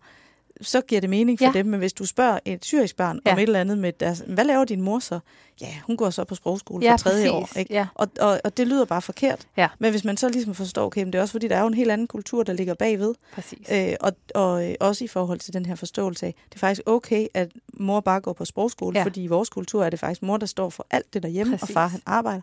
så 0.60 0.80
giver 0.80 1.00
det 1.00 1.10
mening 1.10 1.38
for 1.38 1.44
Ja. 1.44 1.52
dem. 1.52 1.66
Men 1.66 1.78
hvis 1.78 1.92
du 1.92 2.06
spørger 2.06 2.38
et 2.44 2.64
syrisk 2.64 2.96
barn 2.96 3.20
Ja. 3.26 3.32
om 3.32 3.38
et 3.38 3.42
eller 3.42 3.60
andet 3.60 3.78
med 3.78 3.92
deres... 3.92 4.22
Hvad 4.26 4.44
laver 4.44 4.64
din 4.64 4.80
mor 4.80 4.98
så? 4.98 5.18
Ja, 5.60 5.74
hun 5.86 5.96
går 5.96 6.10
så 6.10 6.24
på 6.24 6.34
sprogskole 6.34 6.84
Ja, 6.86 6.92
for 6.92 6.96
tredje 6.98 7.30
præcis. 7.30 7.56
år. 7.56 7.58
Ikke? 7.58 7.74
Ja. 7.74 7.86
Og, 7.94 8.08
og, 8.20 8.40
og 8.44 8.56
det 8.56 8.68
lyder 8.68 8.84
bare 8.84 9.02
forkert. 9.02 9.46
Ja. 9.56 9.68
Men 9.78 9.90
hvis 9.90 10.04
man 10.04 10.16
så 10.16 10.28
ligesom 10.28 10.54
forstår, 10.54 10.86
okay, 10.86 11.02
men 11.02 11.12
det 11.12 11.18
er 11.18 11.22
også 11.22 11.32
fordi, 11.32 11.48
der 11.48 11.56
er 11.56 11.60
jo 11.60 11.66
en 11.66 11.74
helt 11.74 11.90
anden 11.90 12.06
kultur, 12.06 12.42
der 12.42 12.52
ligger 12.52 12.74
bagved. 12.74 13.14
Præcis. 13.32 13.58
Øh, 13.72 13.92
og, 14.00 14.12
og 14.34 14.68
øh, 14.68 14.74
også 14.80 15.04
i 15.04 15.08
forhold 15.08 15.38
til 15.38 15.54
den 15.54 15.66
her 15.66 15.74
forståelse 15.74 16.26
af, 16.26 16.34
det 16.48 16.54
er 16.54 16.58
faktisk 16.58 16.82
okay, 16.86 17.26
at 17.34 17.50
mor 17.74 18.00
bare 18.00 18.20
går 18.20 18.32
på 18.32 18.44
sprogskole, 18.44 18.98
ja. 18.98 19.04
Fordi 19.04 19.22
i 19.22 19.26
vores 19.26 19.48
kultur 19.48 19.84
er 19.84 19.90
det 19.90 20.00
faktisk 20.00 20.22
mor, 20.22 20.36
der 20.36 20.46
står 20.46 20.70
for 20.70 20.86
alt 20.90 21.14
det 21.14 21.22
derhjemme, 21.22 21.52
Præcis. 21.58 21.70
og 21.70 21.74
far 21.74 21.86
han 21.86 22.00
arbejder. 22.06 22.42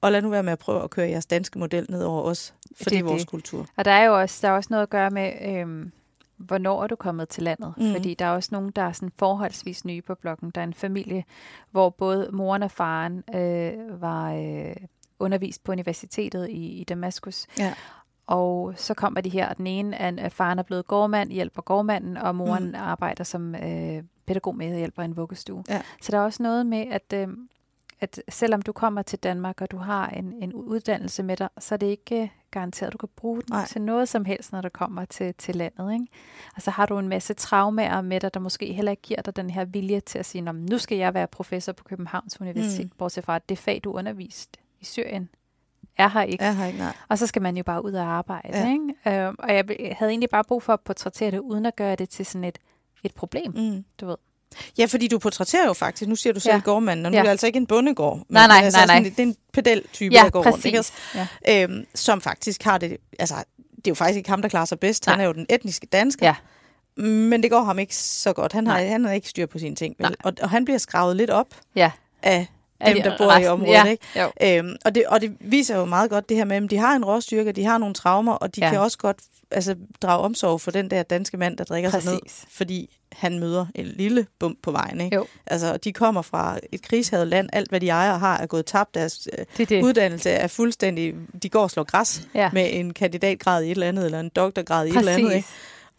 Og 0.00 0.12
lad 0.12 0.22
nu 0.22 0.28
være 0.28 0.42
med 0.42 0.52
at 0.52 0.58
prøve 0.58 0.82
at 0.84 0.90
køre 0.90 1.08
jeres 1.08 1.26
danske 1.26 1.58
model 1.58 1.86
ned 1.88 2.02
over 2.04 2.22
os, 2.22 2.54
for 2.82 2.90
det, 2.90 2.98
er 2.98 3.02
vores 3.02 3.22
det. 3.22 3.30
kultur. 3.30 3.66
Og 3.76 3.84
der 3.84 3.90
er 3.90 4.04
jo 4.04 4.20
også, 4.20 4.38
der 4.42 4.48
er 4.48 4.52
også 4.52 4.68
noget 4.70 4.82
at 4.82 4.90
gøre 4.90 5.10
med, 5.10 5.32
øhm, 5.42 5.92
hvornår 6.40 6.82
er 6.82 6.86
du 6.86 6.96
kommet 6.96 7.28
til 7.28 7.42
landet? 7.42 7.74
Mm. 7.76 7.92
Fordi 7.92 8.14
der 8.14 8.24
er 8.24 8.30
også 8.30 8.48
nogen, 8.52 8.70
der 8.70 8.82
er 8.82 8.92
sådan 8.92 9.12
forholdsvis 9.18 9.84
nye 9.84 10.02
på 10.02 10.14
bloggen. 10.14 10.50
Der 10.50 10.60
er 10.60 10.64
en 10.64 10.74
familie, 10.74 11.24
hvor 11.70 11.90
både 11.90 12.30
moren 12.32 12.62
og 12.62 12.70
faren 12.70 13.24
øh, 13.34 14.00
var 14.00 14.32
øh, 14.32 14.76
undervist 15.18 15.64
på 15.64 15.72
universitetet 15.72 16.48
i, 16.48 16.80
i 16.80 16.84
Damaskus. 16.84 17.46
Ja. 17.58 17.74
og 18.26 18.72
så 18.76 18.94
kommer 18.94 19.20
de 19.20 19.28
her, 19.28 19.48
og 19.48 19.56
den 19.56 19.66
ene 19.66 19.96
er, 19.96 20.12
at 20.18 20.32
faren 20.32 20.58
er 20.58 20.62
blevet 20.62 20.86
gårdmand, 20.86 21.30
hjælper 21.30 21.62
gårdmanden, 21.62 22.16
og 22.16 22.34
moren 22.34 22.68
mm. 22.68 22.74
arbejder 22.76 23.24
som 23.24 23.54
øh, 23.54 24.02
pædagog 24.26 24.56
med 24.56 24.76
hjælper 24.76 25.02
i 25.02 25.04
en 25.04 25.16
vuggestue. 25.16 25.64
Ja. 25.68 25.82
Så 26.02 26.12
der 26.12 26.18
er 26.18 26.22
også 26.22 26.42
noget 26.42 26.66
med, 26.66 26.86
at, 26.90 27.12
øh, 27.14 27.28
at 28.00 28.22
selvom 28.28 28.62
du 28.62 28.72
kommer 28.72 29.02
til 29.02 29.18
Danmark, 29.18 29.60
og 29.60 29.70
du 29.70 29.76
har 29.76 30.08
en, 30.08 30.32
en 30.42 30.52
uddannelse 30.52 31.22
med 31.22 31.36
dig, 31.36 31.48
så 31.58 31.74
er 31.74 31.76
det 31.76 31.86
ikke 31.86 32.32
garanteret, 32.50 32.86
at 32.86 32.92
du 32.92 32.98
kan 32.98 33.08
bruge 33.16 33.40
den 33.40 33.46
Nej. 33.50 33.66
til 33.66 33.82
noget 33.82 34.08
som 34.08 34.24
helst, 34.24 34.52
når 34.52 34.60
du 34.60 34.68
kommer 34.68 35.04
til, 35.04 35.34
til 35.34 35.56
landet. 35.56 35.92
Ikke? 35.92 36.06
Og 36.56 36.62
så 36.62 36.70
har 36.70 36.86
du 36.86 36.98
en 36.98 37.08
masse 37.08 37.34
traumer 37.34 38.00
med 38.00 38.20
dig, 38.20 38.34
der 38.34 38.40
måske 38.40 38.72
heller 38.72 38.90
ikke 38.90 39.02
giver 39.02 39.22
dig 39.22 39.36
den 39.36 39.50
her 39.50 39.64
vilje 39.64 40.00
til 40.00 40.18
at 40.18 40.26
sige, 40.26 40.52
nu 40.52 40.78
skal 40.78 40.98
jeg 40.98 41.14
være 41.14 41.26
professor 41.26 41.72
på 41.72 41.84
Københavns 41.84 42.40
Universitet, 42.40 42.86
mm. 42.86 42.92
bortset 42.98 43.24
fra, 43.24 43.36
at 43.36 43.48
det 43.48 43.58
fag, 43.58 43.80
du 43.84 43.92
underviste 43.92 44.58
i 44.80 44.84
Syrien, 44.84 45.28
er 45.98 46.08
her 46.08 46.22
ikke. 46.22 46.44
Er 46.44 46.52
her 46.52 46.66
ikke, 46.66 46.78
nej. 46.78 46.96
Og 47.08 47.18
så 47.18 47.26
skal 47.26 47.42
man 47.42 47.56
jo 47.56 47.62
bare 47.62 47.84
ud 47.84 47.92
og 47.92 48.06
arbejde. 48.06 48.58
Ja. 48.58 48.72
Ikke? 48.72 49.26
Øh, 49.26 49.34
og 49.38 49.54
jeg 49.54 49.64
havde 49.98 50.10
egentlig 50.10 50.30
bare 50.30 50.44
brug 50.44 50.62
for 50.62 50.72
at 50.72 50.80
portrættere 50.80 51.30
det, 51.30 51.38
uden 51.38 51.66
at 51.66 51.76
gøre 51.76 51.96
det 51.96 52.08
til 52.08 52.26
sådan 52.26 52.44
et, 52.44 52.58
et 53.02 53.14
problem, 53.14 53.52
mm. 53.56 53.84
du 54.00 54.06
ved. 54.06 54.16
Ja, 54.78 54.84
fordi 54.84 55.08
du 55.08 55.18
portrætterer 55.18 55.66
jo 55.66 55.72
faktisk, 55.72 56.08
nu 56.08 56.16
siger 56.16 56.32
du 56.32 56.40
selv 56.40 56.54
ja. 56.54 56.60
gårdmanden, 56.60 57.06
og 57.06 57.12
nu 57.12 57.16
ja. 57.16 57.18
er 57.18 57.22
det 57.22 57.30
altså 57.30 57.46
ikke 57.46 57.56
en 57.56 57.66
bondegård. 57.66 58.16
Men 58.16 58.24
nej, 58.28 58.46
nej, 58.46 58.60
altså 58.64 58.78
nej, 58.78 58.86
nej. 58.86 58.96
Sådan, 58.96 59.10
det 59.10 59.18
er 59.18 59.22
en 59.22 59.36
pedel-type, 59.52 60.14
ja, 60.14 60.22
der 60.22 60.30
går 60.30 60.42
præcis. 60.42 60.64
rundt. 60.64 60.92
Ikke? 61.14 61.28
Ja. 61.46 61.62
Øhm, 61.62 61.86
som 61.94 62.20
faktisk 62.20 62.62
har 62.62 62.78
det, 62.78 62.96
altså 63.18 63.34
det 63.76 63.86
er 63.86 63.90
jo 63.90 63.94
faktisk 63.94 64.16
ikke 64.16 64.30
ham, 64.30 64.42
der 64.42 64.48
klarer 64.48 64.64
sig 64.64 64.80
bedst. 64.80 65.06
Nej. 65.06 65.14
Han 65.14 65.20
er 65.20 65.26
jo 65.26 65.32
den 65.32 65.46
etniske 65.48 65.86
dansker. 65.86 66.26
Ja. 66.26 66.34
Men 67.02 67.42
det 67.42 67.50
går 67.50 67.62
ham 67.62 67.78
ikke 67.78 67.96
så 67.96 68.32
godt. 68.32 68.52
Han 68.52 68.66
har, 68.66 68.78
han 68.78 69.04
har 69.04 69.12
ikke 69.12 69.28
styr 69.28 69.46
på 69.46 69.58
sine 69.58 69.74
ting. 69.74 69.94
Vel? 69.98 70.16
Og, 70.24 70.32
og 70.42 70.50
han 70.50 70.64
bliver 70.64 70.78
skravet 70.78 71.16
lidt 71.16 71.30
op 71.30 71.46
ja. 71.74 71.90
af 72.22 72.46
dem, 72.86 73.02
der 73.02 73.18
bor 73.18 73.26
resten, 73.26 73.44
i 73.44 73.46
området. 73.46 73.72
Ja, 73.72 73.84
ikke? 73.84 74.58
Øhm, 74.58 74.76
og, 74.84 74.94
det, 74.94 75.06
og 75.06 75.20
det 75.20 75.36
viser 75.40 75.76
jo 75.76 75.84
meget 75.84 76.10
godt 76.10 76.28
det 76.28 76.36
her 76.36 76.44
med, 76.44 76.56
at 76.56 76.70
de 76.70 76.76
har 76.76 76.96
en 76.96 77.04
råstyrke, 77.04 77.52
de 77.52 77.64
har 77.64 77.78
nogle 77.78 77.94
traumer, 77.94 78.32
og 78.32 78.56
de 78.56 78.60
ja. 78.64 78.70
kan 78.70 78.80
også 78.80 78.98
godt 78.98 79.18
altså, 79.50 79.76
drage 80.02 80.22
omsorg 80.22 80.60
for 80.60 80.70
den 80.70 80.90
der 80.90 81.02
danske 81.02 81.36
mand, 81.36 81.56
der 81.56 81.64
drikker 81.64 81.90
Præcis. 81.90 82.04
sig 82.04 82.12
ned, 82.12 82.20
fordi 82.48 82.96
han 83.12 83.38
møder 83.38 83.66
en 83.74 83.86
lille 83.86 84.26
bump 84.38 84.58
på 84.62 84.70
vejen. 84.70 85.00
Ikke? 85.00 85.16
Jo. 85.16 85.26
Altså, 85.46 85.76
de 85.76 85.92
kommer 85.92 86.22
fra 86.22 86.58
et 86.72 86.82
krigshavet 86.82 87.28
land. 87.28 87.48
Alt, 87.52 87.68
hvad 87.68 87.80
de 87.80 87.88
ejer 87.88 88.18
har, 88.18 88.38
er 88.38 88.46
gået 88.46 88.66
tabt. 88.66 88.94
Deres 88.94 89.28
øh, 89.38 89.44
det, 89.56 89.68
det. 89.68 89.82
uddannelse 89.82 90.30
er 90.30 90.46
fuldstændig... 90.46 91.14
De 91.42 91.48
går 91.48 91.62
og 91.62 91.70
slår 91.70 91.84
græs 91.84 92.28
ja. 92.34 92.50
med 92.52 92.68
en 92.72 92.92
kandidatgrad 92.92 93.62
i 93.62 93.66
et 93.66 93.70
eller 93.70 93.88
andet, 93.88 94.04
eller 94.04 94.20
en 94.20 94.28
doktorgrad 94.28 94.86
i 94.86 94.92
Præcis. 94.92 94.96
et 94.96 95.12
eller 95.12 95.24
andet. 95.24 95.36
Ikke? 95.36 95.48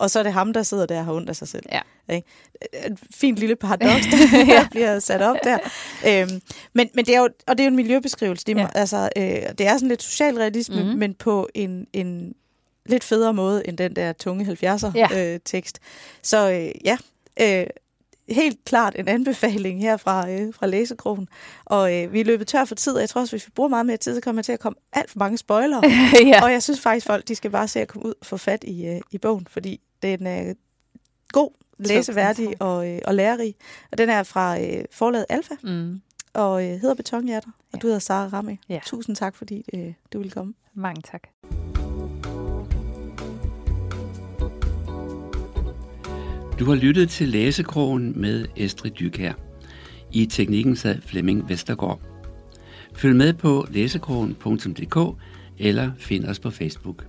og 0.02 0.12
så 0.12 0.20
er 0.20 0.24
det 0.24 0.34
ham, 0.34 0.54
der 0.54 0.64
sidder 0.64 0.86
der 0.86 1.00
og 1.00 1.06
har 1.06 1.14
ondt 1.14 1.30
af 1.30 1.36
sig 1.36 1.48
selv. 1.48 1.64
Ja. 1.72 1.82
Ikke? 2.10 2.28
Et 2.86 3.00
fint 3.16 3.38
lille 3.38 3.56
paradoks, 3.56 4.06
der 4.32 4.68
bliver 4.72 5.00
sat 5.00 5.22
op 5.22 5.36
der. 5.44 5.58
Øhm, 6.08 6.42
men, 6.74 6.90
men 6.94 7.06
det 7.06 7.16
er 7.16 7.20
jo, 7.20 7.30
og 7.48 7.58
det 7.58 7.60
er 7.60 7.66
jo 7.66 7.70
en 7.70 7.76
miljøbeskrivelse. 7.76 8.46
Det 8.46 8.58
er, 8.58 8.62
ja. 8.62 8.68
altså, 8.76 9.10
øh, 9.18 9.24
det 9.58 9.62
er 9.62 9.74
sådan 9.74 9.88
lidt 9.88 10.04
socialrealisme, 10.04 10.84
mm-hmm. 10.84 11.00
men 11.00 11.14
på 11.14 11.50
en, 11.56 11.88
en 11.94 12.34
lidt 12.86 13.04
federe 13.04 13.34
måde 13.34 13.68
end 13.68 13.78
den 13.78 13.96
der 13.96 14.14
tunge 14.14 14.46
70'er 14.46 14.92
ja. 14.96 15.34
øh, 15.34 15.40
tekst. 15.46 15.80
Så 16.22 16.52
øh, 16.52 16.72
ja, 16.86 16.98
øh, 17.42 17.68
helt 18.30 18.66
klart 18.66 18.96
en 19.00 19.08
anbefaling 19.08 19.82
her 19.82 19.98
fra, 19.98 20.30
øh, 20.30 20.54
fra 20.54 20.68
læsekrogen. 20.68 21.28
Og 21.66 21.96
øh, 21.96 22.14
vi 22.14 22.20
er 22.20 22.26
løbet 22.26 22.48
tør 22.48 22.66
for 22.66 22.76
tid, 22.76 22.94
og 22.94 23.02
jeg 23.02 23.10
tror 23.10 23.22
også, 23.22 23.34
hvis 23.34 23.48
vi 23.48 23.52
bruger 23.56 23.70
meget 23.70 23.86
mere 23.86 23.98
tid, 23.98 24.16
så 24.16 24.22
kommer 24.22 24.40
jeg 24.40 24.46
til 24.46 24.52
at 24.52 24.60
komme 24.60 24.76
alt 24.94 25.12
for 25.12 25.20
mange 25.20 25.38
spoilere. 25.38 25.82
ja. 26.34 26.44
Og 26.44 26.52
jeg 26.52 26.64
synes 26.64 26.80
faktisk, 26.80 27.08
folk 27.08 27.28
de 27.28 27.36
skal 27.36 27.52
bare 27.52 27.68
se 27.68 27.82
at 27.82 27.88
komme 27.88 28.06
ud 28.06 28.14
og 28.22 28.26
få 28.26 28.38
fat 28.38 28.64
i, 28.64 28.88
øh, 28.88 29.02
i 29.12 29.18
bogen, 29.18 29.48
fordi 29.50 29.82
den 30.02 30.28
er 30.28 30.54
god, 31.32 31.52
læseværdig 31.80 32.62
og, 32.62 32.90
øh, 32.90 33.00
og 33.06 33.16
lærerig. 33.16 33.56
Og 33.92 33.98
den 33.98 34.10
er 34.10 34.24
fra 34.24 34.62
øh, 34.62 34.86
forlaget 34.92 35.26
Alfa, 35.30 35.56
mm. 35.64 36.02
og 36.34 36.64
øh, 36.64 36.70
hedder 36.70 36.96
Betonhjerter, 36.96 37.50
og 37.50 37.74
ja. 37.74 37.80
du 37.80 37.88
hedder 37.88 38.00
Sara 38.00 38.28
Ramme. 38.28 38.58
Ja. 38.70 38.80
Tusind 38.86 39.16
tak, 39.16 39.36
fordi 39.36 39.66
øh, 39.74 39.94
du 40.14 40.18
ville 40.18 40.32
komme. 40.32 40.54
Mange 40.74 41.02
tak. 41.02 41.22
Du 46.62 46.66
har 46.66 46.76
lyttet 46.76 47.10
til 47.10 47.30
Læsekrogen 47.30 48.22
med 48.22 48.46
Estrid 48.56 48.92
Dykær. 48.92 49.34
I 50.12 50.26
teknikken 50.26 50.76
sad 50.76 51.02
Flemming 51.02 51.50
Vestergaard. 51.50 52.02
Følg 52.94 53.16
med 53.16 53.34
på 53.34 53.68
læsekrogen.dk 53.72 55.22
eller 55.60 55.92
find 55.98 56.26
os 56.26 56.40
på 56.40 56.50
Facebook. 56.50 57.06